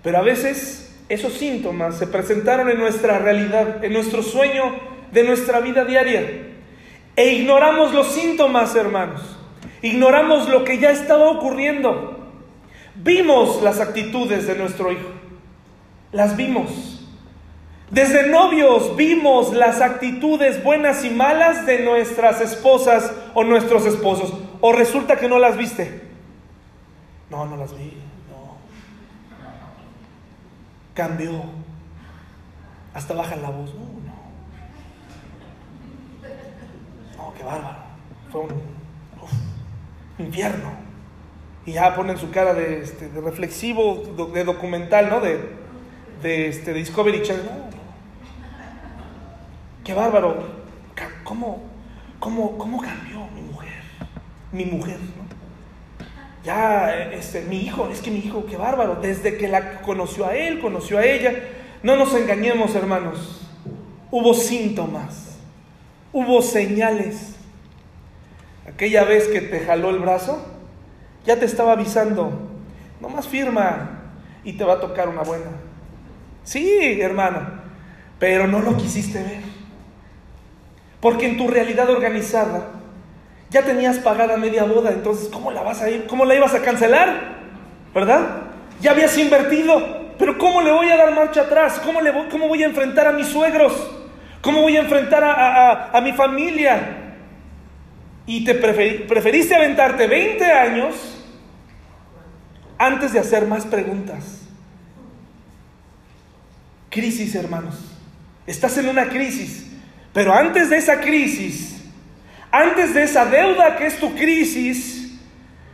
Pero 0.03 0.19
a 0.19 0.23
veces 0.23 0.99
esos 1.09 1.35
síntomas 1.35 1.99
se 1.99 2.07
presentaron 2.07 2.69
en 2.71 2.79
nuestra 2.79 3.19
realidad, 3.19 3.85
en 3.85 3.93
nuestro 3.93 4.23
sueño 4.23 4.77
de 5.13 5.25
nuestra 5.25 5.61
vida 5.61 5.85
diaria. 5.85 6.23
E 7.17 7.33
ignoramos 7.33 7.93
los 7.93 8.13
síntomas, 8.13 8.75
hermanos. 8.77 9.21
Ignoramos 9.83 10.49
lo 10.49 10.65
que 10.65 10.79
ya 10.79 10.91
estaba 10.91 11.31
ocurriendo. 11.31 12.29
Vimos 12.95 13.63
las 13.63 13.81
actitudes 13.81 14.47
de 14.47 14.55
nuestro 14.55 14.93
hijo. 14.93 15.09
Las 16.13 16.37
vimos. 16.37 17.09
Desde 17.91 18.29
novios 18.29 18.97
vimos 18.97 19.53
las 19.53 19.81
actitudes 19.81 20.63
buenas 20.63 21.05
y 21.05 21.11
malas 21.11 21.67
de 21.67 21.81
nuestras 21.81 22.41
esposas 22.41 23.13
o 23.35 23.43
nuestros 23.43 23.85
esposos. 23.85 24.33
O 24.61 24.73
resulta 24.73 25.17
que 25.17 25.29
no 25.29 25.39
las 25.39 25.57
viste. 25.57 26.10
No, 27.31 27.47
no 27.47 27.57
las 27.57 27.77
vi. 27.77 27.97
No. 28.29 28.57
Cambió. 30.95 31.43
Hasta 32.93 33.15
baja 33.15 33.37
la 33.37 33.51
voz. 33.51 33.73
No, 33.75 33.81
no. 33.81 34.21
No, 37.17 37.35
qué 37.35 37.45
bárbaro. 37.45 37.79
Fue 38.31 38.41
un 38.43 38.51
infierno. 40.19 40.71
Y 41.67 41.73
ya 41.73 41.95
ponen 41.95 42.17
su 42.19 42.31
cara 42.31 42.55
de, 42.55 42.83
este, 42.83 43.09
de 43.09 43.21
reflexivo, 43.21 44.03
de 44.33 44.45
documental, 44.45 45.09
¿no? 45.09 45.21
De, 45.21 45.57
de, 46.23 46.49
este, 46.49 46.73
Discovery 46.73 47.23
Channel. 47.23 47.45
No, 47.45 47.71
qué 49.85 49.95
bárbaro, 49.95 50.47
¿cómo, 51.25 51.63
cómo, 52.19 52.57
cómo 52.59 52.81
cambió 52.81 53.27
mi 53.35 53.43
mujer? 53.43 53.83
Mi 54.53 54.65
mujer. 54.65 54.99
Ya, 56.45 57.11
este, 57.13 57.43
mi 57.43 57.61
hijo, 57.61 57.91
es 57.93 58.01
que 58.01 58.11
mi 58.11 58.19
hijo, 58.21 58.47
qué 58.47 58.57
bárbaro, 58.57 58.97
desde 58.97 59.37
que 59.37 59.47
la 59.47 59.83
conoció 59.83 60.27
a 60.27 60.35
él, 60.35 60.61
conoció 60.61 60.99
a 60.99 61.05
ella, 61.05 61.35
no 61.83 61.97
nos 61.97 62.15
engañemos, 62.15 62.75
hermanos, 62.75 63.47
hubo 64.11 64.33
síntomas, 64.33 65.37
hubo 66.13 66.41
señales. 66.41 67.37
Aquella 68.67 69.05
vez 69.05 69.29
que 69.29 69.43
te 69.43 69.61
jaló 69.61 69.91
el 69.91 69.99
brazo, 69.99 70.43
ya 71.27 71.39
te 71.39 71.45
estaba 71.45 71.73
avisando, 71.73 72.33
no 73.01 73.09
más 73.11 73.29
firma 73.29 74.01
y 74.43 74.55
te 74.55 74.65
va 74.65 74.75
a 74.75 74.81
tocar 74.81 75.11
una 75.11 75.23
buena. 75.23 75.51
Sí, 76.45 77.01
hermano, 77.01 77.47
pero 78.19 78.47
no 78.47 78.61
lo 78.61 78.79
quisiste 78.79 79.23
ver. 79.23 79.43
Porque 81.01 81.27
en 81.27 81.37
tu 81.37 81.49
realidad 81.49 81.91
organizada 81.91 82.80
ya 83.51 83.63
tenías 83.63 83.99
pagada 83.99 84.37
media 84.37 84.65
boda, 84.65 84.91
entonces 84.91 85.29
¿cómo 85.29 85.51
la 85.51 85.63
vas 85.63 85.83
a 85.83 85.91
ir? 85.91 86.07
¿Cómo 86.07 86.25
la 86.25 86.37
ibas 86.37 86.55
a 86.55 86.63
cancelar? 86.63 87.41
¿Verdad? 87.93 88.43
Ya 88.81 88.93
habías 88.93 89.17
invertido, 89.19 90.15
pero 90.19 90.39
¿cómo 90.39 90.63
le 90.63 90.71
voy 90.71 90.89
a 90.89 90.97
dar 90.97 91.15
marcha 91.15 91.43
atrás? 91.43 91.81
¿Cómo, 91.85 92.01
le 92.01 92.13
voy, 92.13 92.29
cómo 92.31 92.47
voy 92.47 92.63
a 92.63 92.67
enfrentar 92.67 93.09
a 93.09 93.13
mis 93.13 93.27
suegros? 93.27 93.73
¿Cómo 94.41 94.63
voy 94.63 94.77
a 94.77 94.81
enfrentar 94.81 95.25
a, 95.25 95.91
a 95.91 96.01
mi 96.01 96.13
familia? 96.13 97.17
Y 98.27 98.45
te 98.45 98.55
preferiste 98.55 99.55
aventarte 99.55 100.07
20 100.07 100.45
años 100.45 100.95
antes 102.79 103.13
de 103.13 103.19
hacer 103.19 103.47
más 103.47 103.67
preguntas. 103.67 104.43
Crisis, 106.89 107.35
hermanos. 107.35 107.75
Estás 108.47 108.79
en 108.79 108.89
una 108.89 109.09
crisis. 109.09 109.67
Pero 110.13 110.33
antes 110.33 110.71
de 110.71 110.77
esa 110.77 111.01
crisis, 111.01 111.70
antes 112.51 112.95
de 112.95 113.05
esa 113.05 113.25
deuda 113.27 113.77
que 113.77 113.87
es 113.87 113.99
tu 113.99 114.15
crisis, 114.15 115.19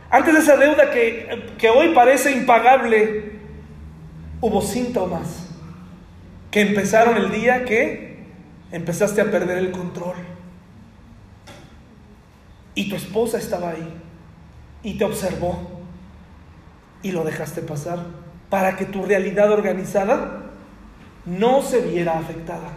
antes 0.09 0.33
de 0.33 0.39
esa 0.39 0.57
deuda 0.57 0.91
que, 0.91 1.53
que 1.57 1.69
hoy 1.69 1.93
parece 1.93 2.31
impagable, 2.31 3.31
hubo 4.41 4.61
síntomas 4.61 5.49
que 6.51 6.61
empezaron 6.61 7.17
el 7.17 7.31
día 7.31 7.65
que 7.65 8.25
empezaste 8.71 9.21
a 9.21 9.31
perder 9.31 9.57
el 9.57 9.71
control. 9.71 10.15
Y 12.75 12.89
tu 12.89 12.95
esposa 12.95 13.37
estaba 13.37 13.71
ahí 13.71 13.93
y 14.83 14.97
te 14.97 15.03
observó 15.03 15.81
y 17.01 17.11
lo 17.11 17.23
dejaste 17.23 17.61
pasar 17.61 17.99
para 18.49 18.75
que 18.77 18.85
tu 18.85 19.03
realidad 19.03 19.51
organizada 19.51 20.43
no 21.25 21.61
se 21.61 21.81
viera 21.81 22.17
afectada. 22.17 22.69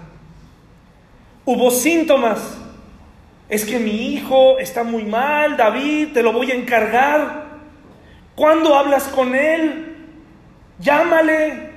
Hubo 1.45 1.71
síntomas. 1.71 2.59
Es 3.51 3.65
que 3.65 3.81
mi 3.81 4.15
hijo 4.15 4.61
está 4.61 4.85
muy 4.85 5.03
mal, 5.03 5.57
David, 5.57 6.13
te 6.15 6.23
lo 6.23 6.33
voy 6.33 6.53
a 6.53 6.55
encargar. 6.55 7.47
¿Cuándo 8.37 8.77
hablas 8.77 9.09
con 9.09 9.35
él? 9.35 9.97
Llámale. 10.79 11.73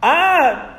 Ah, 0.00 0.78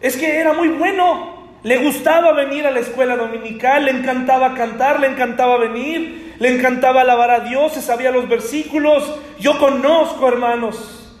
es 0.00 0.16
que 0.16 0.38
era 0.38 0.54
muy 0.54 0.68
bueno. 0.68 1.34
Le 1.62 1.84
gustaba 1.84 2.32
venir 2.32 2.66
a 2.66 2.70
la 2.70 2.80
escuela 2.80 3.14
dominical, 3.14 3.84
le 3.84 3.90
encantaba 3.90 4.54
cantar, 4.54 5.00
le 5.00 5.08
encantaba 5.08 5.58
venir, 5.58 6.36
le 6.38 6.56
encantaba 6.56 7.02
alabar 7.02 7.30
a 7.30 7.40
Dios, 7.40 7.72
se 7.72 7.82
sabía 7.82 8.10
los 8.10 8.26
versículos. 8.26 9.18
Yo 9.38 9.58
conozco, 9.58 10.26
hermanos, 10.28 11.14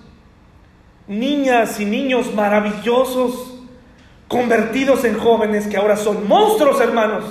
niñas 1.06 1.78
y 1.80 1.84
niños 1.84 2.32
maravillosos 2.34 3.58
convertidos 4.26 5.04
en 5.04 5.18
jóvenes 5.18 5.66
que 5.66 5.76
ahora 5.76 5.96
son 5.96 6.26
monstruos, 6.26 6.80
hermanos. 6.80 7.24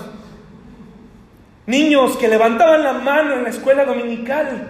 Niños 1.66 2.18
que 2.18 2.28
levantaban 2.28 2.84
la 2.84 2.94
mano 2.94 3.36
en 3.36 3.44
la 3.44 3.50
escuela 3.50 3.86
dominical. 3.86 4.68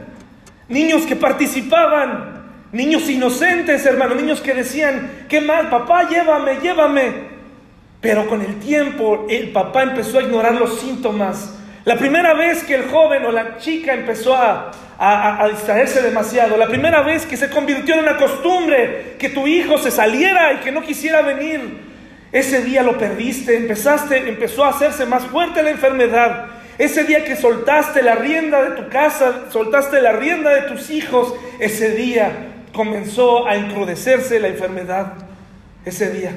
Niños 0.67 1.03
que 1.03 1.15
participaban. 1.15 2.43
Niños 2.71 3.09
inocentes, 3.09 3.85
hermanos. 3.85 4.17
Niños 4.17 4.41
que 4.41 4.53
decían, 4.53 5.25
qué 5.27 5.41
mal, 5.41 5.69
papá, 5.69 6.07
llévame, 6.07 6.59
llévame. 6.61 7.33
Pero 7.99 8.27
con 8.27 8.41
el 8.41 8.59
tiempo 8.59 9.25
el 9.29 9.51
papá 9.51 9.83
empezó 9.83 10.19
a 10.19 10.23
ignorar 10.23 10.55
los 10.55 10.79
síntomas. 10.79 11.57
La 11.85 11.97
primera 11.97 12.33
vez 12.33 12.63
que 12.63 12.75
el 12.75 12.89
joven 12.89 13.25
o 13.25 13.31
la 13.31 13.57
chica 13.57 13.93
empezó 13.93 14.35
a, 14.35 14.71
a, 14.97 15.49
distraerse 15.49 16.01
demasiado, 16.01 16.55
la 16.55 16.67
primera 16.67 17.01
vez 17.01 17.25
que 17.25 17.35
se 17.35 17.49
convirtió 17.49 17.95
en 17.95 18.01
una 18.01 18.17
costumbre 18.17 19.15
que 19.19 19.29
tu 19.29 19.47
hijo 19.47 19.77
se 19.77 19.91
saliera 19.91 20.53
y 20.53 20.57
que 20.57 20.71
no 20.71 20.81
quisiera 20.81 21.21
venir, 21.21 21.77
ese 22.31 22.63
día 22.63 22.83
lo 22.83 22.97
perdiste, 22.97 23.57
empezaste, 23.57 24.29
empezó 24.29 24.63
a 24.63 24.69
hacerse 24.69 25.05
más 25.05 25.25
fuerte 25.25 25.61
la 25.61 25.71
enfermedad. 25.71 26.47
Ese 26.77 27.03
día 27.03 27.23
que 27.23 27.35
soltaste 27.35 28.01
la 28.01 28.15
rienda 28.15 28.63
de 28.69 28.81
tu 28.81 28.89
casa, 28.89 29.45
soltaste 29.51 30.01
la 30.01 30.13
rienda 30.13 30.49
de 30.49 30.61
tus 30.63 30.89
hijos, 30.89 31.33
ese 31.59 31.91
día 31.91 32.31
comenzó 32.73 33.47
a 33.47 33.55
encrudecerse 33.55 34.39
la 34.39 34.47
enfermedad. 34.47 35.13
Ese 35.85 36.09
día. 36.09 36.31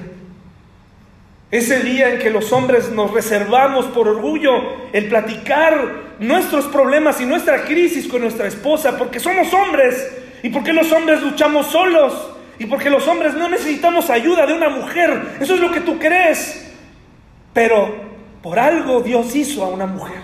Ese 1.50 1.80
día 1.80 2.10
en 2.10 2.18
que 2.18 2.30
los 2.30 2.52
hombres 2.52 2.90
nos 2.90 3.12
reservamos 3.12 3.86
por 3.86 4.08
orgullo 4.08 4.52
el 4.92 5.08
platicar 5.08 6.06
nuestros 6.18 6.66
problemas 6.66 7.20
y 7.20 7.24
nuestra 7.24 7.64
crisis 7.64 8.08
con 8.08 8.20
nuestra 8.20 8.48
esposa, 8.48 8.98
porque 8.98 9.20
somos 9.20 9.52
hombres 9.54 10.10
y 10.42 10.50
porque 10.50 10.72
los 10.72 10.90
hombres 10.92 11.22
luchamos 11.22 11.66
solos. 11.68 12.32
Y 12.58 12.66
porque 12.66 12.88
los 12.88 13.06
hombres 13.06 13.34
no 13.34 13.50
necesitamos 13.50 14.08
ayuda 14.08 14.46
de 14.46 14.54
una 14.54 14.70
mujer. 14.70 15.36
Eso 15.40 15.54
es 15.54 15.60
lo 15.60 15.70
que 15.70 15.80
tú 15.80 15.98
crees. 15.98 16.72
Pero 17.52 18.05
por 18.42 18.58
algo 18.58 19.00
Dios 19.00 19.34
hizo 19.34 19.64
a 19.64 19.68
una 19.68 19.86
mujer. 19.86 20.20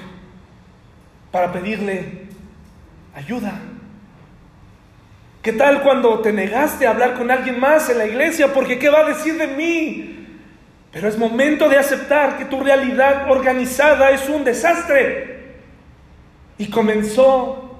Para 1.30 1.52
pedirle 1.52 2.26
ayuda. 3.14 3.60
¿Qué 5.42 5.52
tal 5.52 5.82
cuando 5.82 6.20
te 6.20 6.32
negaste 6.32 6.86
a 6.86 6.90
hablar 6.90 7.14
con 7.14 7.30
alguien 7.30 7.58
más 7.58 7.88
en 7.90 7.98
la 7.98 8.06
iglesia? 8.06 8.52
Porque 8.52 8.78
¿qué 8.78 8.88
va 8.88 9.00
a 9.00 9.08
decir 9.08 9.36
de 9.36 9.48
mí? 9.48 10.12
Pero 10.92 11.08
es 11.08 11.18
momento 11.18 11.68
de 11.68 11.78
aceptar 11.78 12.38
que 12.38 12.44
tu 12.44 12.60
realidad 12.60 13.30
organizada 13.30 14.10
es 14.10 14.28
un 14.28 14.44
desastre. 14.44 15.56
Y 16.58 16.68
comenzó 16.68 17.76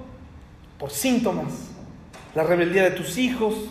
por 0.77 0.91
síntomas. 0.91 1.69
La 2.35 2.43
rebeldía 2.43 2.83
de 2.83 2.91
tus 2.91 3.17
hijos, 3.17 3.69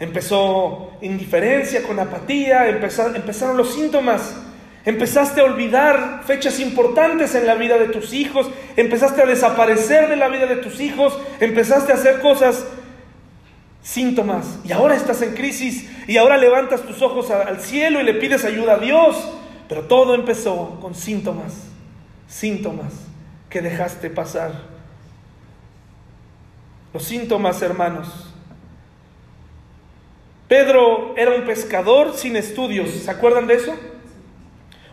empezó 0.00 0.92
indiferencia 1.02 1.82
con 1.82 2.00
apatía, 2.00 2.68
empezaron 2.68 3.56
los 3.56 3.74
síntomas. 3.74 4.34
Empezaste 4.84 5.40
a 5.40 5.44
olvidar 5.44 6.22
fechas 6.26 6.58
importantes 6.58 7.34
en 7.34 7.46
la 7.46 7.54
vida 7.54 7.76
de 7.76 7.88
tus 7.88 8.14
hijos, 8.14 8.50
empezaste 8.76 9.22
a 9.22 9.26
desaparecer 9.26 10.08
de 10.08 10.16
la 10.16 10.28
vida 10.28 10.46
de 10.46 10.56
tus 10.56 10.80
hijos, 10.80 11.18
empezaste 11.38 11.92
a 11.92 11.96
hacer 11.96 12.20
cosas, 12.20 12.66
síntomas, 13.82 14.58
y 14.64 14.72
ahora 14.72 14.94
estás 14.94 15.20
en 15.20 15.34
crisis, 15.34 15.88
y 16.06 16.16
ahora 16.16 16.38
levantas 16.38 16.82
tus 16.82 17.02
ojos 17.02 17.30
al 17.30 17.60
cielo 17.60 18.00
y 18.00 18.04
le 18.04 18.14
pides 18.14 18.44
ayuda 18.44 18.74
a 18.74 18.78
Dios, 18.78 19.16
pero 19.68 19.82
todo 19.82 20.14
empezó 20.14 20.78
con 20.80 20.94
síntomas, 20.94 21.52
síntomas 22.26 22.92
que 23.50 23.60
dejaste 23.60 24.08
pasar. 24.08 24.52
Los 26.94 27.04
síntomas, 27.04 27.60
hermanos. 27.60 28.08
Pedro 30.48 31.14
era 31.16 31.32
un 31.32 31.44
pescador 31.44 32.16
sin 32.16 32.34
estudios, 32.34 32.90
¿se 32.90 33.10
acuerdan 33.10 33.46
de 33.46 33.54
eso? 33.54 33.74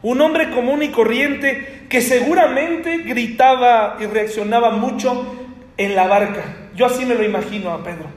Un 0.01 0.21
hombre 0.21 0.51
común 0.51 0.83
y 0.83 0.89
corriente 0.89 1.85
que 1.89 2.01
seguramente 2.01 2.99
gritaba 2.99 3.97
y 3.99 4.05
reaccionaba 4.05 4.71
mucho 4.71 5.35
en 5.77 5.95
la 5.95 6.07
barca. 6.07 6.43
Yo 6.75 6.85
así 6.85 7.05
me 7.05 7.15
lo 7.15 7.23
imagino 7.23 7.71
a 7.71 7.83
Pedro. 7.83 8.07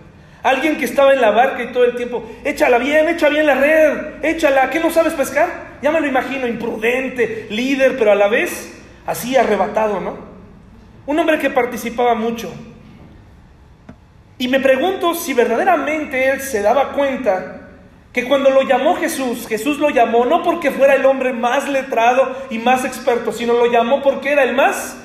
Alguien 0.43 0.79
que 0.79 0.87
estaba 0.87 1.13
en 1.13 1.21
la 1.21 1.31
barca 1.31 1.63
y 1.63 1.73
todo 1.73 1.85
el 1.85 1.97
tiempo, 1.97 2.25
échala 2.45 2.79
bien, 2.79 3.09
echa 3.09 3.29
bien 3.29 3.47
la 3.47 3.55
red, 3.55 4.25
échala, 4.25 4.71
¿qué 4.71 4.81
no 4.81 4.91
sabes 4.91 5.13
pescar? 5.13 5.79
Ya 5.83 5.91
me 5.91 6.01
lo 6.01 6.07
imagino, 6.07 6.47
imprudente, 6.47 7.47
líder, 7.51 7.99
pero 7.99 8.13
a 8.13 8.15
la 8.15 8.29
vez 8.29 8.75
así 9.07 9.37
arrebatado, 9.37 10.01
¿no? 10.01 10.17
Un 11.07 11.19
hombre 11.19 11.39
que 11.39 11.51
participaba 11.51 12.15
mucho. 12.15 12.51
Y 14.39 14.49
me 14.49 14.61
pregunto 14.61 15.15
si 15.15 15.35
verdaderamente 15.35 16.31
él 16.31 16.41
se 16.41 16.63
daba 16.63 16.93
cuenta 16.93 17.60
que 18.13 18.25
cuando 18.25 18.51
lo 18.51 18.63
llamó 18.63 18.97
Jesús, 18.97 19.47
Jesús 19.47 19.79
lo 19.79 19.91
llamó 19.91 20.25
no 20.25 20.43
porque 20.43 20.73
fuera 20.73 20.95
el 20.95 21.07
hombre 21.07 21.33
más 21.33 21.69
letrado 21.69 22.37
y 22.51 22.59
más 22.59 22.85
experto, 22.85 23.31
sino 23.31 23.53
lo 23.53 23.67
llamó 23.71 24.03
porque 24.03 24.33
era 24.33 24.43
el 24.43 24.55
más 24.55 24.97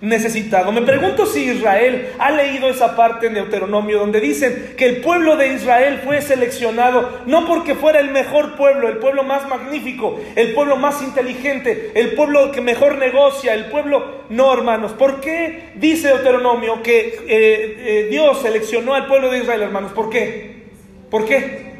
necesitado. 0.00 0.72
Me 0.72 0.82
pregunto 0.82 1.26
si 1.26 1.44
Israel 1.44 2.12
ha 2.18 2.30
leído 2.30 2.68
esa 2.68 2.96
parte 2.96 3.26
en 3.26 3.34
Deuteronomio 3.34 3.98
donde 3.98 4.20
dicen 4.20 4.74
que 4.76 4.86
el 4.86 4.96
pueblo 4.98 5.36
de 5.36 5.54
Israel 5.54 6.00
fue 6.04 6.20
seleccionado 6.22 7.22
no 7.26 7.46
porque 7.46 7.74
fuera 7.74 8.00
el 8.00 8.10
mejor 8.10 8.56
pueblo, 8.56 8.88
el 8.88 8.98
pueblo 8.98 9.22
más 9.24 9.48
magnífico, 9.48 10.20
el 10.34 10.54
pueblo 10.54 10.76
más 10.76 11.02
inteligente, 11.02 11.92
el 11.94 12.12
pueblo 12.12 12.50
que 12.52 12.60
mejor 12.60 12.98
negocia, 12.98 13.54
el 13.54 13.66
pueblo... 13.66 14.24
No, 14.30 14.52
hermanos, 14.52 14.92
¿por 14.92 15.20
qué 15.20 15.72
dice 15.74 16.08
Deuteronomio 16.08 16.82
que 16.82 16.98
eh, 16.98 17.16
eh, 17.28 18.08
Dios 18.10 18.40
seleccionó 18.40 18.94
al 18.94 19.06
pueblo 19.06 19.30
de 19.30 19.38
Israel, 19.38 19.62
hermanos? 19.62 19.92
¿Por 19.92 20.08
qué? 20.08 20.64
¿Por 21.10 21.26
qué? 21.26 21.73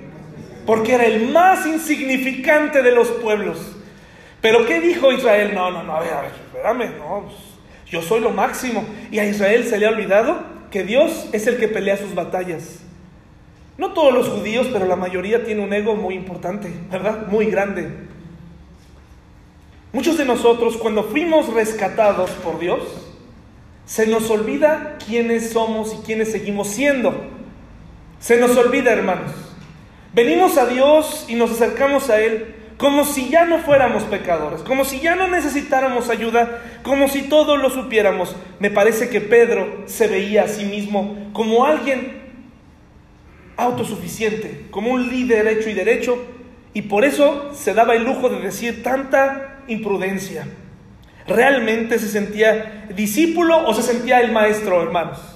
Porque 0.67 0.95
era 0.95 1.05
el 1.05 1.29
más 1.29 1.67
insignificante 1.67 2.83
de 2.83 2.93
los 2.93 3.09
pueblos. 3.09 3.59
Pero 4.41 4.67
¿qué 4.67 4.81
dijo 4.81 5.11
Israel? 5.13 5.53
No, 5.55 5.71
no, 5.71 5.83
no, 5.83 5.97
a 5.97 6.01
ver, 6.01 6.13
a 6.13 6.21
ver, 6.23 6.33
espérame, 6.47 6.99
no, 6.99 7.25
pues, 7.27 7.37
yo 7.87 8.03
soy 8.03 8.21
lo 8.21 8.31
máximo. 8.31 8.85
Y 9.11 9.19
a 9.19 9.25
Israel 9.25 9.65
se 9.65 9.79
le 9.79 9.87
ha 9.87 9.91
olvidado 9.91 10.43
que 10.71 10.83
Dios 10.83 11.29
es 11.33 11.47
el 11.47 11.57
que 11.57 11.69
pelea 11.69 11.97
sus 11.97 12.15
batallas. 12.15 12.81
No 13.77 13.93
todos 13.93 14.13
los 14.13 14.29
judíos, 14.29 14.69
pero 14.73 14.87
la 14.87 14.97
mayoría 14.97 15.45
tiene 15.45 15.63
un 15.63 15.73
ego 15.73 15.97
muy 15.97 16.15
importante, 16.15 16.73
¿verdad? 16.91 17.27
Muy 17.29 17.47
grande. 17.47 17.89
Muchos 19.93 20.19
de 20.19 20.25
nosotros, 20.25 20.77
cuando 20.77 21.05
fuimos 21.05 21.53
rescatados 21.53 22.31
por 22.31 22.59
Dios, 22.59 22.81
se 23.87 24.07
nos 24.07 24.31
olvida 24.31 24.99
quiénes 25.05 25.51
somos 25.51 25.95
y 25.95 25.99
quiénes 26.05 26.33
seguimos 26.33 26.69
siendo. 26.69 27.15
Se 28.19 28.37
nos 28.39 28.57
olvida, 28.57 28.93
hermanos. 28.93 29.31
Venimos 30.15 30.57
a 30.59 30.67
Dios 30.67 31.27
y 31.29 31.35
nos 31.35 31.51
acercamos 31.51 32.09
a 32.09 32.21
Él 32.21 32.55
como 32.77 33.05
si 33.05 33.29
ya 33.29 33.45
no 33.45 33.59
fuéramos 33.59 34.05
pecadores, 34.05 34.63
como 34.63 34.85
si 34.85 35.01
ya 35.01 35.15
no 35.15 35.29
necesitáramos 35.29 36.09
ayuda, 36.09 36.63
como 36.83 37.09
si 37.09 37.23
todo 37.23 37.57
lo 37.57 37.71
supiéramos. 37.71 38.37
Me 38.59 38.71
parece 38.71 39.09
que 39.09 39.21
Pedro 39.21 39.83
se 39.87 40.07
veía 40.07 40.45
a 40.45 40.49
sí 40.49 40.65
mismo 40.65 41.31
como 41.33 41.65
alguien 41.65 42.23
autosuficiente, 43.57 44.67
como 44.71 44.91
un 44.91 45.09
líder 45.09 45.47
hecho 45.49 45.69
y 45.71 45.75
derecho, 45.75 46.25
y 46.73 46.83
por 46.83 47.05
eso 47.05 47.53
se 47.55 47.75
daba 47.75 47.95
el 47.95 48.05
lujo 48.05 48.29
de 48.29 48.41
decir 48.41 48.83
tanta 48.83 49.63
imprudencia. 49.69 50.47
¿Realmente 51.27 51.99
se 51.99 52.09
sentía 52.09 52.87
discípulo 52.95 53.67
o 53.67 53.75
se 53.75 53.83
sentía 53.83 54.21
el 54.21 54.31
maestro, 54.33 54.83
hermanos? 54.83 55.34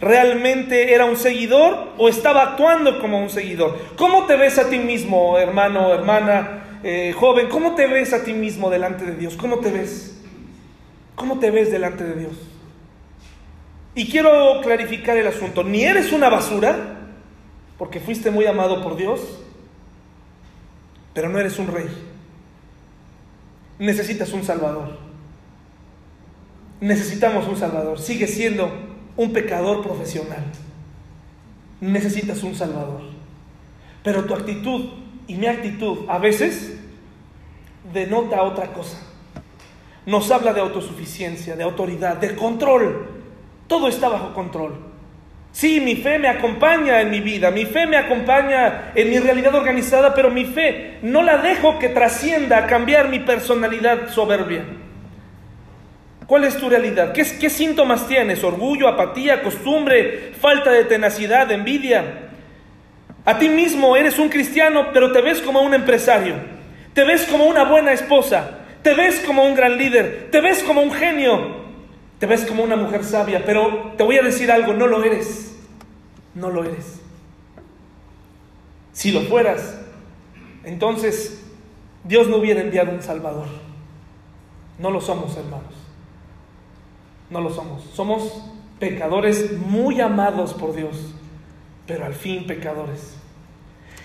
¿Realmente 0.00 0.94
era 0.94 1.06
un 1.06 1.16
seguidor 1.16 1.94
o 1.98 2.08
estaba 2.08 2.42
actuando 2.42 3.00
como 3.00 3.20
un 3.20 3.30
seguidor? 3.30 3.76
¿Cómo 3.96 4.26
te 4.26 4.36
ves 4.36 4.58
a 4.58 4.70
ti 4.70 4.78
mismo, 4.78 5.38
hermano, 5.38 5.92
hermana, 5.92 6.80
eh, 6.84 7.12
joven? 7.16 7.48
¿Cómo 7.48 7.74
te 7.74 7.86
ves 7.88 8.12
a 8.12 8.22
ti 8.22 8.32
mismo 8.32 8.70
delante 8.70 9.04
de 9.04 9.16
Dios? 9.16 9.36
¿Cómo 9.36 9.58
te 9.58 9.72
ves? 9.72 10.20
¿Cómo 11.16 11.40
te 11.40 11.50
ves 11.50 11.72
delante 11.72 12.04
de 12.04 12.14
Dios? 12.14 12.32
Y 13.96 14.08
quiero 14.08 14.60
clarificar 14.62 15.16
el 15.16 15.26
asunto. 15.26 15.64
Ni 15.64 15.82
eres 15.82 16.12
una 16.12 16.28
basura, 16.28 17.08
porque 17.76 17.98
fuiste 17.98 18.30
muy 18.30 18.46
amado 18.46 18.84
por 18.84 18.96
Dios, 18.96 19.40
pero 21.12 21.28
no 21.28 21.40
eres 21.40 21.58
un 21.58 21.66
rey. 21.66 21.88
Necesitas 23.80 24.32
un 24.32 24.44
Salvador. 24.44 24.96
Necesitamos 26.80 27.48
un 27.48 27.56
Salvador. 27.56 27.98
Sigue 27.98 28.28
siendo 28.28 28.87
un 29.18 29.32
pecador 29.32 29.82
profesional. 29.82 30.44
Necesitas 31.80 32.42
un 32.44 32.54
Salvador. 32.54 33.02
Pero 34.02 34.24
tu 34.24 34.32
actitud 34.32 34.86
y 35.26 35.34
mi 35.34 35.46
actitud 35.46 36.08
a 36.08 36.18
veces 36.18 36.78
denota 37.92 38.42
otra 38.42 38.72
cosa. 38.72 38.98
Nos 40.06 40.30
habla 40.30 40.54
de 40.54 40.60
autosuficiencia, 40.60 41.56
de 41.56 41.64
autoridad, 41.64 42.16
de 42.16 42.34
control. 42.34 43.08
Todo 43.66 43.88
está 43.88 44.08
bajo 44.08 44.32
control. 44.32 44.88
Sí, 45.50 45.80
mi 45.80 45.96
fe 45.96 46.18
me 46.18 46.28
acompaña 46.28 47.00
en 47.00 47.10
mi 47.10 47.20
vida, 47.20 47.50
mi 47.50 47.64
fe 47.64 47.86
me 47.86 47.96
acompaña 47.96 48.92
en 48.94 49.10
mi 49.10 49.18
realidad 49.18 49.54
organizada, 49.54 50.14
pero 50.14 50.30
mi 50.30 50.44
fe 50.44 50.98
no 51.02 51.22
la 51.22 51.38
dejo 51.38 51.78
que 51.78 51.88
trascienda 51.88 52.58
a 52.58 52.66
cambiar 52.66 53.08
mi 53.08 53.18
personalidad 53.18 54.10
soberbia. 54.10 54.64
¿Cuál 56.28 56.44
es 56.44 56.58
tu 56.58 56.68
realidad? 56.68 57.14
¿Qué, 57.14 57.24
¿Qué, 57.40 57.48
síntomas 57.48 58.06
tienes? 58.06 58.44
¿Orgullo, 58.44 58.86
apatía, 58.86 59.42
costumbre, 59.42 60.34
falta 60.38 60.70
de 60.70 60.84
tenacidad, 60.84 61.50
envidia? 61.50 62.28
A 63.24 63.38
ti 63.38 63.48
mismo 63.48 63.96
eres 63.96 64.18
un 64.18 64.28
cristiano, 64.28 64.88
pero 64.92 65.10
te 65.10 65.22
ves 65.22 65.40
como 65.40 65.62
un 65.62 65.72
empresario. 65.72 66.34
Te 66.92 67.04
ves 67.04 67.24
como 67.24 67.46
una 67.46 67.64
buena 67.64 67.94
esposa. 67.94 68.58
Te 68.82 68.92
ves 68.92 69.20
como 69.26 69.42
un 69.42 69.54
gran 69.54 69.78
líder. 69.78 70.28
Te 70.30 70.42
ves 70.42 70.62
como 70.62 70.82
un 70.82 70.92
genio. 70.92 71.64
Te 72.18 72.26
ves 72.26 72.44
como 72.44 72.62
una 72.62 72.76
mujer 72.76 73.04
sabia. 73.04 73.46
Pero 73.46 73.94
te 73.96 74.02
voy 74.02 74.18
a 74.18 74.22
decir 74.22 74.52
algo, 74.52 74.74
no 74.74 74.86
lo 74.86 75.02
eres. 75.02 75.58
No 76.34 76.50
lo 76.50 76.62
eres. 76.62 77.00
Si 78.92 79.12
lo 79.12 79.22
fueras, 79.22 79.80
entonces 80.62 81.42
Dios 82.04 82.28
no 82.28 82.36
hubiera 82.36 82.60
enviado 82.60 82.90
un 82.90 83.00
Salvador. 83.00 83.46
No 84.78 84.90
lo 84.90 85.00
somos, 85.00 85.34
hermanos. 85.38 85.77
No 87.30 87.40
lo 87.40 87.50
somos. 87.50 87.84
Somos 87.94 88.42
pecadores 88.78 89.52
muy 89.58 90.00
amados 90.00 90.54
por 90.54 90.74
Dios, 90.74 91.14
pero 91.86 92.04
al 92.04 92.14
fin 92.14 92.46
pecadores. 92.46 93.16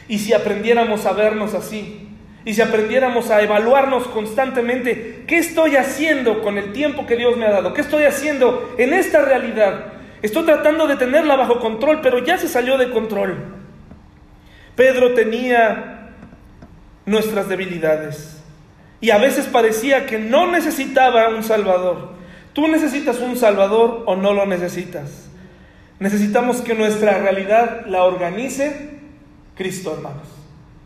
Y 0.08 0.20
si 0.20 0.34
aprendiéramos 0.34 1.06
a 1.06 1.14
vernos 1.14 1.54
así, 1.54 2.10
y 2.46 2.54
si 2.54 2.62
aprendiéramos 2.62 3.30
a 3.30 3.42
evaluarnos 3.42 4.08
constantemente, 4.08 5.24
¿qué 5.28 5.38
estoy 5.38 5.78
haciendo 5.78 6.42
con 6.42 6.58
el 6.58 6.74
tiempo 6.74 7.06
que 7.06 7.16
Dios 7.16 7.38
me 7.38 7.46
ha 7.46 7.52
dado? 7.52 7.74
¿Qué 7.74 7.82
estoy 7.82 8.04
haciendo 8.04 8.76
en 8.78 8.94
esta 8.94 9.22
realidad? 9.22 9.94
Estoy 10.22 10.44
tratando 10.44 10.88
de 10.88 10.98
tenerla 10.98 11.38
bajo 11.38 11.60
control, 11.60 12.02
pero 12.02 12.20
ya 12.20 12.38
se 12.38 12.50
salió 12.50 12.78
de 12.78 12.92
control. 12.92 13.38
Pedro 14.76 15.14
tenía 15.14 16.12
nuestras 17.06 17.48
debilidades 17.48 18.42
y 19.00 19.12
a 19.12 19.18
veces 19.18 19.46
parecía 19.46 20.06
que 20.06 20.20
no 20.20 20.50
necesitaba 20.50 21.30
un 21.30 21.44
Salvador. 21.44 22.13
¿Tú 22.54 22.68
necesitas 22.68 23.20
un 23.20 23.36
Salvador 23.36 24.04
o 24.06 24.16
no 24.16 24.34
lo 24.34 24.46
necesitas? 24.46 25.28
Necesitamos 26.00 26.62
que 26.62 26.76
nuestra 26.76 27.18
realidad 27.18 27.86
la 27.88 28.04
organice 28.04 29.00
Cristo, 29.56 29.94
hermanos. 29.94 30.28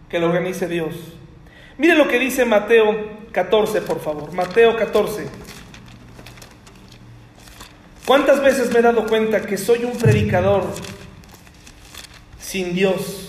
Que 0.10 0.20
la 0.20 0.28
organice 0.28 0.68
Dios. 0.68 0.96
Mire 1.78 1.96
lo 1.96 2.08
que 2.08 2.20
dice 2.20 2.46
Mateo 2.46 3.28
14, 3.32 3.82
por 3.82 4.00
favor. 4.00 4.32
Mateo 4.34 4.76
14. 4.76 5.28
¿Cuántas 8.06 8.42
veces 8.42 8.72
me 8.72 8.80
he 8.80 8.82
dado 8.82 9.06
cuenta 9.06 9.42
que 9.42 9.58
soy 9.58 9.84
un 9.84 9.98
predicador 9.98 10.64
sin 12.48 12.74
Dios. 12.74 13.28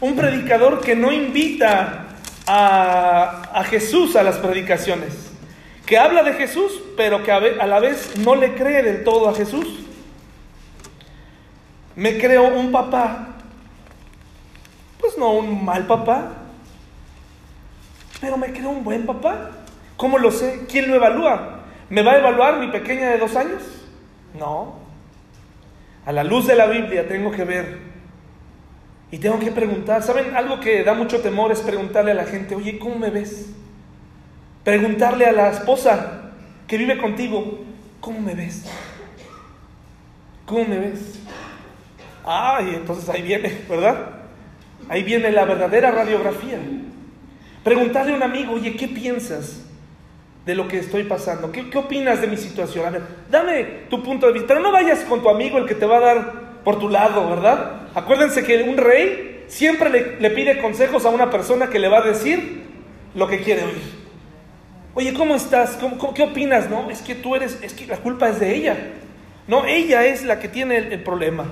Un 0.00 0.16
predicador 0.16 0.80
que 0.80 0.96
no 0.96 1.12
invita 1.12 2.06
a, 2.46 3.50
a 3.52 3.64
Jesús 3.64 4.16
a 4.16 4.22
las 4.22 4.36
predicaciones. 4.36 5.29
Que 5.90 5.98
habla 5.98 6.22
de 6.22 6.34
Jesús, 6.34 6.80
pero 6.96 7.24
que 7.24 7.32
a 7.32 7.66
la 7.66 7.80
vez 7.80 8.16
no 8.18 8.36
le 8.36 8.54
cree 8.54 8.84
del 8.84 9.02
todo 9.02 9.28
a 9.28 9.34
Jesús. 9.34 9.66
Me 11.96 12.16
creo 12.16 12.44
un 12.44 12.70
papá. 12.70 13.30
Pues 15.00 15.18
no 15.18 15.32
un 15.32 15.64
mal 15.64 15.88
papá, 15.88 16.28
pero 18.20 18.36
me 18.36 18.52
creo 18.52 18.70
un 18.70 18.84
buen 18.84 19.04
papá. 19.04 19.50
¿Cómo 19.96 20.16
lo 20.16 20.30
sé? 20.30 20.64
¿Quién 20.70 20.88
lo 20.88 20.94
evalúa? 20.94 21.62
¿Me 21.88 22.02
va 22.02 22.12
a 22.12 22.18
evaluar 22.18 22.60
mi 22.60 22.68
pequeña 22.68 23.10
de 23.10 23.18
dos 23.18 23.34
años? 23.34 23.60
No. 24.38 24.76
A 26.06 26.12
la 26.12 26.22
luz 26.22 26.46
de 26.46 26.54
la 26.54 26.66
Biblia 26.66 27.08
tengo 27.08 27.32
que 27.32 27.42
ver 27.42 27.78
y 29.10 29.18
tengo 29.18 29.40
que 29.40 29.50
preguntar. 29.50 30.04
¿Saben? 30.04 30.36
Algo 30.36 30.60
que 30.60 30.84
da 30.84 30.94
mucho 30.94 31.20
temor 31.20 31.50
es 31.50 31.62
preguntarle 31.62 32.12
a 32.12 32.14
la 32.14 32.26
gente, 32.26 32.54
oye, 32.54 32.78
¿cómo 32.78 32.94
me 32.94 33.10
ves? 33.10 33.56
Preguntarle 34.64 35.26
a 35.26 35.32
la 35.32 35.50
esposa 35.50 36.32
que 36.66 36.76
vive 36.76 36.98
contigo, 36.98 37.60
¿cómo 38.00 38.20
me 38.20 38.34
ves? 38.34 38.64
¿Cómo 40.46 40.64
me 40.64 40.78
ves? 40.78 41.20
Ay, 42.24 42.74
entonces 42.74 43.08
ahí 43.08 43.22
viene, 43.22 43.62
¿verdad? 43.68 44.06
Ahí 44.88 45.02
viene 45.02 45.30
la 45.30 45.44
verdadera 45.44 45.90
radiografía. 45.90 46.58
Preguntarle 47.64 48.12
a 48.12 48.16
un 48.16 48.22
amigo, 48.22 48.54
oye, 48.54 48.76
¿qué 48.76 48.88
piensas 48.88 49.64
de 50.44 50.54
lo 50.54 50.66
que 50.66 50.78
estoy 50.78 51.04
pasando? 51.04 51.52
¿Qué, 51.52 51.66
opinas 51.76 52.20
de 52.20 52.26
mi 52.26 52.36
situación? 52.36 52.86
A 52.86 52.90
ver, 52.90 53.02
dame 53.30 53.64
tu 53.88 54.02
punto 54.02 54.26
de 54.26 54.32
vista. 54.32 54.48
Pero 54.48 54.60
no 54.60 54.72
vayas 54.72 55.00
con 55.00 55.22
tu 55.22 55.28
amigo 55.28 55.58
el 55.58 55.66
que 55.66 55.74
te 55.74 55.86
va 55.86 55.98
a 55.98 56.00
dar 56.00 56.62
por 56.64 56.78
tu 56.78 56.88
lado, 56.88 57.28
¿verdad? 57.28 57.88
Acuérdense 57.94 58.44
que 58.44 58.62
un 58.62 58.76
rey 58.76 59.44
siempre 59.48 60.18
le, 60.20 60.30
pide 60.30 60.60
consejos 60.60 61.04
a 61.04 61.10
una 61.10 61.30
persona 61.30 61.68
que 61.68 61.78
le 61.78 61.88
va 61.88 61.98
a 61.98 62.02
decir 62.02 62.64
lo 63.14 63.26
que 63.26 63.40
quiere 63.40 63.64
oír. 63.64 63.99
Oye, 64.94 65.14
¿cómo 65.14 65.36
estás? 65.36 65.78
qué 66.14 66.22
opinas? 66.22 66.68
No, 66.68 66.90
es 66.90 67.00
que 67.00 67.14
tú 67.14 67.36
eres, 67.36 67.58
es 67.62 67.74
que 67.74 67.86
la 67.86 67.98
culpa 67.98 68.28
es 68.28 68.40
de 68.40 68.54
ella. 68.54 68.76
No, 69.46 69.64
ella 69.64 70.04
es 70.04 70.24
la 70.24 70.40
que 70.40 70.48
tiene 70.48 70.78
el, 70.78 71.02
problema. 71.02 71.44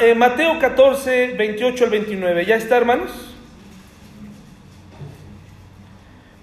Eh, 0.00 0.14
Mateo 0.14 0.58
14, 0.58 1.34
28 1.36 1.84
al 1.84 1.90
29. 1.90 2.46
¿Ya 2.46 2.56
está, 2.56 2.76
hermanos? 2.76 3.32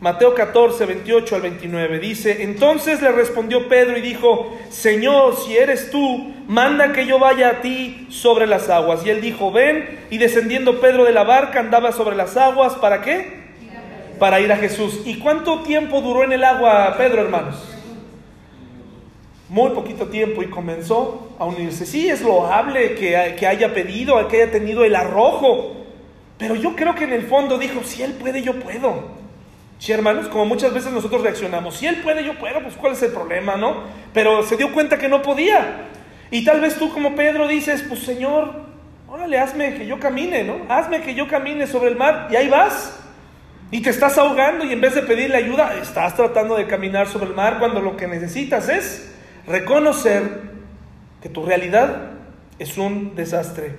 Mateo 0.01 0.33
14, 0.33 0.85
28 0.85 1.35
al 1.35 1.41
29 1.41 1.99
dice, 1.99 2.43
entonces 2.43 3.01
le 3.01 3.11
respondió 3.11 3.67
Pedro 3.67 3.97
y 3.97 4.01
dijo, 4.01 4.57
Señor, 4.69 5.35
si 5.35 5.57
eres 5.57 5.91
tú, 5.91 6.33
manda 6.47 6.93
que 6.93 7.05
yo 7.05 7.19
vaya 7.19 7.49
a 7.49 7.61
ti 7.61 8.07
sobre 8.09 8.47
las 8.47 8.69
aguas. 8.69 9.05
Y 9.05 9.09
él 9.09 9.19
dijo, 9.19 9.51
ven, 9.51 9.99
y 10.09 10.17
descendiendo 10.17 10.79
Pedro 10.79 11.03
de 11.03 11.11
la 11.11 11.23
barca 11.23 11.59
andaba 11.59 11.91
sobre 11.91 12.15
las 12.15 12.37
aguas, 12.37 12.75
¿para 12.75 13.01
qué? 13.01 13.38
Para 14.19 14.39
ir 14.39 14.51
a 14.51 14.57
Jesús. 14.57 15.01
¿Y 15.05 15.19
cuánto 15.19 15.61
tiempo 15.63 16.01
duró 16.01 16.23
en 16.23 16.33
el 16.33 16.43
agua 16.43 16.95
Pedro, 16.97 17.21
hermanos? 17.21 17.55
Muy 19.47 19.71
poquito 19.71 20.07
tiempo 20.07 20.43
y 20.43 20.47
comenzó 20.47 21.35
a 21.39 21.45
unirse. 21.45 21.85
Sí, 21.85 22.09
es 22.09 22.21
loable 22.21 22.95
que, 22.95 23.35
que 23.37 23.47
haya 23.47 23.73
pedido, 23.73 24.27
que 24.27 24.43
haya 24.43 24.51
tenido 24.51 24.83
el 24.83 24.95
arrojo, 24.95 25.75
pero 26.37 26.55
yo 26.55 26.75
creo 26.75 26.93
que 26.95 27.05
en 27.05 27.13
el 27.13 27.23
fondo 27.23 27.57
dijo, 27.57 27.81
si 27.83 28.03
él 28.03 28.13
puede, 28.13 28.41
yo 28.41 28.59
puedo. 28.59 29.19
Sí, 29.79 29.93
hermanos, 29.93 30.27
como 30.27 30.45
muchas 30.45 30.73
veces 30.73 30.91
nosotros 30.91 31.21
reaccionamos, 31.21 31.77
si 31.77 31.87
él 31.87 32.01
puede, 32.01 32.23
yo 32.23 32.37
puedo, 32.37 32.61
pues 32.61 32.75
cuál 32.75 32.93
es 32.93 33.01
el 33.01 33.11
problema, 33.11 33.55
¿no? 33.55 33.83
Pero 34.13 34.43
se 34.43 34.57
dio 34.57 34.73
cuenta 34.73 34.97
que 34.97 35.07
no 35.07 35.21
podía. 35.21 35.87
Y 36.31 36.43
tal 36.43 36.61
vez 36.61 36.75
tú 36.75 36.93
como 36.93 37.15
Pedro 37.15 37.47
dices, 37.47 37.83
pues 37.87 38.01
Señor, 38.01 38.53
órale, 39.07 39.39
hazme 39.39 39.75
que 39.75 39.85
yo 39.85 39.99
camine, 39.99 40.43
¿no? 40.43 40.57
Hazme 40.69 41.01
que 41.01 41.15
yo 41.15 41.27
camine 41.27 41.65
sobre 41.65 41.89
el 41.89 41.95
mar 41.95 42.27
y 42.29 42.35
ahí 42.35 42.49
vas. 42.49 42.99
Y 43.71 43.81
te 43.81 43.91
estás 43.91 44.17
ahogando 44.17 44.65
y 44.65 44.73
en 44.73 44.81
vez 44.81 44.95
de 44.95 45.03
pedirle 45.03 45.37
ayuda, 45.37 45.77
estás 45.79 46.15
tratando 46.15 46.55
de 46.55 46.65
caminar 46.65 47.07
sobre 47.07 47.29
el 47.29 47.35
mar 47.35 47.59
cuando 47.59 47.81
lo 47.81 47.95
que 47.95 48.07
necesitas 48.07 48.67
es 48.67 49.11
reconocer 49.45 50.41
que 51.21 51.29
tu 51.29 51.45
realidad 51.45 52.11
es 52.57 52.77
un 52.77 53.15
desastre. 53.15 53.75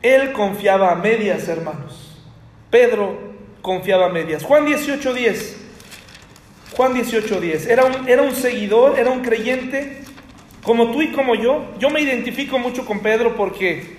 Él 0.00 0.32
confiaba 0.32 0.92
a 0.92 0.94
medias, 0.94 1.46
hermanos. 1.48 2.22
Pedro 2.70 3.18
confiaba 3.60 4.06
a 4.06 4.08
medias. 4.08 4.42
Juan 4.42 4.66
18.10. 4.66 5.54
Juan 6.76 6.94
18.10. 6.94 7.68
Era 7.68 7.84
un, 7.84 8.08
era 8.08 8.22
un 8.22 8.34
seguidor, 8.34 8.98
era 8.98 9.10
un 9.10 9.20
creyente, 9.20 10.02
como 10.62 10.90
tú 10.90 11.02
y 11.02 11.12
como 11.12 11.34
yo. 11.34 11.74
Yo 11.78 11.90
me 11.90 12.00
identifico 12.00 12.58
mucho 12.58 12.86
con 12.86 13.00
Pedro 13.00 13.36
porque 13.36 13.96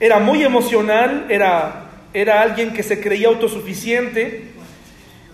era 0.00 0.18
muy 0.18 0.42
emocional, 0.42 1.26
era, 1.28 1.91
era 2.14 2.42
alguien 2.42 2.72
que 2.72 2.82
se 2.82 3.00
creía 3.00 3.28
autosuficiente, 3.28 4.52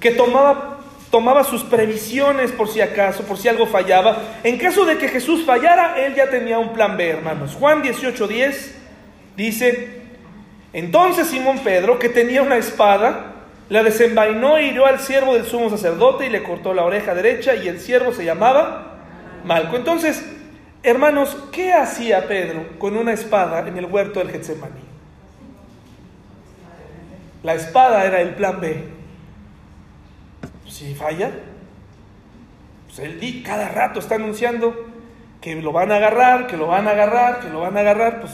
que 0.01 0.11
tomaba, 0.13 0.79
tomaba 1.11 1.45
sus 1.45 1.65
previsiones 1.65 2.53
por 2.53 2.69
si 2.69 2.81
acaso, 2.81 3.25
por 3.25 3.39
si 3.39 3.49
algo 3.49 3.67
fallaba. 3.67 4.19
En 4.45 4.59
caso 4.59 4.85
de 4.85 4.99
que 4.99 5.09
Jesús 5.09 5.45
fallara, 5.45 5.95
él 6.05 6.15
ya 6.15 6.31
tenía 6.31 6.59
un 6.59 6.73
plan 6.73 6.97
B, 6.97 7.09
hermanos. 7.09 7.57
Juan 7.59 7.83
18.10 7.83 8.73
dice, 9.37 10.03
entonces 10.73 11.29
Simón 11.29 11.61
Pedro, 11.61 11.99
que 11.99 12.09
tenía 12.09 12.43
una 12.43 12.57
espada, 12.57 13.35
la 13.69 13.83
desenvainó 13.83 14.59
y 14.59 14.67
hirió 14.67 14.87
al 14.87 15.01
siervo 15.01 15.35
del 15.35 15.45
sumo 15.45 15.69
sacerdote 15.69 16.27
y 16.27 16.31
le 16.31 16.43
cortó 16.43 16.73
la 16.75 16.85
oreja 16.85 17.15
derecha 17.15 17.55
y 17.55 17.69
el 17.69 17.81
siervo 17.81 18.13
se 18.13 18.25
llamaba 18.25 18.99
Malco. 19.45 19.77
Entonces, 19.77 20.25
hermanos, 20.83 21.37
¿qué 21.53 21.73
hacía 21.73 22.27
Pedro 22.29 22.79
con 22.79 22.97
una 22.97 23.13
espada 23.13 23.67
en 23.69 23.77
el 23.77 23.87
huerto 23.87 24.21
del 24.21 24.31
Getsemaní? 24.31 24.88
La 27.43 27.55
espada 27.55 28.05
era 28.05 28.21
el 28.21 28.35
plan 28.35 28.61
B. 28.61 28.85
Si 30.67 30.95
falla, 30.95 31.31
pues 32.87 32.99
él 32.99 33.43
cada 33.45 33.69
rato 33.69 34.01
está 34.01 34.17
anunciando 34.17 34.87
que 35.41 35.55
lo 35.57 35.73
van 35.73 35.93
a 35.93 35.97
agarrar, 35.97 36.47
que 36.47 36.57
lo 36.57 36.67
van 36.67 36.87
a 36.89 36.91
agarrar, 36.91 37.41
que 37.41 37.49
lo 37.49 37.61
van 37.61 37.77
a 37.77 37.81
agarrar, 37.81 38.21
pues 38.21 38.33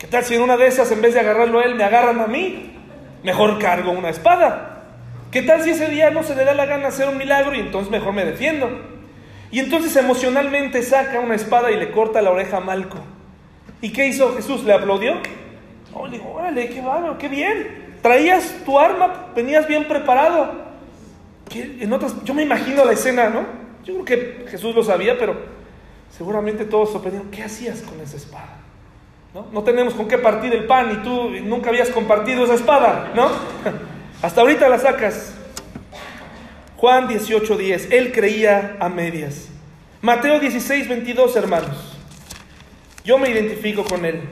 ¿Qué 0.00 0.06
tal 0.06 0.24
si 0.24 0.34
en 0.34 0.40
una 0.40 0.56
de 0.56 0.66
esas, 0.66 0.90
en 0.92 1.02
vez 1.02 1.12
de 1.12 1.20
agarrarlo 1.20 1.60
a 1.60 1.64
él, 1.64 1.74
me 1.74 1.84
agarran 1.84 2.20
a 2.20 2.26
mí? 2.26 2.72
Mejor 3.22 3.58
cargo 3.58 3.92
una 3.92 4.08
espada. 4.08 4.84
¿Qué 5.30 5.42
tal 5.42 5.62
si 5.62 5.70
ese 5.70 5.88
día 5.88 6.10
no 6.10 6.22
se 6.22 6.34
le 6.34 6.46
da 6.46 6.54
la 6.54 6.64
gana 6.64 6.88
hacer 6.88 7.06
un 7.06 7.18
milagro 7.18 7.54
y 7.54 7.60
entonces 7.60 7.90
mejor 7.90 8.14
me 8.14 8.24
defiendo? 8.24 8.70
Y 9.50 9.58
entonces 9.58 9.94
emocionalmente 9.96 10.82
saca 10.82 11.20
una 11.20 11.34
espada 11.34 11.70
y 11.70 11.76
le 11.76 11.90
corta 11.90 12.22
la 12.22 12.30
oreja 12.30 12.56
a 12.56 12.60
Malco. 12.60 12.96
¿Y 13.82 13.92
qué 13.92 14.06
hizo 14.06 14.34
Jesús? 14.36 14.64
¿Le 14.64 14.72
aplaudió? 14.72 15.20
Oh, 15.92 16.06
le 16.06 16.16
digo, 16.16 16.32
órale, 16.32 16.70
qué 16.70 16.80
bárbaro, 16.80 17.18
qué 17.18 17.28
bien. 17.28 17.89
Traías 18.02 18.64
tu 18.64 18.78
arma, 18.78 19.26
venías 19.34 19.66
bien 19.66 19.86
preparado. 19.86 20.70
En 21.54 21.92
otras, 21.92 22.14
yo 22.24 22.32
me 22.34 22.42
imagino 22.42 22.84
la 22.84 22.92
escena, 22.92 23.28
¿no? 23.28 23.44
Yo 23.84 23.94
creo 23.94 24.04
que 24.04 24.46
Jesús 24.50 24.74
lo 24.74 24.82
sabía, 24.82 25.18
pero 25.18 25.36
seguramente 26.16 26.64
todos 26.64 26.92
sorprendieron. 26.92 27.30
¿Qué 27.30 27.42
hacías 27.42 27.82
con 27.82 28.00
esa 28.00 28.16
espada? 28.16 28.60
¿no? 29.34 29.62
tenemos 29.62 29.94
con 29.94 30.08
qué 30.08 30.18
partir 30.18 30.52
el 30.52 30.64
pan 30.64 30.90
y 30.92 30.96
tú 31.04 31.30
nunca 31.44 31.70
habías 31.70 31.90
compartido 31.90 32.44
esa 32.44 32.54
espada, 32.54 33.12
¿no? 33.14 33.30
Hasta 34.22 34.40
ahorita 34.40 34.68
la 34.68 34.78
sacas. 34.78 35.34
Juan 36.76 37.08
18:10, 37.08 37.88
él 37.92 38.12
creía 38.12 38.76
a 38.80 38.88
medias. 38.88 39.48
Mateo 40.02 40.40
16, 40.40 40.88
22, 40.88 41.36
hermanos. 41.36 41.98
Yo 43.04 43.18
me 43.18 43.30
identifico 43.30 43.84
con 43.84 44.04
él. 44.04 44.22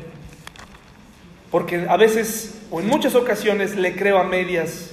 Porque 1.51 1.87
a 1.89 1.97
veces, 1.97 2.61
o 2.71 2.81
en 2.81 2.87
muchas 2.87 3.15
ocasiones, 3.15 3.75
le 3.77 3.97
creo 3.97 4.19
a 4.19 4.25
medias 4.25 4.91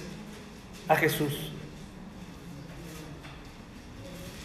a 0.88 0.96
Jesús. 0.96 1.52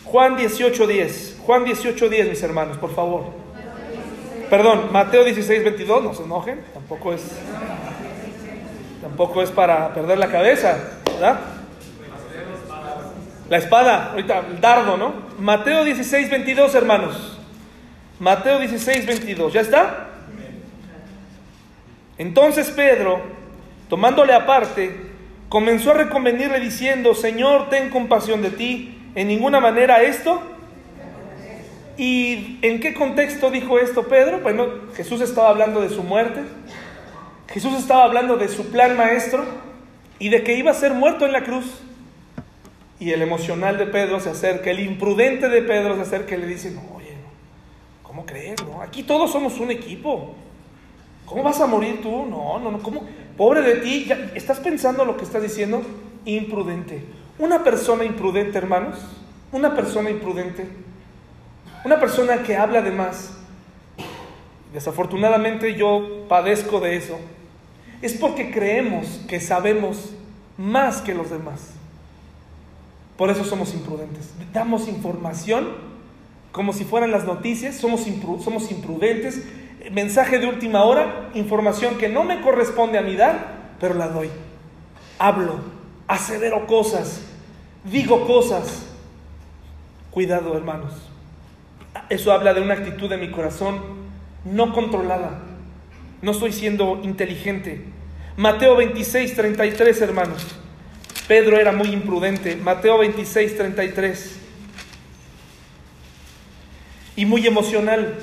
Juan 0.05 0.37
18:10. 0.37 1.37
Juan 1.47 1.65
18:10, 1.65 2.29
mis 2.29 2.43
hermanos, 2.43 2.79
por 2.79 2.93
favor. 2.95 3.27
Perdón, 4.49 4.89
Mateo 4.91 5.23
16, 5.23 5.63
22, 5.63 6.03
no 6.03 6.13
se 6.13 6.25
enojen, 6.25 6.61
tampoco 6.75 7.13
es, 7.13 7.23
tampoco 9.01 9.43
es 9.43 9.51
para 9.53 9.95
perder 9.95 10.19
la 10.19 10.27
cabeza, 10.27 10.77
¿verdad? 11.05 11.39
La 13.49 13.59
espada, 13.59 14.11
ahorita 14.11 14.45
el 14.51 14.61
dardo, 14.61 14.97
¿no? 14.97 15.13
Mateo 15.39 15.85
16, 15.85 16.29
22, 16.29 16.75
hermanos. 16.75 17.39
Mateo 18.19 18.59
16, 18.59 19.07
22, 19.07 19.53
¿ya 19.53 19.61
está? 19.61 20.10
Entonces 22.21 22.71
Pedro, 22.71 23.21
tomándole 23.89 24.33
aparte, 24.35 24.95
comenzó 25.49 25.91
a 25.91 25.95
reconvenirle 25.95 26.61
diciendo, 26.61 27.17
Señor, 27.17 27.69
ten 27.69 27.91
compasión 27.91 28.43
de 28.43 28.51
ti, 28.51 28.97
en 29.17 29.27
ninguna 29.27 29.59
manera 29.59 30.03
esto 30.03 30.41
¿Y 32.01 32.59
en 32.63 32.81
qué 32.81 32.95
contexto 32.95 33.51
dijo 33.51 33.79
esto 33.79 34.05
Pedro? 34.05 34.41
Bueno, 34.41 34.67
Jesús 34.95 35.21
estaba 35.21 35.51
hablando 35.51 35.83
de 35.83 35.91
su 35.91 36.03
muerte, 36.03 36.41
Jesús 37.49 37.75
estaba 37.75 38.05
hablando 38.05 38.39
de 38.39 38.49
su 38.49 38.71
plan 38.71 38.97
maestro 38.97 39.45
y 40.19 40.31
de 40.31 40.43
que 40.43 40.55
iba 40.55 40.71
a 40.71 40.75
ser 40.75 40.95
muerto 40.95 41.27
en 41.27 41.33
la 41.33 41.45
cruz. 41.45 41.67
Y 42.99 43.11
el 43.11 43.21
emocional 43.21 43.77
de 43.77 43.85
Pedro 43.85 44.19
se 44.19 44.31
acerca, 44.31 44.71
el 44.71 44.81
imprudente 44.81 45.51
de 45.51 45.61
Pedro 45.61 45.95
se 45.97 46.01
acerca 46.01 46.37
y 46.37 46.39
le 46.39 46.47
dice, 46.47 46.71
no, 46.71 46.81
oye, 46.97 47.13
¿cómo 48.03 48.25
crees? 48.25 48.57
Aquí 48.83 49.03
todos 49.03 49.31
somos 49.31 49.61
un 49.61 49.71
equipo. 49.71 50.35
¿Cómo 51.31 51.45
vas 51.45 51.61
a 51.61 51.67
morir 51.67 52.03
tú? 52.03 52.27
No, 52.27 52.59
no, 52.59 52.73
no, 52.73 52.83
¿cómo? 52.83 53.05
Pobre 53.37 53.63
de 53.63 53.77
ti, 53.77 54.05
¿ya 54.05 54.33
¿estás 54.35 54.59
pensando 54.59 55.05
lo 55.05 55.17
que 55.17 55.23
estás 55.23 55.41
diciendo? 55.41 55.81
Imprudente. 56.25 57.05
Una 57.39 57.63
persona 57.63 58.03
imprudente, 58.05 58.59
hermanos, 58.59 58.99
una 59.53 59.73
persona 59.77 60.11
imprudente, 60.11 60.67
una 61.85 62.01
persona 62.01 62.43
que 62.43 62.57
habla 62.57 62.83
de 62.83 62.91
más, 62.91 63.33
desafortunadamente 64.73 65.77
yo 65.77 66.27
padezco 66.29 66.81
de 66.81 66.97
eso, 66.97 67.17
es 68.03 68.15
porque 68.15 68.51
creemos 68.51 69.21
que 69.29 69.39
sabemos 69.39 70.11
más 70.59 71.01
que 71.01 71.15
los 71.15 71.31
demás. 71.31 71.75
Por 73.17 73.31
eso 73.31 73.45
somos 73.45 73.73
imprudentes. 73.73 74.33
Damos 74.53 74.89
información 74.89 75.69
como 76.51 76.73
si 76.73 76.85
fueran 76.85 77.13
las 77.13 77.25
noticias, 77.25 77.77
somos, 77.77 78.05
somos 78.43 78.73
imprudentes 78.73 79.45
mensaje 79.91 80.39
de 80.39 80.47
última 80.47 80.85
hora, 80.85 81.31
información 81.35 81.97
que 81.97 82.09
no 82.09 82.25
me 82.25 82.41
corresponde 82.41 82.99
a 82.99 83.03
mí 83.03 83.17
dar, 83.17 83.75
pero 83.81 83.95
la 83.95 84.09
doy. 84.09 84.29
Hablo, 85.19 85.61
acelero 86.07 86.67
cosas, 86.67 87.23
digo 87.85 88.27
cosas. 88.27 88.87
Cuidado, 90.11 90.57
hermanos. 90.57 90.93
Eso 92.09 92.33
habla 92.33 92.53
de 92.55 92.61
una 92.61 92.75
actitud 92.75 93.09
de 93.09 93.17
mi 93.17 93.31
corazón 93.31 93.81
no 94.45 94.73
controlada. 94.73 95.43
No 96.23 96.33
estoy 96.33 96.53
siendo 96.53 97.01
inteligente. 97.03 97.85
Mateo 98.37 98.77
26, 98.77 99.35
33, 99.35 100.01
hermanos. 100.03 100.47
Pedro 101.29 101.59
era 101.59 101.73
muy 101.73 101.89
imprudente. 101.89 102.57
Mateo 102.57 102.99
26, 102.99 103.57
33. 103.57 104.37
Y 107.17 107.27
muy 107.27 107.47
emocional. 107.47 108.19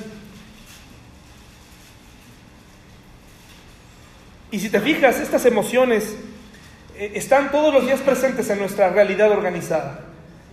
Y 4.51 4.59
si 4.59 4.69
te 4.69 4.79
fijas, 4.79 5.19
estas 5.19 5.45
emociones 5.45 6.15
eh, 6.97 7.11
están 7.15 7.51
todos 7.51 7.73
los 7.73 7.85
días 7.85 7.99
presentes 7.99 8.49
en 8.49 8.59
nuestra 8.59 8.89
realidad 8.89 9.31
organizada. 9.31 10.01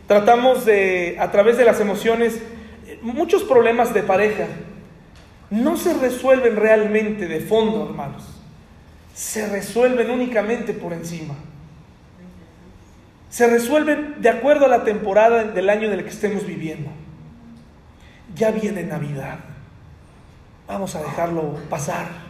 Tratamos 0.06 0.64
de, 0.64 1.16
a 1.18 1.30
través 1.30 1.56
de 1.56 1.64
las 1.64 1.80
emociones, 1.80 2.40
eh, 2.86 2.98
muchos 3.02 3.44
problemas 3.44 3.94
de 3.94 4.02
pareja 4.02 4.46
no 5.50 5.76
se 5.76 5.94
resuelven 5.94 6.56
realmente 6.56 7.28
de 7.28 7.40
fondo, 7.40 7.84
hermanos. 7.84 8.24
Se 9.14 9.46
resuelven 9.46 10.10
únicamente 10.10 10.72
por 10.72 10.92
encima. 10.92 11.34
Se 13.30 13.46
resuelven 13.46 14.16
de 14.20 14.28
acuerdo 14.28 14.66
a 14.66 14.68
la 14.68 14.84
temporada 14.84 15.44
del 15.44 15.70
año 15.70 15.90
en 15.92 16.02
que 16.02 16.08
estemos 16.10 16.46
viviendo. 16.46 16.90
Ya 18.34 18.50
viene 18.50 18.82
Navidad. 18.82 19.38
Vamos 20.66 20.94
a 20.96 21.02
dejarlo 21.02 21.54
pasar. 21.70 22.23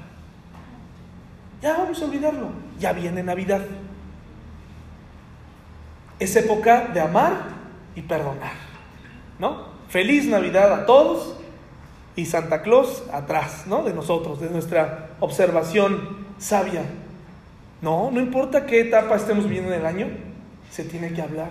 Ya 1.65 1.79
vamos 1.79 2.03
a 2.03 2.05
olvidarlo. 2.05 2.51
Ya 2.79 2.93
viene 2.93 3.23
Navidad. 3.23 3.63
Es 6.19 6.37
época 6.37 6.91
de 6.93 7.01
amar 7.01 7.33
y 7.95 8.03
perdonar. 8.03 8.53
¿No? 9.39 9.69
Feliz 9.89 10.27
Navidad 10.27 10.75
a 10.75 10.85
todos 10.85 11.37
y 12.17 12.27
Santa 12.27 12.61
Claus 12.61 13.03
atrás, 13.11 13.65
¿no? 13.67 13.83
De 13.83 13.95
nosotros, 13.95 14.43
de 14.43 14.51
nuestra 14.51 15.09
observación 15.21 16.27
sabia. 16.37 16.83
No, 17.81 18.11
no 18.11 18.21
importa 18.21 18.67
qué 18.67 18.81
etapa 18.81 19.17
estemos 19.17 19.45
viviendo 19.45 19.73
en 19.73 19.81
el 19.81 19.87
año, 19.87 20.09
se 20.71 20.85
tiene 20.85 21.15
que 21.15 21.23
hablar. 21.23 21.51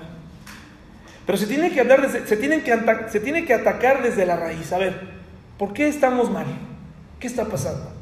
Pero 1.25 1.39
se 1.39 1.47
tiene 1.47 1.71
que 1.71 1.81
hablar, 1.81 2.07
se, 2.27 2.37
tiene 2.37 2.61
que, 2.61 2.79
se 3.09 3.19
tiene 3.19 3.45
que 3.45 3.55
atacar 3.55 4.03
desde 4.03 4.27
la 4.27 4.35
raíz. 4.35 4.71
A 4.73 4.77
ver, 4.77 4.93
¿por 5.57 5.73
qué 5.73 5.87
estamos 5.87 6.29
mal? 6.29 6.45
¿Qué 7.19 7.25
está 7.25 7.45
pasando? 7.45 7.92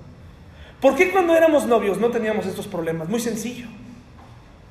¿Por 0.81 0.95
qué 0.95 1.11
cuando 1.11 1.35
éramos 1.35 1.67
novios 1.67 1.99
no 1.99 2.09
teníamos 2.09 2.47
estos 2.47 2.67
problemas? 2.67 3.07
Muy 3.07 3.19
sencillo. 3.19 3.67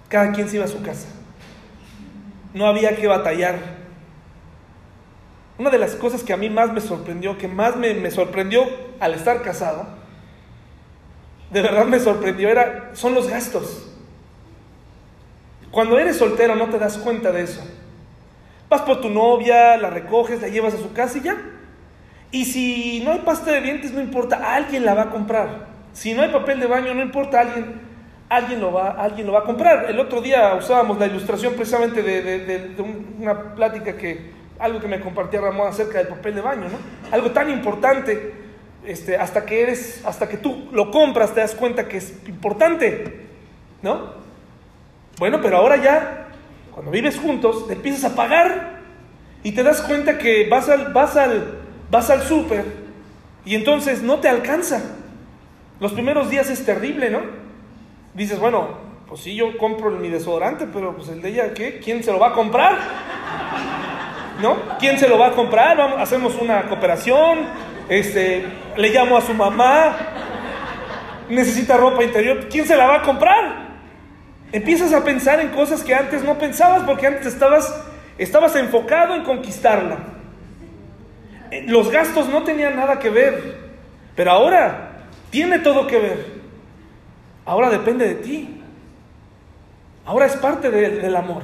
Cada 0.08 0.32
quien 0.32 0.48
se 0.48 0.56
iba 0.56 0.64
a 0.64 0.68
su 0.68 0.82
casa. 0.82 1.06
No 2.52 2.66
había 2.66 2.96
que 2.96 3.06
batallar. 3.06 3.58
Una 5.56 5.70
de 5.70 5.78
las 5.78 5.94
cosas 5.94 6.24
que 6.24 6.32
a 6.32 6.36
mí 6.36 6.50
más 6.50 6.72
me 6.72 6.80
sorprendió, 6.80 7.38
que 7.38 7.46
más 7.46 7.76
me, 7.76 8.10
sorprendió 8.10 8.64
al 8.98 9.14
estar 9.14 9.42
casado, 9.42 9.86
de 11.50 11.62
verdad 11.62 11.84
me 11.84 12.00
sorprendió, 12.00 12.48
era, 12.48 12.90
son 12.94 13.14
los 13.14 13.28
gastos. 13.28 13.88
Cuando 15.70 15.98
eres 15.98 16.16
soltero 16.16 16.56
no 16.56 16.70
te 16.70 16.78
das 16.78 16.98
cuenta 16.98 17.30
de 17.30 17.42
eso. 17.42 17.62
Vas 18.68 18.82
por 18.82 19.00
tu 19.00 19.10
novia, 19.10 19.76
la 19.76 19.90
recoges, 19.90 20.40
la 20.40 20.48
llevas 20.48 20.74
a 20.74 20.78
su 20.78 20.92
casa 20.92 21.18
y 21.18 21.22
ya. 21.22 21.36
Y 22.32 22.46
si 22.46 23.00
no 23.04 23.12
hay 23.12 23.18
pasta 23.20 23.52
de 23.52 23.60
dientes, 23.60 23.92
no 23.92 24.00
importa, 24.00 24.54
alguien 24.54 24.84
la 24.84 24.94
va 24.94 25.02
a 25.02 25.10
comprar. 25.10 25.79
Si 26.00 26.14
no 26.14 26.22
hay 26.22 26.30
papel 26.30 26.58
de 26.58 26.66
baño, 26.66 26.94
no 26.94 27.02
importa, 27.02 27.40
alguien, 27.40 27.78
alguien, 28.30 28.58
lo, 28.58 28.72
va, 28.72 28.92
alguien 28.92 29.26
lo 29.26 29.34
va 29.34 29.40
a 29.40 29.44
comprar. 29.44 29.84
El 29.90 30.00
otro 30.00 30.22
día 30.22 30.54
usábamos 30.54 30.98
la 30.98 31.04
ilustración 31.04 31.52
precisamente 31.52 32.02
de, 32.02 32.74
una 33.18 33.54
plática 33.54 33.98
que, 33.98 34.30
algo 34.58 34.80
que 34.80 34.88
me 34.88 34.98
compartía 34.98 35.42
Ramón 35.42 35.68
acerca 35.68 35.98
del 35.98 36.08
papel 36.08 36.36
de 36.36 36.40
baño, 36.40 36.68
¿no? 36.70 36.78
Algo 37.14 37.32
tan 37.32 37.50
importante, 37.50 38.32
este, 38.82 39.18
hasta 39.18 39.44
que 39.44 39.60
eres, 39.60 40.02
hasta 40.06 40.26
que 40.26 40.38
tú 40.38 40.70
lo 40.72 40.90
compras, 40.90 41.34
te 41.34 41.40
das 41.40 41.54
cuenta 41.54 41.86
que 41.86 41.98
es 41.98 42.14
importante, 42.26 43.26
¿no? 43.82 44.14
Bueno, 45.18 45.42
pero 45.42 45.58
ahora 45.58 45.76
ya, 45.76 46.28
cuando 46.72 46.90
vives 46.90 47.18
juntos, 47.18 47.66
te 47.66 47.74
empiezas 47.74 48.10
a 48.10 48.16
pagar 48.16 48.80
y 49.42 49.52
te 49.52 49.62
das 49.62 49.82
cuenta 49.82 50.16
que 50.16 50.48
vas 50.48 50.66
al, 50.70 50.94
vas 50.94 51.18
al, 51.18 51.58
vas 51.90 52.08
al 52.08 52.22
súper 52.22 52.64
y 53.44 53.54
entonces 53.54 54.00
no 54.00 54.20
te 54.20 54.30
alcanza. 54.30 54.96
Los 55.80 55.92
primeros 55.92 56.28
días 56.28 56.50
es 56.50 56.64
terrible, 56.64 57.08
¿no? 57.08 57.20
Dices, 58.12 58.38
bueno, 58.38 58.68
pues 59.08 59.22
sí, 59.22 59.34
yo 59.34 59.56
compro 59.56 59.90
mi 59.90 60.08
desodorante, 60.08 60.66
pero 60.72 60.94
pues 60.94 61.08
el 61.08 61.22
de 61.22 61.30
ella, 61.30 61.54
¿qué? 61.54 61.80
¿Quién 61.82 62.04
se 62.04 62.12
lo 62.12 62.18
va 62.18 62.28
a 62.28 62.32
comprar? 62.34 62.76
¿No? 64.42 64.56
¿Quién 64.78 64.98
se 64.98 65.08
lo 65.08 65.18
va 65.18 65.28
a 65.28 65.30
comprar? 65.32 65.80
Hacemos 65.98 66.36
una 66.40 66.68
cooperación, 66.68 67.40
este, 67.88 68.44
le 68.76 68.90
llamo 68.90 69.16
a 69.16 69.22
su 69.22 69.32
mamá, 69.32 69.96
necesita 71.30 71.78
ropa 71.78 72.04
interior, 72.04 72.46
¿quién 72.50 72.66
se 72.66 72.76
la 72.76 72.86
va 72.86 72.96
a 72.96 73.02
comprar? 73.02 73.70
Empiezas 74.52 74.92
a 74.92 75.02
pensar 75.02 75.40
en 75.40 75.48
cosas 75.48 75.82
que 75.82 75.94
antes 75.94 76.22
no 76.22 76.36
pensabas 76.36 76.82
porque 76.82 77.06
antes 77.06 77.26
estabas, 77.26 77.82
estabas 78.18 78.54
enfocado 78.56 79.14
en 79.14 79.22
conquistarla. 79.22 79.96
Eh, 81.50 81.64
los 81.66 81.90
gastos 81.90 82.28
no 82.28 82.42
tenían 82.42 82.76
nada 82.76 82.98
que 82.98 83.08
ver, 83.08 83.56
pero 84.14 84.32
ahora 84.32 84.89
tiene 85.30 85.58
todo 85.60 85.86
que 85.86 85.98
ver. 85.98 86.40
Ahora 87.44 87.70
depende 87.70 88.06
de 88.06 88.14
ti. 88.16 88.60
Ahora 90.04 90.26
es 90.26 90.36
parte 90.36 90.70
del 90.70 91.16
amor. 91.16 91.42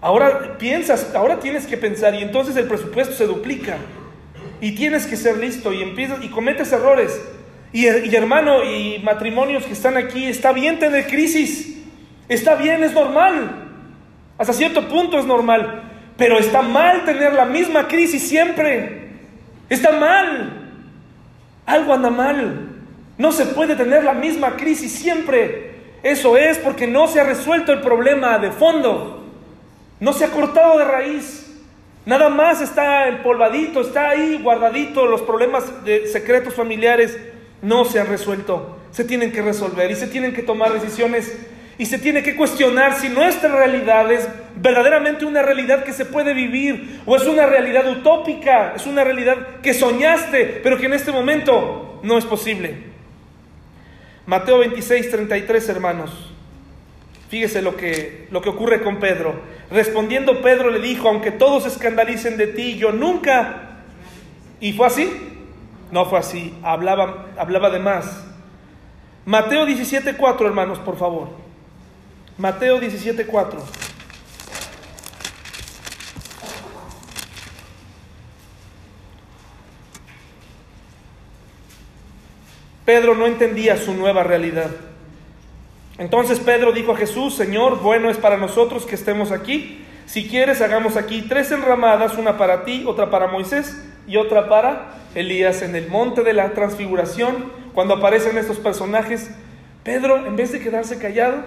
Ahora 0.00 0.58
piensas, 0.58 1.14
ahora 1.14 1.40
tienes 1.40 1.66
que 1.66 1.76
pensar 1.76 2.14
y 2.14 2.22
entonces 2.22 2.56
el 2.56 2.66
presupuesto 2.66 3.14
se 3.14 3.26
duplica. 3.26 3.76
Y 4.60 4.72
tienes 4.72 5.06
que 5.06 5.16
ser 5.16 5.38
listo 5.38 5.72
y 5.72 5.82
empiezas 5.82 6.22
y 6.22 6.28
cometes 6.28 6.72
errores. 6.72 7.20
Y, 7.72 7.86
y 7.86 8.14
hermano, 8.14 8.64
y 8.64 8.98
matrimonios 9.00 9.64
que 9.64 9.72
están 9.72 9.96
aquí, 9.96 10.26
está 10.26 10.52
bien 10.52 10.78
tener 10.78 11.06
crisis. 11.06 11.78
Está 12.28 12.56
bien, 12.56 12.82
es 12.84 12.92
normal. 12.92 13.68
Hasta 14.36 14.52
cierto 14.52 14.88
punto 14.88 15.18
es 15.18 15.26
normal. 15.26 15.82
Pero 16.16 16.38
está 16.38 16.62
mal 16.62 17.04
tener 17.04 17.32
la 17.32 17.44
misma 17.44 17.86
crisis 17.88 18.22
siempre. 18.28 19.10
Está 19.68 19.92
mal. 19.92 20.72
Algo 21.66 21.94
anda 21.94 22.10
mal. 22.10 22.67
No 23.18 23.32
se 23.32 23.46
puede 23.46 23.74
tener 23.74 24.04
la 24.04 24.14
misma 24.14 24.56
crisis 24.56 24.92
siempre. 24.92 25.72
Eso 26.02 26.36
es 26.36 26.56
porque 26.58 26.86
no 26.86 27.08
se 27.08 27.20
ha 27.20 27.24
resuelto 27.24 27.72
el 27.72 27.80
problema 27.80 28.38
de 28.38 28.52
fondo. 28.52 29.24
No 29.98 30.12
se 30.12 30.24
ha 30.24 30.28
cortado 30.28 30.78
de 30.78 30.84
raíz. 30.84 31.44
Nada 32.06 32.28
más 32.28 32.62
está 32.62 33.08
empolvadito, 33.08 33.80
está 33.80 34.10
ahí 34.10 34.40
guardadito. 34.40 35.04
Los 35.04 35.22
problemas 35.22 35.84
de 35.84 36.06
secretos 36.06 36.54
familiares 36.54 37.18
no 37.60 37.84
se 37.84 37.98
han 37.98 38.06
resuelto. 38.06 38.78
Se 38.92 39.04
tienen 39.04 39.32
que 39.32 39.42
resolver 39.42 39.90
y 39.90 39.96
se 39.96 40.06
tienen 40.06 40.32
que 40.32 40.42
tomar 40.42 40.72
decisiones 40.72 41.36
y 41.76 41.86
se 41.86 41.98
tiene 41.98 42.22
que 42.22 42.36
cuestionar 42.36 42.94
si 42.94 43.08
nuestra 43.08 43.54
realidad 43.54 44.10
es 44.10 44.28
verdaderamente 44.56 45.24
una 45.24 45.42
realidad 45.42 45.84
que 45.84 45.92
se 45.92 46.04
puede 46.04 46.34
vivir 46.34 47.02
o 47.06 47.16
es 47.16 47.24
una 47.24 47.46
realidad 47.46 47.88
utópica, 47.88 48.72
es 48.74 48.86
una 48.86 49.04
realidad 49.04 49.60
que 49.62 49.74
soñaste, 49.74 50.60
pero 50.62 50.78
que 50.78 50.86
en 50.86 50.94
este 50.94 51.12
momento 51.12 52.00
no 52.02 52.18
es 52.18 52.24
posible. 52.24 52.87
Mateo 54.28 54.58
26, 54.58 55.10
33, 55.10 55.68
hermanos. 55.70 56.10
Fíjese 57.30 57.62
lo 57.62 57.78
que, 57.78 58.28
lo 58.30 58.42
que 58.42 58.50
ocurre 58.50 58.82
con 58.82 58.98
Pedro. 58.98 59.40
Respondiendo 59.70 60.42
Pedro 60.42 60.68
le 60.68 60.80
dijo, 60.80 61.08
aunque 61.08 61.30
todos 61.30 61.64
escandalicen 61.64 62.36
de 62.36 62.48
ti, 62.48 62.76
yo 62.76 62.92
nunca. 62.92 63.78
¿Y 64.60 64.74
fue 64.74 64.86
así? 64.86 65.10
No 65.90 66.04
fue 66.04 66.18
así, 66.18 66.54
hablaba, 66.62 67.28
hablaba 67.38 67.70
de 67.70 67.78
más. 67.78 68.22
Mateo 69.24 69.64
17, 69.64 70.14
4, 70.18 70.46
hermanos, 70.46 70.78
por 70.78 70.98
favor. 70.98 71.30
Mateo 72.36 72.78
17, 72.80 73.24
4. 73.24 73.62
Pedro 82.88 83.14
no 83.14 83.26
entendía 83.26 83.76
su 83.76 83.92
nueva 83.92 84.22
realidad. 84.22 84.70
Entonces 85.98 86.40
Pedro 86.40 86.72
dijo 86.72 86.92
a 86.92 86.96
Jesús, 86.96 87.34
Señor, 87.34 87.82
bueno 87.82 88.08
es 88.08 88.16
para 88.16 88.38
nosotros 88.38 88.86
que 88.86 88.94
estemos 88.94 89.30
aquí. 89.30 89.84
Si 90.06 90.26
quieres, 90.26 90.62
hagamos 90.62 90.96
aquí 90.96 91.20
tres 91.28 91.52
enramadas, 91.52 92.16
una 92.16 92.38
para 92.38 92.64
ti, 92.64 92.84
otra 92.86 93.10
para 93.10 93.26
Moisés 93.26 93.78
y 94.06 94.16
otra 94.16 94.48
para 94.48 94.94
Elías 95.14 95.60
en 95.60 95.76
el 95.76 95.88
monte 95.88 96.22
de 96.22 96.32
la 96.32 96.54
transfiguración. 96.54 97.52
Cuando 97.74 97.92
aparecen 97.92 98.38
estos 98.38 98.56
personajes, 98.56 99.32
Pedro, 99.84 100.24
en 100.26 100.36
vez 100.36 100.52
de 100.52 100.60
quedarse 100.60 100.98
callado, 100.98 101.42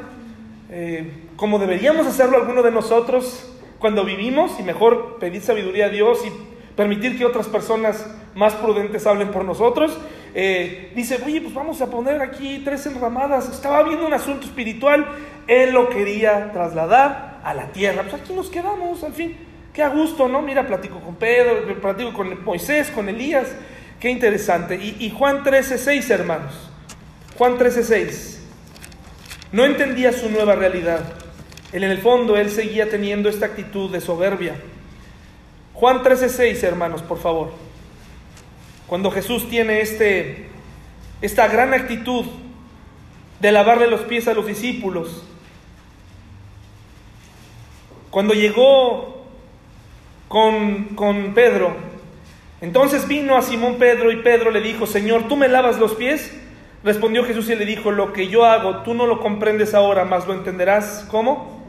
eh, 0.69 1.11
como 1.37 1.57
deberíamos 1.57 2.05
hacerlo 2.05 2.37
alguno 2.37 2.61
de 2.61 2.69
nosotros 2.69 3.51
cuando 3.79 4.05
vivimos, 4.05 4.59
y 4.59 4.61
mejor 4.61 5.17
pedir 5.17 5.41
sabiduría 5.41 5.87
a 5.87 5.89
Dios 5.89 6.19
y 6.23 6.50
permitir 6.75 7.17
que 7.17 7.25
otras 7.25 7.47
personas 7.47 8.05
más 8.35 8.53
prudentes 8.53 9.05
hablen 9.05 9.29
por 9.29 9.43
nosotros, 9.45 9.97
eh, 10.33 10.91
dice, 10.95 11.19
oye, 11.25 11.41
pues 11.41 11.53
vamos 11.53 11.81
a 11.81 11.87
poner 11.89 12.21
aquí 12.21 12.61
tres 12.63 12.85
enramadas. 12.85 13.49
Estaba 13.49 13.83
viendo 13.83 14.05
un 14.05 14.13
asunto 14.13 14.45
espiritual, 14.45 15.05
él 15.47 15.71
lo 15.71 15.89
quería 15.89 16.51
trasladar 16.51 17.41
a 17.43 17.53
la 17.53 17.67
tierra. 17.71 18.03
Pues 18.03 18.21
aquí 18.21 18.33
nos 18.33 18.49
quedamos, 18.49 19.03
al 19.03 19.13
fin. 19.13 19.37
Qué 19.73 19.83
a 19.83 19.89
gusto, 19.89 20.27
¿no? 20.27 20.41
Mira, 20.41 20.67
platico 20.67 20.99
con 20.99 21.15
Pedro, 21.15 21.79
platico 21.81 22.13
con 22.13 22.43
Moisés, 22.43 22.91
con 22.91 23.07
Elías. 23.07 23.47
Qué 23.99 24.09
interesante. 24.09 24.75
Y, 24.75 24.97
y 24.99 25.11
Juan 25.11 25.43
13:6, 25.43 26.09
hermanos. 26.09 26.69
Juan 27.37 27.57
13:6. 27.57 28.39
No 29.51 29.65
entendía 29.65 30.11
su 30.11 30.29
nueva 30.29 30.55
realidad. 30.55 31.01
Él 31.71 31.83
en 31.83 31.91
el 31.91 31.99
fondo, 31.99 32.35
él 32.35 32.49
seguía 32.49 32.89
teniendo 32.89 33.29
esta 33.29 33.45
actitud 33.45 33.91
de 33.91 34.01
soberbia. 34.01 34.55
Juan 35.81 36.03
13:6, 36.03 36.61
hermanos, 36.61 37.01
por 37.01 37.17
favor. 37.17 37.49
Cuando 38.85 39.09
Jesús 39.09 39.49
tiene 39.49 39.81
este, 39.81 40.45
esta 41.23 41.47
gran 41.47 41.73
actitud 41.73 42.23
de 43.39 43.51
lavarle 43.51 43.87
los 43.87 44.01
pies 44.01 44.27
a 44.27 44.35
los 44.35 44.45
discípulos. 44.45 45.23
Cuando 48.11 48.35
llegó 48.35 49.25
con, 50.27 50.89
con 50.93 51.33
Pedro, 51.33 51.75
entonces 52.61 53.07
vino 53.07 53.35
a 53.35 53.41
Simón 53.41 53.77
Pedro 53.79 54.11
y 54.11 54.17
Pedro 54.17 54.51
le 54.51 54.61
dijo, 54.61 54.85
Señor, 54.85 55.27
¿tú 55.27 55.35
me 55.35 55.47
lavas 55.47 55.79
los 55.79 55.95
pies? 55.95 56.31
Respondió 56.83 57.25
Jesús 57.25 57.49
y 57.49 57.55
le 57.55 57.65
dijo, 57.65 57.89
lo 57.89 58.13
que 58.13 58.27
yo 58.27 58.45
hago, 58.45 58.83
tú 58.83 58.93
no 58.93 59.07
lo 59.07 59.19
comprendes 59.19 59.73
ahora, 59.73 60.05
mas 60.05 60.27
lo 60.27 60.35
entenderás. 60.35 61.07
¿Cómo? 61.09 61.65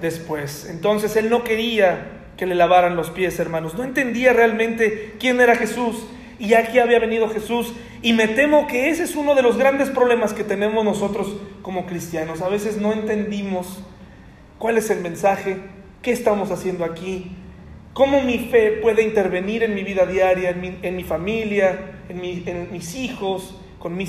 Después. 0.00 0.66
Entonces 0.70 1.16
él 1.16 1.28
no 1.28 1.42
quería 1.42 2.15
que 2.36 2.46
le 2.46 2.54
lavaran 2.54 2.96
los 2.96 3.10
pies, 3.10 3.38
hermanos. 3.38 3.74
No 3.74 3.84
entendía 3.84 4.32
realmente 4.32 5.14
quién 5.18 5.40
era 5.40 5.56
Jesús 5.56 6.06
y 6.38 6.54
aquí 6.54 6.78
había 6.78 6.98
venido 6.98 7.28
Jesús. 7.28 7.72
Y 8.02 8.12
me 8.12 8.28
temo 8.28 8.66
que 8.66 8.90
ese 8.90 9.04
es 9.04 9.16
uno 9.16 9.34
de 9.34 9.42
los 9.42 9.56
grandes 9.56 9.88
problemas 9.88 10.32
que 10.32 10.44
tenemos 10.44 10.84
nosotros 10.84 11.36
como 11.62 11.86
cristianos. 11.86 12.42
A 12.42 12.48
veces 12.48 12.76
no 12.76 12.92
entendimos 12.92 13.82
cuál 14.58 14.76
es 14.78 14.90
el 14.90 15.00
mensaje, 15.00 15.56
qué 16.02 16.12
estamos 16.12 16.50
haciendo 16.50 16.84
aquí, 16.84 17.32
cómo 17.94 18.20
mi 18.20 18.38
fe 18.38 18.78
puede 18.82 19.02
intervenir 19.02 19.62
en 19.62 19.74
mi 19.74 19.82
vida 19.82 20.04
diaria, 20.04 20.50
en 20.50 20.96
mi, 20.96 21.04
familia, 21.04 21.78
en, 22.08 22.70
mis 22.70 22.94
hijos, 22.94 23.58
con 23.80 23.96
mi 23.96 24.04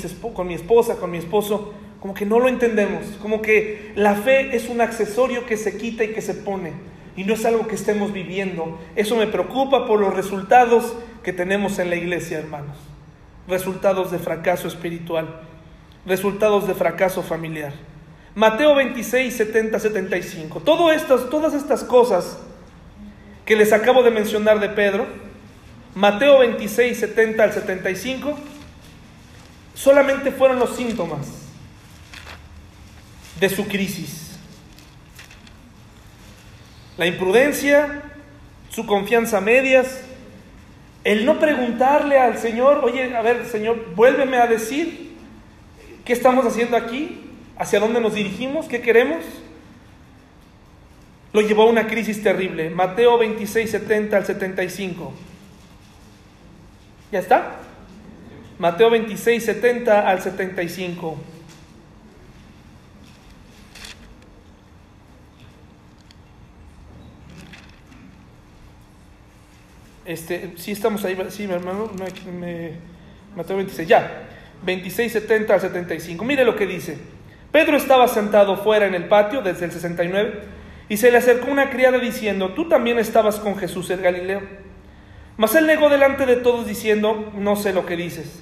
esposa, 0.53 0.97
con 0.97 1.11
mi 1.11 1.17
esposo. 1.17 1.73
Como 2.01 2.13
que 2.13 2.27
no 2.27 2.39
lo 2.39 2.47
entendemos, 2.47 3.05
como 3.21 3.41
que 3.41 3.91
la 3.95 4.13
fe 4.13 4.55
es 4.55 4.69
un 4.69 4.81
accesorio 4.81 5.47
que 5.47 5.57
se 5.57 5.77
quita 5.77 6.03
y 6.03 6.09
que 6.09 6.21
se 6.21 6.35
pone 6.35 6.73
y 7.17 7.23
no 7.23 7.33
es 7.33 7.43
algo 7.45 7.67
que 7.67 7.75
estemos 7.75 8.13
viviendo. 8.13 8.79
Eso 8.95 9.17
me 9.17 9.25
preocupa 9.25 9.87
por 9.87 9.99
los 9.99 10.13
resultados 10.13 10.93
que 11.23 11.33
tenemos 11.33 11.79
en 11.79 11.89
la 11.89 11.95
iglesia, 11.95 12.37
hermanos. 12.37 12.77
Resultados 13.47 14.11
de 14.11 14.19
fracaso 14.19 14.67
espiritual, 14.67 15.41
resultados 16.05 16.67
de 16.67 16.75
fracaso 16.75 17.23
familiar. 17.23 17.73
Mateo 18.35 18.75
26, 18.75 19.35
70, 19.35 19.79
75. 19.79 20.59
Todo 20.59 20.91
estas, 20.91 21.27
todas 21.31 21.55
estas 21.55 21.83
cosas 21.83 22.37
que 23.45 23.55
les 23.55 23.73
acabo 23.73 24.03
de 24.03 24.11
mencionar 24.11 24.59
de 24.59 24.69
Pedro, 24.69 25.07
Mateo 25.95 26.39
26, 26.39 26.99
70 26.99 27.43
al 27.43 27.51
75, 27.51 28.37
solamente 29.73 30.31
fueron 30.31 30.59
los 30.59 30.75
síntomas 30.75 31.27
de 33.39 33.49
su 33.49 33.67
crisis 33.67 34.26
la 36.97 37.05
imprudencia, 37.05 38.01
su 38.69 38.85
confianza 38.85 39.39
medias, 39.39 40.01
el 41.03 41.25
no 41.25 41.39
preguntarle 41.39 42.19
al 42.19 42.37
Señor, 42.37 42.83
oye, 42.83 43.15
a 43.15 43.21
ver, 43.21 43.45
Señor, 43.45 43.93
vuélveme 43.95 44.37
a 44.37 44.47
decir 44.47 45.15
qué 46.03 46.13
estamos 46.13 46.45
haciendo 46.45 46.75
aquí, 46.75 47.21
hacia 47.57 47.79
dónde 47.79 48.01
nos 48.01 48.13
dirigimos, 48.13 48.67
qué 48.67 48.81
queremos, 48.81 49.23
lo 51.33 51.41
llevó 51.41 51.63
a 51.63 51.65
una 51.67 51.87
crisis 51.87 52.23
terrible. 52.23 52.69
Mateo 52.69 53.17
26, 53.17 53.69
70 53.69 54.17
al 54.17 54.25
75. 54.25 55.13
¿Ya 57.11 57.19
está? 57.19 57.57
Mateo 58.57 58.89
26, 58.89 59.45
70 59.45 60.09
al 60.09 60.21
75. 60.21 61.17
Este, 70.07 70.53
sí 70.55 70.71
estamos 70.71 71.03
ahí, 71.03 71.17
sí, 71.27 71.47
mi 71.47 71.53
hermano, 71.53 71.91
me, 72.39 72.71
Mateo 73.35 73.57
26, 73.57 73.89
ya, 73.89 74.23
26, 74.63 75.11
70 75.11 75.53
al 75.53 75.59
75. 75.59 76.23
Mire 76.23 76.45
lo 76.45 76.55
que 76.55 76.65
dice. 76.65 76.97
Pedro 77.51 77.75
estaba 77.75 78.07
sentado 78.07 78.55
fuera 78.55 78.85
en 78.85 78.95
el 78.95 79.09
patio 79.09 79.41
desde 79.41 79.65
el 79.65 79.71
69 79.73 80.39
y 80.87 80.95
se 80.95 81.11
le 81.11 81.17
acercó 81.17 81.51
una 81.51 81.69
criada 81.69 81.97
diciendo, 81.97 82.53
tú 82.53 82.69
también 82.69 82.99
estabas 82.99 83.35
con 83.35 83.57
Jesús 83.57 83.89
el 83.89 83.99
Galileo. 83.99 84.41
Mas 85.35 85.55
él 85.55 85.67
negó 85.67 85.89
delante 85.89 86.25
de 86.25 86.37
todos 86.37 86.65
diciendo, 86.65 87.33
no 87.35 87.57
sé 87.57 87.73
lo 87.73 87.85
que 87.85 87.97
dices. 87.97 88.41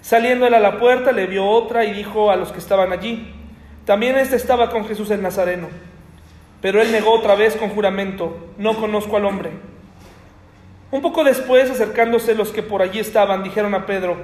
Saliendo 0.00 0.48
él 0.48 0.54
a 0.54 0.60
la 0.60 0.80
puerta, 0.80 1.12
le 1.12 1.26
vio 1.26 1.46
otra 1.46 1.84
y 1.84 1.92
dijo 1.92 2.32
a 2.32 2.36
los 2.36 2.50
que 2.50 2.58
estaban 2.58 2.90
allí, 2.90 3.32
también 3.84 4.18
éste 4.18 4.34
estaba 4.34 4.70
con 4.70 4.84
Jesús 4.84 5.12
el 5.12 5.22
Nazareno. 5.22 5.68
Pero 6.60 6.82
él 6.82 6.90
negó 6.90 7.12
otra 7.12 7.36
vez 7.36 7.54
con 7.54 7.68
juramento, 7.68 8.52
no 8.58 8.74
conozco 8.74 9.16
al 9.16 9.26
hombre. 9.26 9.67
Un 10.90 11.02
poco 11.02 11.22
después, 11.22 11.70
acercándose 11.70 12.34
los 12.34 12.50
que 12.50 12.62
por 12.62 12.80
allí 12.80 12.98
estaban, 12.98 13.42
dijeron 13.42 13.74
a 13.74 13.84
Pedro, 13.84 14.16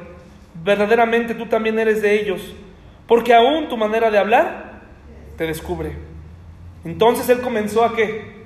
verdaderamente 0.64 1.34
tú 1.34 1.46
también 1.46 1.78
eres 1.78 2.00
de 2.00 2.18
ellos, 2.20 2.54
porque 3.06 3.34
aún 3.34 3.68
tu 3.68 3.76
manera 3.76 4.10
de 4.10 4.18
hablar 4.18 4.80
te 5.36 5.46
descubre. 5.46 5.92
Entonces 6.84 7.28
él 7.28 7.40
comenzó 7.40 7.84
a 7.84 7.94
qué? 7.94 8.44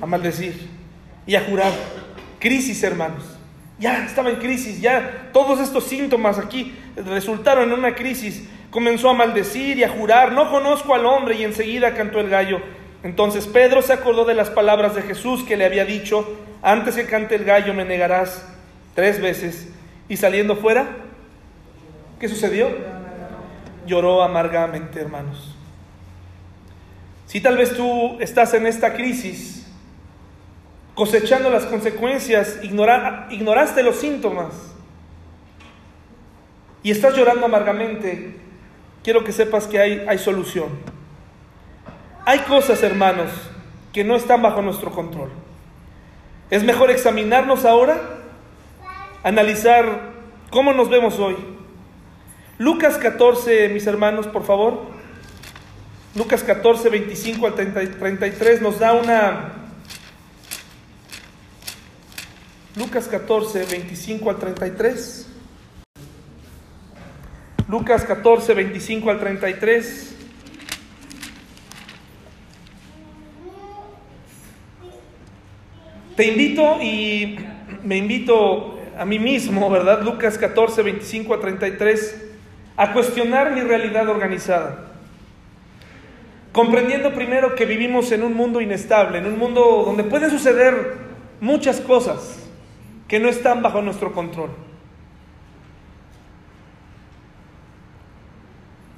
A 0.00 0.06
maldecir 0.06 0.68
y 1.26 1.34
a 1.34 1.40
jurar. 1.40 1.72
Crisis, 2.38 2.82
hermanos. 2.82 3.24
Ya 3.80 4.04
estaba 4.04 4.30
en 4.30 4.36
crisis, 4.36 4.80
ya 4.80 5.30
todos 5.32 5.60
estos 5.60 5.84
síntomas 5.84 6.38
aquí 6.38 6.74
resultaron 6.96 7.72
en 7.72 7.78
una 7.78 7.94
crisis. 7.94 8.48
Comenzó 8.70 9.10
a 9.10 9.14
maldecir 9.14 9.78
y 9.78 9.84
a 9.84 9.88
jurar, 9.88 10.32
no 10.32 10.50
conozco 10.50 10.94
al 10.94 11.06
hombre 11.06 11.36
y 11.36 11.44
enseguida 11.44 11.94
cantó 11.94 12.20
el 12.20 12.28
gallo. 12.28 12.60
Entonces 13.02 13.46
Pedro 13.46 13.82
se 13.82 13.92
acordó 13.92 14.24
de 14.24 14.34
las 14.34 14.50
palabras 14.50 14.94
de 14.94 15.02
Jesús 15.02 15.44
que 15.44 15.56
le 15.56 15.64
había 15.64 15.84
dicho, 15.84 16.26
antes 16.62 16.96
que 16.96 17.06
cante 17.06 17.36
el 17.36 17.44
gallo 17.44 17.72
me 17.74 17.84
negarás 17.84 18.44
tres 18.94 19.20
veces. 19.20 19.68
Y 20.08 20.16
saliendo 20.16 20.56
fuera, 20.56 20.86
¿qué 22.18 22.28
sucedió? 22.28 22.68
Lloró 23.86 24.22
amargamente, 24.22 25.00
hermanos. 25.00 25.54
Si 27.26 27.40
tal 27.40 27.56
vez 27.56 27.76
tú 27.76 28.16
estás 28.20 28.54
en 28.54 28.66
esta 28.66 28.94
crisis, 28.94 29.66
cosechando 30.94 31.50
las 31.50 31.66
consecuencias, 31.66 32.58
ignoraste 32.62 33.82
los 33.82 33.96
síntomas 33.96 34.54
y 36.82 36.90
estás 36.90 37.14
llorando 37.14 37.46
amargamente, 37.46 38.34
quiero 39.04 39.22
que 39.22 39.32
sepas 39.32 39.66
que 39.66 39.78
hay, 39.78 40.04
hay 40.08 40.18
solución. 40.18 40.97
Hay 42.28 42.40
cosas, 42.40 42.82
hermanos, 42.82 43.30
que 43.90 44.04
no 44.04 44.14
están 44.14 44.42
bajo 44.42 44.60
nuestro 44.60 44.90
control. 44.90 45.30
Es 46.50 46.62
mejor 46.62 46.90
examinarnos 46.90 47.64
ahora, 47.64 48.02
analizar 49.22 50.12
cómo 50.50 50.74
nos 50.74 50.90
vemos 50.90 51.18
hoy. 51.18 51.36
Lucas 52.58 52.98
14, 52.98 53.70
mis 53.70 53.86
hermanos, 53.86 54.26
por 54.26 54.44
favor. 54.44 54.78
Lucas 56.14 56.44
14, 56.44 56.90
25 56.90 57.46
al 57.46 57.54
33 57.54 58.60
nos 58.60 58.78
da 58.78 58.92
una... 58.92 59.52
Lucas 62.76 63.08
14, 63.08 63.64
25 63.64 64.28
al 64.28 64.36
33. 64.36 65.28
Lucas 67.68 68.04
14, 68.04 68.52
25 68.52 69.10
al 69.10 69.18
33. 69.18 70.17
Te 76.18 76.26
invito 76.26 76.82
y 76.82 77.38
me 77.84 77.96
invito 77.96 78.76
a 78.98 79.04
mí 79.04 79.20
mismo, 79.20 79.70
¿verdad? 79.70 80.02
Lucas 80.02 80.36
14, 80.36 80.82
25 80.82 81.32
a 81.32 81.40
33, 81.40 82.24
a 82.76 82.92
cuestionar 82.92 83.52
mi 83.52 83.60
realidad 83.60 84.08
organizada. 84.08 84.86
Comprendiendo 86.50 87.14
primero 87.14 87.54
que 87.54 87.66
vivimos 87.66 88.10
en 88.10 88.24
un 88.24 88.34
mundo 88.34 88.60
inestable, 88.60 89.18
en 89.18 89.26
un 89.26 89.38
mundo 89.38 89.84
donde 89.86 90.02
pueden 90.02 90.28
suceder 90.28 90.94
muchas 91.40 91.80
cosas 91.80 92.40
que 93.06 93.20
no 93.20 93.28
están 93.28 93.62
bajo 93.62 93.80
nuestro 93.80 94.12
control. 94.12 94.50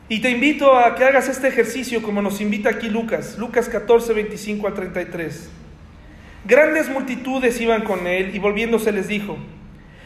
Y 0.09 0.23
te 0.23 0.31
invito 0.31 0.75
a 0.75 0.95
que 0.95 1.05
hagas 1.05 1.29
este 1.29 1.49
ejercicio 1.49 2.01
como 2.01 2.23
nos 2.23 2.41
invita 2.41 2.71
aquí 2.71 2.89
Lucas, 2.89 3.37
Lucas 3.37 3.69
14, 3.69 4.15
25 4.15 4.67
al 4.67 4.73
33. 4.73 5.60
Grandes 6.45 6.89
multitudes 6.89 7.61
iban 7.61 7.83
con 7.83 8.07
él 8.07 8.35
y 8.35 8.39
volviéndose 8.39 8.93
les 8.93 9.09
dijo, 9.09 9.37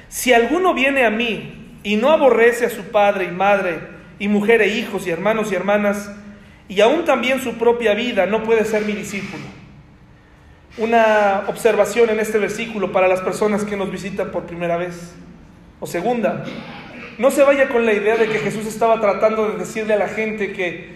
si 0.08 0.32
alguno 0.32 0.74
viene 0.74 1.04
a 1.04 1.10
mí 1.10 1.78
y 1.82 1.96
no 1.96 2.10
aborrece 2.10 2.66
a 2.66 2.70
su 2.70 2.82
padre 2.84 3.24
y 3.24 3.30
madre 3.30 3.78
y 4.18 4.28
mujer 4.28 4.62
e 4.62 4.68
hijos 4.68 5.06
y 5.06 5.10
hermanos 5.10 5.52
y 5.52 5.54
hermanas, 5.54 6.10
y 6.68 6.80
aún 6.80 7.04
también 7.04 7.40
su 7.40 7.54
propia 7.54 7.94
vida, 7.94 8.26
no 8.26 8.42
puede 8.42 8.64
ser 8.64 8.84
mi 8.84 8.92
discípulo. 8.92 9.44
Una 10.78 11.44
observación 11.46 12.10
en 12.10 12.20
este 12.20 12.38
versículo 12.38 12.90
para 12.90 13.06
las 13.06 13.20
personas 13.20 13.64
que 13.64 13.76
nos 13.76 13.90
visitan 13.90 14.30
por 14.30 14.44
primera 14.44 14.76
vez. 14.76 15.14
O 15.78 15.86
segunda, 15.86 16.44
no 17.18 17.30
se 17.30 17.42
vaya 17.42 17.68
con 17.68 17.86
la 17.86 17.92
idea 17.92 18.16
de 18.16 18.28
que 18.28 18.38
Jesús 18.38 18.66
estaba 18.66 19.00
tratando 19.00 19.50
de 19.50 19.58
decirle 19.58 19.94
a 19.94 19.98
la 19.98 20.08
gente 20.08 20.52
que 20.52 20.94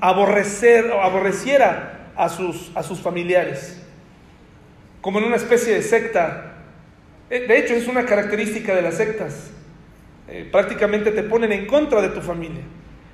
aborrecer 0.00 0.90
o 0.92 1.02
aborreciera 1.02 2.12
a 2.16 2.28
sus, 2.28 2.70
a 2.74 2.82
sus 2.82 3.00
familiares, 3.00 3.84
como 5.00 5.18
en 5.18 5.24
una 5.24 5.36
especie 5.36 5.74
de 5.74 5.82
secta. 5.82 6.54
Eh, 7.30 7.46
de 7.46 7.58
hecho, 7.58 7.74
es 7.74 7.88
una 7.88 8.04
característica 8.04 8.74
de 8.74 8.82
las 8.82 8.96
sectas. 8.96 9.50
Eh, 10.28 10.48
prácticamente 10.50 11.10
te 11.10 11.22
ponen 11.22 11.52
en 11.52 11.66
contra 11.66 12.02
de 12.02 12.08
tu 12.08 12.20
familia. 12.20 12.62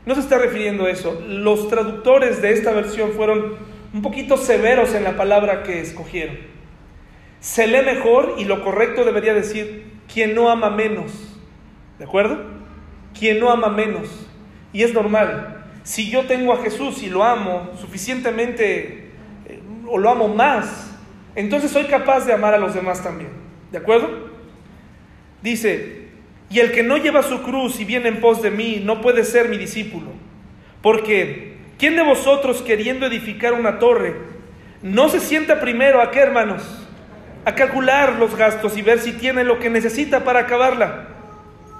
No 0.06 0.14
se 0.14 0.20
está 0.20 0.38
refiriendo 0.38 0.86
a 0.86 0.90
eso. 0.90 1.22
Los 1.26 1.68
traductores 1.68 2.42
de 2.42 2.52
esta 2.52 2.72
versión 2.72 3.12
fueron 3.12 3.56
un 3.92 4.02
poquito 4.02 4.36
severos 4.36 4.94
en 4.94 5.04
la 5.04 5.16
palabra 5.16 5.62
que 5.62 5.80
escogieron. 5.80 6.36
Se 7.40 7.66
lee 7.66 7.84
mejor 7.84 8.34
y 8.38 8.44
lo 8.44 8.64
correcto 8.64 9.04
debería 9.04 9.34
decir 9.34 9.92
quien 10.12 10.34
no 10.34 10.50
ama 10.50 10.70
menos. 10.70 11.12
¿De 11.98 12.04
acuerdo? 12.04 12.38
Quien 13.18 13.38
no 13.38 13.50
ama 13.50 13.68
menos. 13.68 14.28
Y 14.72 14.82
es 14.82 14.92
normal. 14.92 15.64
Si 15.84 16.10
yo 16.10 16.26
tengo 16.26 16.52
a 16.52 16.62
Jesús 16.62 17.02
y 17.02 17.10
lo 17.10 17.22
amo 17.22 17.70
suficientemente 17.78 19.10
eh, 19.46 19.60
o 19.86 19.98
lo 19.98 20.10
amo 20.10 20.28
más, 20.28 20.93
entonces 21.36 21.70
soy 21.70 21.84
capaz 21.84 22.26
de 22.26 22.32
amar 22.32 22.54
a 22.54 22.58
los 22.58 22.74
demás 22.74 23.02
también. 23.02 23.30
¿De 23.72 23.78
acuerdo? 23.78 24.08
Dice, 25.42 26.08
y 26.50 26.60
el 26.60 26.72
que 26.72 26.82
no 26.82 26.96
lleva 26.96 27.22
su 27.22 27.42
cruz 27.42 27.80
y 27.80 27.84
viene 27.84 28.08
en 28.08 28.20
pos 28.20 28.40
de 28.40 28.50
mí 28.50 28.80
no 28.84 29.00
puede 29.00 29.24
ser 29.24 29.48
mi 29.48 29.58
discípulo. 29.58 30.12
Porque, 30.82 31.56
¿quién 31.78 31.96
de 31.96 32.02
vosotros 32.02 32.62
queriendo 32.62 33.06
edificar 33.06 33.52
una 33.52 33.78
torre 33.78 34.14
no 34.82 35.08
se 35.08 35.18
sienta 35.18 35.60
primero 35.60 36.00
a 36.00 36.10
qué, 36.10 36.20
hermanos? 36.20 36.62
A 37.44 37.54
calcular 37.54 38.16
los 38.18 38.36
gastos 38.36 38.76
y 38.76 38.82
ver 38.82 38.98
si 38.98 39.12
tiene 39.12 39.42
lo 39.42 39.58
que 39.58 39.70
necesita 39.70 40.24
para 40.24 40.40
acabarla. 40.40 41.08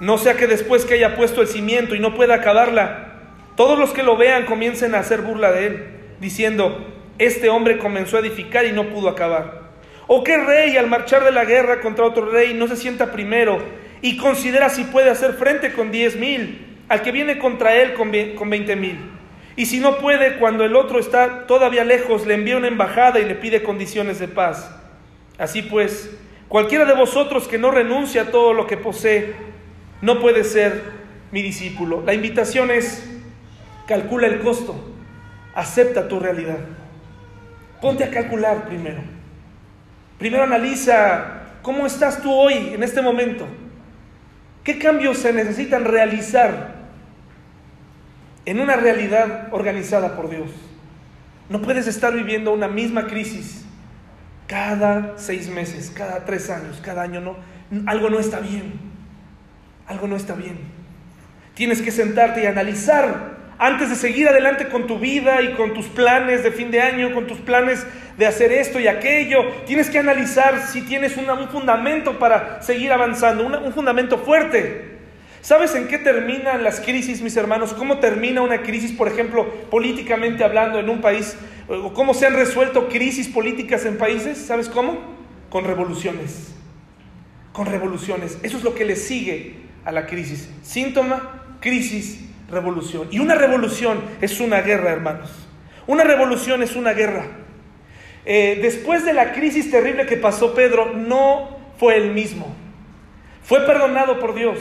No 0.01 0.19
sea 0.19 0.35
que 0.35 0.47
después 0.47 0.85
que 0.85 0.95
haya 0.95 1.15
puesto 1.17 1.41
el 1.41 1.49
cimiento 1.49 1.95
y 1.95 2.01
no 2.01 2.15
pueda 2.15 2.35
acabarla, 2.35 3.13
todos 3.57 3.79
los 3.79 3.93
que 3.93 4.03
lo 4.03 4.17
vean 4.17 4.47
comiencen 4.47 4.95
a 4.95 4.99
hacer 4.99 5.21
burla 5.21 5.53
de 5.53 5.67
él, 5.67 5.87
diciendo, 6.21 6.94
este 7.19 7.49
hombre 7.49 7.79
comenzó 7.79 8.17
a 8.17 8.21
edificar 8.21 8.65
y 8.65 8.73
no 8.73 8.89
pudo 8.89 9.09
acabar. 9.09 9.63
¿O 10.07 10.23
qué 10.23 10.37
rey 10.37 10.77
al 10.77 10.87
marchar 10.87 11.25
de 11.25 11.33
la 11.33 11.45
guerra 11.45 11.81
contra 11.81 12.05
otro 12.05 12.31
rey 12.31 12.55
no 12.55 12.69
se 12.69 12.77
sienta 12.77 13.13
primero 13.13 13.59
y 14.03 14.17
considera 14.17 14.69
si 14.69 14.85
puede 14.85 15.11
hacer 15.11 15.33
frente 15.33 15.73
con 15.73 15.91
diez 15.91 16.17
mil 16.17 16.75
al 16.89 17.03
que 17.03 17.13
viene 17.13 17.39
contra 17.39 17.75
él 17.75 17.95
con 17.95 18.51
veinte 18.51 18.77
mil. 18.77 18.99
Y 19.57 19.67
si 19.67 19.79
no 19.79 19.99
puede, 19.99 20.37
cuando 20.37 20.65
el 20.65 20.75
otro 20.77 20.99
está 20.99 21.47
todavía 21.47 21.85
lejos, 21.85 22.27
le 22.27 22.35
envía 22.35 22.57
una 22.57 22.69
embajada 22.69 23.21
y 23.21 23.25
le 23.25 23.35
pide 23.35 23.63
condiciones 23.63 24.19
de 24.19 24.29
paz. 24.29 24.75
Así 25.39 25.63
pues, 25.63 26.11
cualquiera 26.49 26.85
de 26.85 26.95
vosotros 26.95 27.47
que 27.47 27.59
no 27.59 27.71
renuncie 27.71 28.21
a 28.21 28.31
todo 28.31 28.53
lo 28.53 28.67
que 28.67 28.77
posee, 28.77 29.35
no 30.03 30.21
puede 30.21 30.45
ser 30.45 30.83
mi 31.31 31.41
discípulo. 31.41 32.03
La 32.05 32.15
invitación 32.15 32.71
es, 32.71 33.09
calcula 33.87 34.27
el 34.27 34.41
costo, 34.41 34.77
acepta 35.55 36.09
tu 36.09 36.19
realidad. 36.19 36.59
Ponte 37.81 38.05
a 38.05 38.11
calcular 38.11 38.67
primero. 38.67 39.03
Primero 40.19 40.45
analiza 40.45 41.43
cómo 41.63 41.87
estás 41.87 42.23
tú 42.23 42.33
hoy, 42.33 42.71
en 42.73 42.83
este 42.83 43.03
momento. 43.03 43.47
¿Qué 44.63 44.79
cambios 44.79 45.19
se 45.19 45.33
necesitan 45.33 45.85
realizar 45.85 46.75
en 48.47 48.61
una 48.61 48.77
realidad 48.77 49.49
organizada 49.53 50.17
por 50.17 50.31
Dios? 50.31 50.51
No 51.49 51.61
puedes 51.61 51.87
estar 51.87 52.15
viviendo 52.15 52.53
una 52.53 52.69
misma 52.69 53.07
crisis 53.07 53.65
cada 54.47 55.15
seis 55.17 55.49
meses, 55.49 55.91
cada 55.95 56.25
tres 56.25 56.49
años, 56.49 56.81
cada 56.83 57.03
año. 57.03 57.21
No, 57.21 57.37
algo 57.87 58.09
no 58.09 58.19
está 58.19 58.41
bien. 58.41 58.73
Algo 59.87 60.07
no 60.07 60.17
está 60.17 60.35
bien. 60.35 60.59
Tienes 61.55 61.83
que 61.83 61.91
sentarte 61.91 62.43
y 62.43 62.47
analizar 62.47 63.34
antes 63.59 63.91
de 63.91 63.97
seguir 63.97 64.29
adelante 64.29 64.69
con 64.69 64.87
tu 64.87 64.99
vida 64.99 65.43
y 65.43 65.53
con 65.55 65.75
tus 65.75 65.87
planes 65.87 66.43
de 66.43 66.51
fin 66.51 66.71
de 66.71 66.81
año, 66.81 67.15
con 67.15 67.27
tus 67.27 67.39
planes 67.39 67.87
de 68.17 68.27
hacer 68.27 68.53
esto 68.53 68.81
y 68.81 68.87
aquello, 68.87 69.45
tienes 69.67 69.91
que 69.91 69.99
analizar 69.99 70.67
si 70.67 70.83
tienes 70.83 71.17
un 71.17 71.27
fundamento 71.49 72.19
para 72.19 72.63
seguir 72.63 72.93
avanzando, 72.93 73.47
un 73.47 73.73
fundamento 73.73 74.19
fuerte. 74.19 74.95
¿Sabes 75.41 75.75
en 75.75 75.89
qué 75.89 75.99
terminan 75.99 76.65
las 76.65 76.81
crisis, 76.81 77.21
mis 77.21 77.37
hermanos? 77.37 77.75
¿Cómo 77.75 77.99
termina 77.99 78.41
una 78.41 78.63
crisis, 78.63 78.93
por 78.93 79.09
ejemplo, 79.09 79.47
políticamente 79.71 80.43
hablando 80.43 80.79
en 80.79 80.89
un 80.89 81.03
país? 81.03 81.37
¿O 81.69 81.93
cómo 81.93 82.15
se 82.15 82.27
han 82.27 82.33
resuelto 82.33 82.89
crisis 82.89 83.29
políticas 83.29 83.85
en 83.85 83.99
países? 83.99 84.39
¿Sabes 84.39 84.71
cómo? 84.71 84.99
Con 85.51 85.65
revoluciones. 85.65 86.55
Con 87.53 87.67
revoluciones. 87.67 88.39
Eso 88.43 88.57
es 88.57 88.65
lo 88.65 88.75
que 88.75 88.87
le 88.87 88.97
sigue 88.97 89.57
a 89.85 89.93
la 89.93 90.07
crisis. 90.07 90.49
Síntoma, 90.63 91.43
crisis, 91.61 92.21
revolución. 92.51 93.09
Y 93.11 93.19
una 93.19 93.35
revolución 93.35 94.01
es 94.21 94.41
una 94.41 94.61
guerra, 94.61 94.91
hermanos. 94.91 95.31
Una 95.87 96.05
revolución 96.05 96.63
es 96.63 96.77
una 96.77 96.93
guerra. 96.93 97.27
Eh, 98.27 98.59
después 98.63 99.05
de 99.05 99.13
la 99.13 99.33
crisis 99.33 99.71
terrible 99.71 100.07
que 100.07 100.17
pasó 100.17 100.55
Pedro, 100.55 100.93
no 100.95 101.59
fue 101.79 101.97
el 101.97 102.13
mismo. 102.13 102.55
Fue 103.43 103.61
perdonado 103.67 104.19
por 104.19 104.35
Dios. 104.35 104.59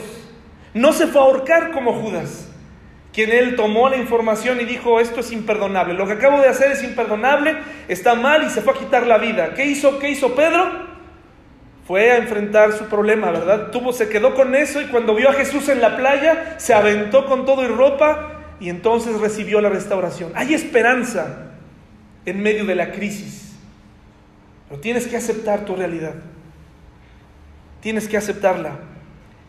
No 0.74 0.92
se 0.92 1.06
fue 1.06 1.20
a 1.20 1.24
ahorcar 1.24 1.70
como 1.70 1.94
Judas, 1.94 2.48
quien 3.12 3.30
él 3.30 3.54
tomó 3.54 3.88
la 3.88 3.96
información 3.96 4.60
y 4.60 4.64
dijo, 4.64 5.00
esto 5.00 5.20
es 5.20 5.30
imperdonable. 5.30 5.94
Lo 5.94 6.06
que 6.06 6.14
acabo 6.14 6.40
de 6.40 6.48
hacer 6.48 6.72
es 6.72 6.82
imperdonable, 6.82 7.56
está 7.86 8.14
mal 8.14 8.44
y 8.44 8.50
se 8.50 8.60
fue 8.60 8.74
a 8.74 8.76
quitar 8.76 9.06
la 9.06 9.18
vida. 9.18 9.54
¿Qué 9.54 9.66
hizo, 9.66 9.98
qué 10.00 10.10
hizo 10.10 10.34
Pedro? 10.34 10.93
Fue 11.86 12.10
a 12.10 12.16
enfrentar 12.16 12.72
su 12.72 12.86
problema, 12.86 13.30
¿verdad? 13.30 13.70
Tuvo, 13.70 13.92
se 13.92 14.08
quedó 14.08 14.34
con 14.34 14.54
eso 14.54 14.80
y 14.80 14.86
cuando 14.86 15.14
vio 15.14 15.28
a 15.28 15.34
Jesús 15.34 15.68
en 15.68 15.80
la 15.80 15.96
playa, 15.96 16.54
se 16.58 16.72
aventó 16.72 17.26
con 17.26 17.44
todo 17.44 17.62
y 17.62 17.68
ropa 17.68 18.40
y 18.58 18.70
entonces 18.70 19.20
recibió 19.20 19.60
la 19.60 19.68
restauración. 19.68 20.32
Hay 20.34 20.54
esperanza 20.54 21.50
en 22.24 22.42
medio 22.42 22.64
de 22.64 22.74
la 22.74 22.92
crisis, 22.92 23.52
pero 24.68 24.80
tienes 24.80 25.06
que 25.06 25.16
aceptar 25.16 25.66
tu 25.66 25.76
realidad. 25.76 26.14
Tienes 27.82 28.08
que 28.08 28.16
aceptarla. 28.16 28.78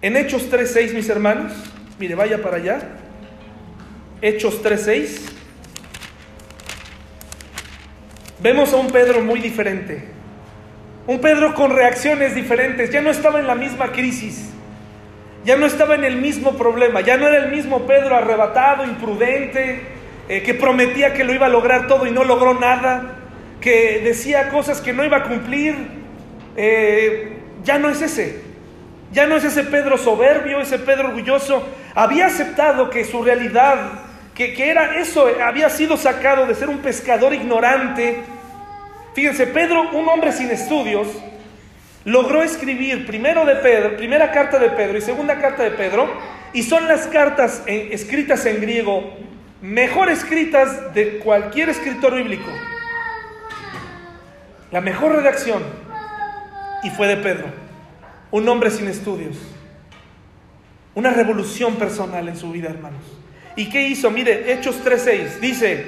En 0.02 0.18
Hechos 0.18 0.52
3.6, 0.52 0.94
mis 0.94 1.08
hermanos, 1.08 1.54
mire, 1.98 2.16
vaya 2.16 2.42
para 2.42 2.58
allá. 2.58 2.82
Hechos 4.22 4.62
3.6. 4.62 5.32
Vemos 8.44 8.74
a 8.74 8.76
un 8.76 8.88
Pedro 8.88 9.22
muy 9.22 9.40
diferente. 9.40 10.15
Un 11.08 11.20
Pedro 11.20 11.54
con 11.54 11.70
reacciones 11.72 12.34
diferentes, 12.34 12.90
ya 12.90 13.02
no 13.02 13.12
estaba 13.12 13.40
en 13.40 13.46
la 13.46 13.54
misma 13.54 13.92
crisis, 13.92 14.50
ya 15.44 15.56
no 15.56 15.68
estaba 15.68 15.94
en 15.94 16.04
el 16.04 16.18
mismo 16.18 16.58
problema, 16.58 17.02
ya 17.02 17.16
no 17.16 17.28
era 17.28 17.38
el 17.38 17.52
mismo 17.52 17.86
Pedro 17.86 18.16
arrebatado, 18.16 18.84
imprudente, 18.84 19.82
eh, 20.28 20.42
que 20.42 20.56
prometía 20.56 21.14
que 21.14 21.24
lo 21.24 21.32
iba 21.32 21.46
a 21.46 21.50
lograr 21.50 21.86
todo 21.86 22.08
y 22.08 22.12
no 22.12 22.24
logró 22.24 22.56
nada, 22.56 23.18
que 23.62 24.02
decía 24.04 24.50
cosas 24.50 24.82
que 24.82 24.94
no 24.94 25.06
iba 25.06 25.18
a 25.18 25.24
cumplir. 25.24 25.76
Eh, 26.58 27.38
ya 27.64 27.78
no 27.78 27.90
es 27.90 28.02
ese, 28.02 28.42
ya 29.12 29.28
no 29.28 29.36
es 29.36 29.44
ese 29.44 29.64
Pedro 29.64 30.00
soberbio, 30.00 30.60
ese 30.60 30.80
Pedro 30.80 31.10
orgulloso. 31.10 31.68
Había 31.94 32.26
aceptado 32.26 32.90
que 32.90 33.06
su 33.06 33.22
realidad, 33.22 33.92
que, 34.34 34.56
que 34.56 34.72
era 34.72 35.00
eso, 35.00 35.28
había 35.44 35.70
sido 35.70 35.98
sacado 35.98 36.48
de 36.48 36.56
ser 36.56 36.70
un 36.70 36.80
pescador 36.80 37.32
ignorante, 37.36 38.24
Fíjense, 39.16 39.48
Pedro, 39.48 39.90
un 39.94 40.08
hombre 40.10 40.34
sin 40.34 40.52
estudios, 40.52 41.08
logró 42.04 42.44
escribir 42.44 43.08
primero 43.08 43.46
de 43.46 43.56
Pedro, 43.56 43.96
primera 43.96 44.32
carta 44.32 44.60
de 44.60 44.70
Pedro 44.70 44.98
y 44.98 45.02
segunda 45.02 45.40
carta 45.40 45.64
de 45.64 45.72
Pedro, 45.72 46.08
y 46.52 46.64
son 46.64 46.88
las 46.88 47.08
cartas 47.08 47.64
escritas 47.66 48.46
en 48.46 48.60
griego 48.60 49.16
mejor 49.62 50.10
escritas 50.10 50.94
de 50.94 51.20
cualquier 51.20 51.70
escritor 51.70 52.14
bíblico. 52.16 52.50
La 54.72 54.82
mejor 54.82 55.14
redacción, 55.14 55.64
y 56.84 56.90
fue 56.90 57.08
de 57.08 57.18
Pedro, 57.18 57.46
un 58.32 58.48
hombre 58.50 58.70
sin 58.70 58.88
estudios. 58.88 59.38
Una 60.94 61.12
revolución 61.12 61.76
personal 61.76 62.28
en 62.28 62.38
su 62.38 62.52
vida, 62.52 62.70
hermanos. 62.70 63.02
¿Y 63.56 63.70
qué 63.70 63.88
hizo? 63.88 64.12
Mire, 64.12 64.52
Hechos 64.52 64.84
3.6 64.84 65.40
dice, 65.40 65.86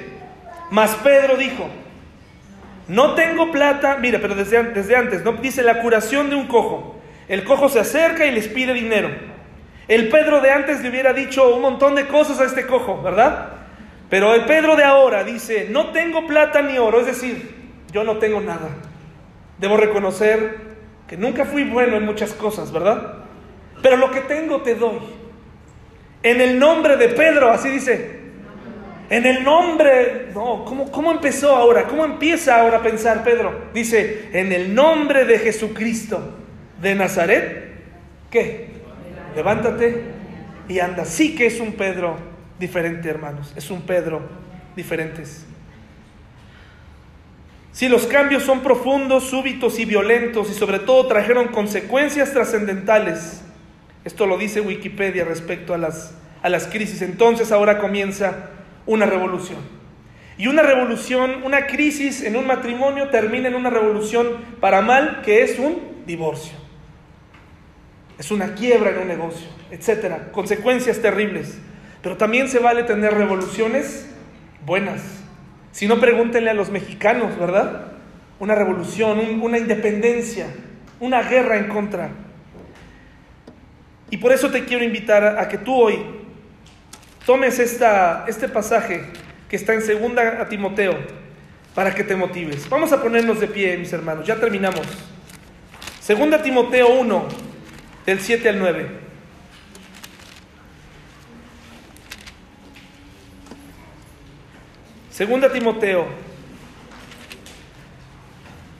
mas 0.70 0.94
Pedro 0.96 1.36
dijo, 1.36 1.68
no 2.88 3.14
tengo 3.14 3.52
plata, 3.52 3.98
mire, 3.98 4.18
pero 4.18 4.34
desde, 4.34 4.62
desde 4.64 4.96
antes, 4.96 5.22
¿no? 5.22 5.32
dice 5.34 5.62
la 5.62 5.80
curación 5.80 6.30
de 6.30 6.36
un 6.36 6.46
cojo. 6.46 6.98
El 7.28 7.44
cojo 7.44 7.68
se 7.68 7.80
acerca 7.80 8.24
y 8.24 8.30
les 8.30 8.48
pide 8.48 8.72
dinero. 8.72 9.10
El 9.86 10.08
Pedro 10.08 10.40
de 10.40 10.50
antes 10.50 10.82
le 10.82 10.88
hubiera 10.88 11.12
dicho 11.12 11.54
un 11.54 11.62
montón 11.62 11.94
de 11.94 12.06
cosas 12.06 12.40
a 12.40 12.44
este 12.44 12.66
cojo, 12.66 13.02
¿verdad? 13.02 13.50
Pero 14.08 14.34
el 14.34 14.46
Pedro 14.46 14.74
de 14.74 14.84
ahora 14.84 15.22
dice, 15.22 15.68
no 15.70 15.88
tengo 15.92 16.26
plata 16.26 16.62
ni 16.62 16.78
oro, 16.78 17.00
es 17.00 17.06
decir, 17.06 17.54
yo 17.92 18.04
no 18.04 18.16
tengo 18.16 18.40
nada. 18.40 18.68
Debo 19.58 19.76
reconocer 19.76 20.56
que 21.06 21.16
nunca 21.16 21.44
fui 21.44 21.64
bueno 21.64 21.96
en 21.96 22.06
muchas 22.06 22.32
cosas, 22.32 22.72
¿verdad? 22.72 23.16
Pero 23.82 23.96
lo 23.96 24.10
que 24.10 24.20
tengo 24.22 24.62
te 24.62 24.74
doy. 24.74 24.98
En 26.22 26.40
el 26.40 26.58
nombre 26.58 26.96
de 26.96 27.08
Pedro, 27.08 27.50
así 27.50 27.68
dice. 27.68 28.17
En 29.10 29.24
el 29.24 29.42
nombre, 29.42 30.28
no, 30.34 30.64
¿cómo, 30.66 30.90
¿cómo 30.90 31.10
empezó 31.10 31.56
ahora? 31.56 31.84
¿Cómo 31.84 32.04
empieza 32.04 32.60
ahora 32.60 32.78
a 32.78 32.82
pensar 32.82 33.24
Pedro? 33.24 33.68
Dice, 33.72 34.28
en 34.32 34.52
el 34.52 34.74
nombre 34.74 35.24
de 35.24 35.38
Jesucristo 35.38 36.34
de 36.80 36.94
Nazaret, 36.94 37.72
¿qué? 38.30 38.68
Levántate 39.34 40.02
y 40.68 40.80
anda. 40.80 41.06
Sí 41.06 41.34
que 41.34 41.46
es 41.46 41.58
un 41.58 41.72
Pedro 41.72 42.16
diferente, 42.58 43.08
hermanos. 43.08 43.54
Es 43.56 43.70
un 43.70 43.82
Pedro 43.82 44.20
diferentes. 44.76 45.46
Si 47.72 47.88
los 47.88 48.06
cambios 48.06 48.42
son 48.42 48.60
profundos, 48.60 49.24
súbitos 49.30 49.78
y 49.78 49.86
violentos 49.86 50.50
y 50.50 50.54
sobre 50.54 50.80
todo 50.80 51.06
trajeron 51.06 51.48
consecuencias 51.48 52.32
trascendentales, 52.32 53.42
esto 54.04 54.26
lo 54.26 54.36
dice 54.36 54.60
Wikipedia 54.60 55.24
respecto 55.24 55.72
a 55.72 55.78
las, 55.78 56.12
a 56.42 56.48
las 56.48 56.66
crisis, 56.66 57.02
entonces 57.02 57.52
ahora 57.52 57.78
comienza 57.78 58.50
una 58.88 59.06
revolución. 59.06 59.58
Y 60.36 60.48
una 60.48 60.62
revolución, 60.62 61.42
una 61.44 61.66
crisis 61.66 62.22
en 62.24 62.36
un 62.36 62.46
matrimonio 62.46 63.08
termina 63.08 63.48
en 63.48 63.54
una 63.54 63.70
revolución 63.70 64.28
para 64.60 64.80
mal 64.80 65.22
que 65.22 65.42
es 65.42 65.58
un 65.58 66.04
divorcio. 66.06 66.56
Es 68.18 68.30
una 68.30 68.54
quiebra 68.54 68.90
en 68.90 68.98
un 68.98 69.08
negocio, 69.08 69.46
etcétera, 69.70 70.32
consecuencias 70.32 71.00
terribles. 71.00 71.58
Pero 72.02 72.16
también 72.16 72.48
se 72.48 72.60
vale 72.60 72.84
tener 72.84 73.14
revoluciones 73.14 74.08
buenas. 74.64 75.02
Si 75.72 75.86
no, 75.86 76.00
pregúntenle 76.00 76.50
a 76.50 76.54
los 76.54 76.70
mexicanos, 76.70 77.38
¿verdad? 77.38 77.92
Una 78.40 78.54
revolución, 78.54 79.40
una 79.42 79.58
independencia, 79.58 80.46
una 81.00 81.22
guerra 81.22 81.58
en 81.58 81.68
contra. 81.68 82.10
Y 84.10 84.16
por 84.16 84.32
eso 84.32 84.50
te 84.50 84.64
quiero 84.64 84.84
invitar 84.84 85.38
a, 85.38 85.48
que 85.48 85.58
tú 85.58 85.74
hoy 85.74 85.98
tomes 87.28 87.58
esta, 87.58 88.24
este 88.26 88.48
pasaje 88.48 89.04
que 89.50 89.56
está 89.56 89.74
en 89.74 89.82
segunda 89.82 90.48
Timoteo 90.48 90.96
para 91.74 91.94
que 91.94 92.02
te 92.02 92.16
motives. 92.16 92.66
Vamos 92.70 92.90
a 92.90 93.02
ponernos 93.02 93.38
de 93.38 93.48
pie, 93.48 93.76
mis 93.76 93.92
hermanos. 93.92 94.26
Ya 94.26 94.36
terminamos. 94.36 94.80
Segunda 96.00 96.42
Timoteo 96.42 96.88
1, 96.88 97.28
del 98.06 98.20
7 98.20 98.48
al 98.48 98.58
9. 98.58 98.88
Segunda 105.10 105.52
Timoteo. 105.52 106.06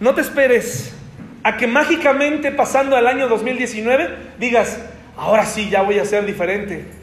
No 0.00 0.14
te 0.14 0.22
esperes 0.22 0.94
a 1.42 1.58
que 1.58 1.66
mágicamente 1.66 2.50
pasando 2.50 2.96
al 2.96 3.08
año 3.08 3.28
2019 3.28 4.08
digas, 4.38 4.80
ahora 5.18 5.44
sí, 5.44 5.68
ya 5.68 5.82
voy 5.82 5.98
a 5.98 6.06
ser 6.06 6.24
diferente. 6.24 6.97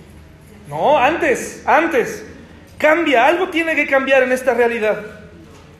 No, 0.67 0.97
antes, 0.97 1.63
antes. 1.65 2.25
Cambia, 2.77 3.25
algo 3.25 3.49
tiene 3.49 3.75
que 3.75 3.87
cambiar 3.87 4.23
en 4.23 4.31
esta 4.31 4.53
realidad. 4.53 5.01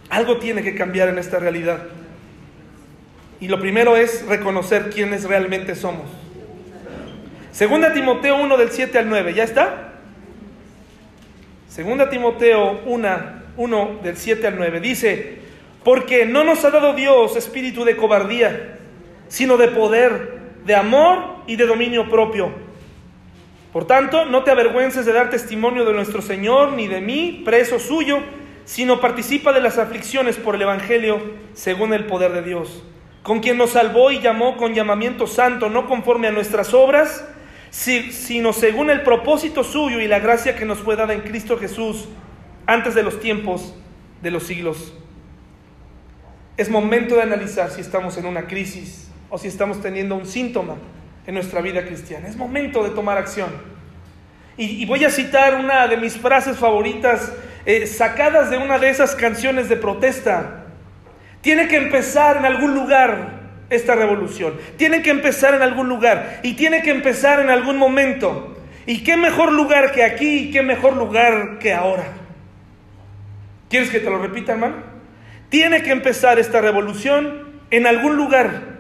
Algo 0.10 0.38
tiene 0.38 0.64
que 0.64 0.76
cambiar 0.76 1.10
en 1.10 1.18
esta 1.18 1.40
realidad. 1.40 1.84
Y 3.40 3.48
lo 3.48 3.60
primero 3.60 3.98
es 3.98 4.26
reconocer 4.26 4.90
quiénes 4.90 5.24
realmente 5.26 5.76
somos. 5.76 6.06
Segunda 7.52 7.94
Timoteo 7.94 8.38
1 8.38 8.58
del 8.58 8.72
7 8.72 8.98
al 8.98 9.10
9, 9.10 9.34
¿ya 9.34 9.44
está? 9.44 9.94
Segunda 11.68 12.10
Timoteo 12.10 12.82
1 12.86 13.36
1 13.58 14.00
del 14.04 14.18
7 14.18 14.48
al 14.48 14.58
9. 14.58 14.80
Dice, 14.80 15.38
porque 15.84 16.26
no 16.26 16.44
nos 16.44 16.64
ha 16.66 16.72
dado 16.72 16.94
Dios 16.94 17.36
espíritu 17.36 17.86
de 17.86 17.96
cobardía, 17.96 18.78
sino 19.28 19.58
de 19.58 19.70
poder, 19.70 20.40
de 20.66 20.76
amor 20.76 21.44
y 21.48 21.56
de 21.56 21.66
dominio 21.66 22.10
propio. 22.10 22.65
Por 23.76 23.88
tanto, 23.88 24.24
no 24.24 24.46
te 24.46 24.52
avergüences 24.52 25.06
de 25.06 25.12
dar 25.12 25.30
testimonio 25.30 25.84
de 25.84 25.92
nuestro 25.92 26.22
Señor, 26.22 26.72
ni 26.72 26.88
de 26.88 27.02
mí, 27.02 27.42
preso 27.44 27.78
suyo, 27.78 28.20
sino 28.64 29.02
participa 29.02 29.52
de 29.52 29.60
las 29.60 29.78
aflicciones 29.78 30.38
por 30.38 30.56
el 30.56 30.62
Evangelio 30.62 31.20
según 31.52 31.94
el 31.94 32.06
poder 32.06 32.32
de 32.32 32.42
Dios, 32.42 32.84
con 33.22 33.42
quien 33.42 33.58
nos 33.58 33.72
salvó 33.72 34.12
y 34.12 34.22
llamó 34.22 34.56
con 34.56 34.76
llamamiento 34.76 35.28
santo, 35.28 35.70
no 35.70 35.88
conforme 35.88 36.30
a 36.30 36.32
nuestras 36.32 36.74
obras, 36.74 37.28
sino 37.70 38.54
según 38.54 38.92
el 38.92 39.02
propósito 39.02 39.62
suyo 39.66 40.00
y 40.00 40.08
la 40.08 40.20
gracia 40.20 40.56
que 40.56 40.64
nos 40.64 40.78
fue 40.78 40.96
dada 40.96 41.14
en 41.14 41.20
Cristo 41.20 41.58
Jesús 41.58 42.08
antes 42.68 42.96
de 42.96 43.04
los 43.04 43.20
tiempos 43.20 43.76
de 44.22 44.32
los 44.32 44.44
siglos. 44.44 44.94
Es 46.56 46.70
momento 46.70 47.16
de 47.16 47.24
analizar 47.24 47.72
si 47.72 47.82
estamos 47.82 48.16
en 48.16 48.26
una 48.26 48.48
crisis 48.48 49.12
o 49.30 49.38
si 49.38 49.50
estamos 49.50 49.82
teniendo 49.82 50.16
un 50.16 50.26
síntoma 50.26 50.76
en 51.28 51.34
nuestra 51.34 51.62
vida 51.62 51.86
cristiana. 51.86 52.28
Es 52.28 52.36
momento 52.36 52.84
de 52.84 52.92
tomar 52.92 53.18
acción. 53.18 53.50
Y, 54.58 54.86
voy 54.86 55.04
a 55.04 55.10
citar 55.10 55.56
una 55.56 55.88
de 55.88 55.98
mis 55.98 56.18
frases 56.18 56.58
favoritas 56.58 57.34
eh, 57.66 57.88
sacadas 57.88 58.50
de 58.50 58.58
una 58.58 58.80
de 58.80 58.90
esas 58.90 59.16
canciones 59.16 59.68
de 59.68 59.76
protesta. 59.76 60.66
Tiene 61.42 61.68
que 61.68 61.76
empezar 61.76 62.38
en 62.38 62.46
algún 62.46 62.74
lugar 62.74 63.42
esta 63.70 63.96
revolución. 63.96 64.54
Tiene 64.78 65.02
que 65.02 65.10
empezar 65.10 65.56
en 65.56 65.62
algún 65.62 65.90
lugar 65.90 66.40
y 66.42 66.54
tiene 66.54 66.82
que 66.82 66.92
empezar 66.92 67.42
en 67.42 67.50
algún 67.50 67.78
momento. 67.78 68.56
¿Y 68.86 69.04
qué 69.04 69.18
mejor 69.18 69.52
lugar 69.52 69.92
que 69.92 70.04
aquí 70.04 70.38
y 70.38 70.52
qué 70.52 70.62
mejor 70.62 70.96
lugar 70.96 71.58
que 71.60 71.74
ahora? 71.74 72.06
¿Quieres 73.70 73.90
que 73.90 74.00
te 74.00 74.10
lo 74.10 74.20
repita, 74.20 74.54
hermano? 74.54 74.76
Tiene 75.50 75.82
que 75.82 75.92
empezar 75.92 76.40
esta 76.40 76.62
revolución 76.62 77.46
en 77.72 77.88
algún 77.88 78.16
lugar. 78.16 78.75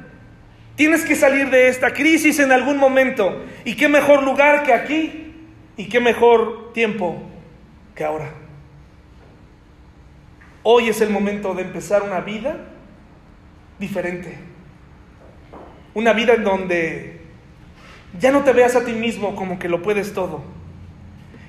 Tienes 0.76 1.05
que 1.05 1.15
salir 1.15 1.49
de 1.49 1.69
esta 1.69 1.93
crisis 1.93 2.39
en 2.39 2.51
algún 2.51 2.78
momento. 2.78 3.43
¿Y 3.63 3.76
qué 3.76 3.88
mejor 3.88 4.23
lugar 4.23 4.63
que 4.63 4.73
aquí? 4.73 5.34
¿Y 5.78 5.86
qué 5.86 5.99
mejor 5.99 6.73
tiempo 6.73 7.21
que 7.95 8.03
ahora? 8.03 8.30
Hoy 10.63 10.89
es 10.89 10.99
el 11.01 11.09
momento 11.09 11.53
de 11.53 11.61
empezar 11.61 12.03
una 12.03 12.20
vida 12.20 12.58
diferente. 13.79 14.37
Una 15.93 16.13
vida 16.13 16.33
en 16.33 16.43
donde 16.43 17.21
ya 18.20 18.32
no 18.32 18.43
te 18.43 18.51
veas 18.51 18.75
a 18.75 18.83
ti 18.83 18.91
mismo 18.91 19.36
como 19.36 19.59
que 19.59 19.70
lo 19.70 19.82
puedes 19.82 20.13
todo. 20.13 20.43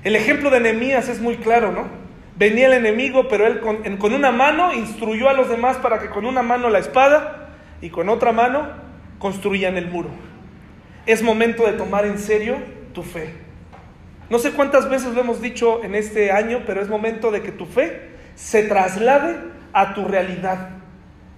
El 0.03 0.15
ejemplo 0.15 0.49
de 0.49 0.61
Nehemías 0.61 1.09
es 1.09 1.19
muy 1.19 1.37
claro, 1.37 1.71
¿no? 1.71 2.07
venía 2.37 2.67
el 2.67 2.73
enemigo, 2.73 3.27
pero 3.27 3.47
él 3.47 3.59
con, 3.59 4.13
una 4.13 4.31
mano 4.31 4.73
instruyó 4.73 5.29
a 5.29 5.33
los 5.33 5.49
demás 5.49 5.77
para 5.77 5.99
que 5.99 6.09
con 6.09 6.25
una 6.25 6.43
mano 6.43 6.69
la 6.69 6.79
espada 6.79 7.49
y 7.81 7.89
con 7.89 8.09
otra 8.09 8.31
mano 8.31 8.86
construían 9.19 9.77
el 9.77 9.87
muro. 9.87 10.09
Es 11.05 11.23
momento 11.23 11.65
de 11.65 11.73
tomar 11.73 12.05
en 12.05 12.19
serio 12.19 12.57
tu 12.93 13.03
fe. 13.03 13.33
No 14.29 14.39
sé 14.39 14.51
cuántas 14.51 14.89
veces 14.89 15.13
lo 15.13 15.21
hemos 15.21 15.41
dicho 15.41 15.83
en 15.83 15.95
este 15.95 16.31
año, 16.31 16.63
pero 16.65 16.81
es 16.81 16.89
momento 16.89 17.31
de 17.31 17.41
que 17.41 17.51
tu 17.51 17.65
fe 17.65 18.09
se 18.35 18.63
traslade 18.63 19.37
a 19.73 19.93
tu 19.93 20.05
realidad 20.05 20.69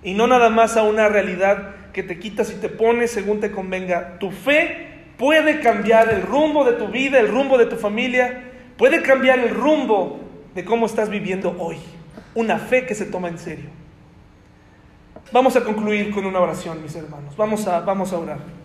y 0.04 0.14
no 0.14 0.28
nada 0.28 0.50
más 0.50 0.78
a 0.78 0.84
una 0.84 1.10
realidad 1.10 1.76
que 1.94 2.04
te 2.04 2.20
quitas 2.20 2.52
y 2.52 2.56
te 2.56 2.70
pones 2.70 3.12
según 3.12 3.40
te 3.40 3.52
convenga. 3.52 4.18
Tu 4.20 4.32
fe 4.32 4.88
puede 5.18 5.60
cambiar 5.60 6.10
el 6.10 6.22
rumbo 6.22 6.64
de 6.64 6.74
tu 6.74 6.88
vida, 6.88 7.20
el 7.20 7.28
rumbo 7.28 7.58
de 7.58 7.66
tu 7.66 7.76
familia, 7.76 8.44
puede 8.78 9.02
cambiar 9.02 9.40
el 9.40 9.50
rumbo 9.50 10.22
de 10.56 10.64
cómo 10.64 10.86
estás 10.86 11.10
viviendo 11.10 11.56
hoy. 11.60 11.78
Una 12.34 12.58
fe 12.58 12.86
que 12.86 12.96
se 12.96 13.06
toma 13.06 13.28
en 13.28 13.38
serio. 13.38 13.79
Vamos 15.32 15.56
a 15.56 15.64
concluir 15.64 16.12
con 16.12 16.26
una 16.26 16.40
oración, 16.40 16.82
mis 16.82 16.96
hermanos. 16.96 17.36
Vamos 17.38 17.68
a, 17.68 17.82
vamos 17.82 18.12
a 18.14 18.18
orar. 18.18 18.59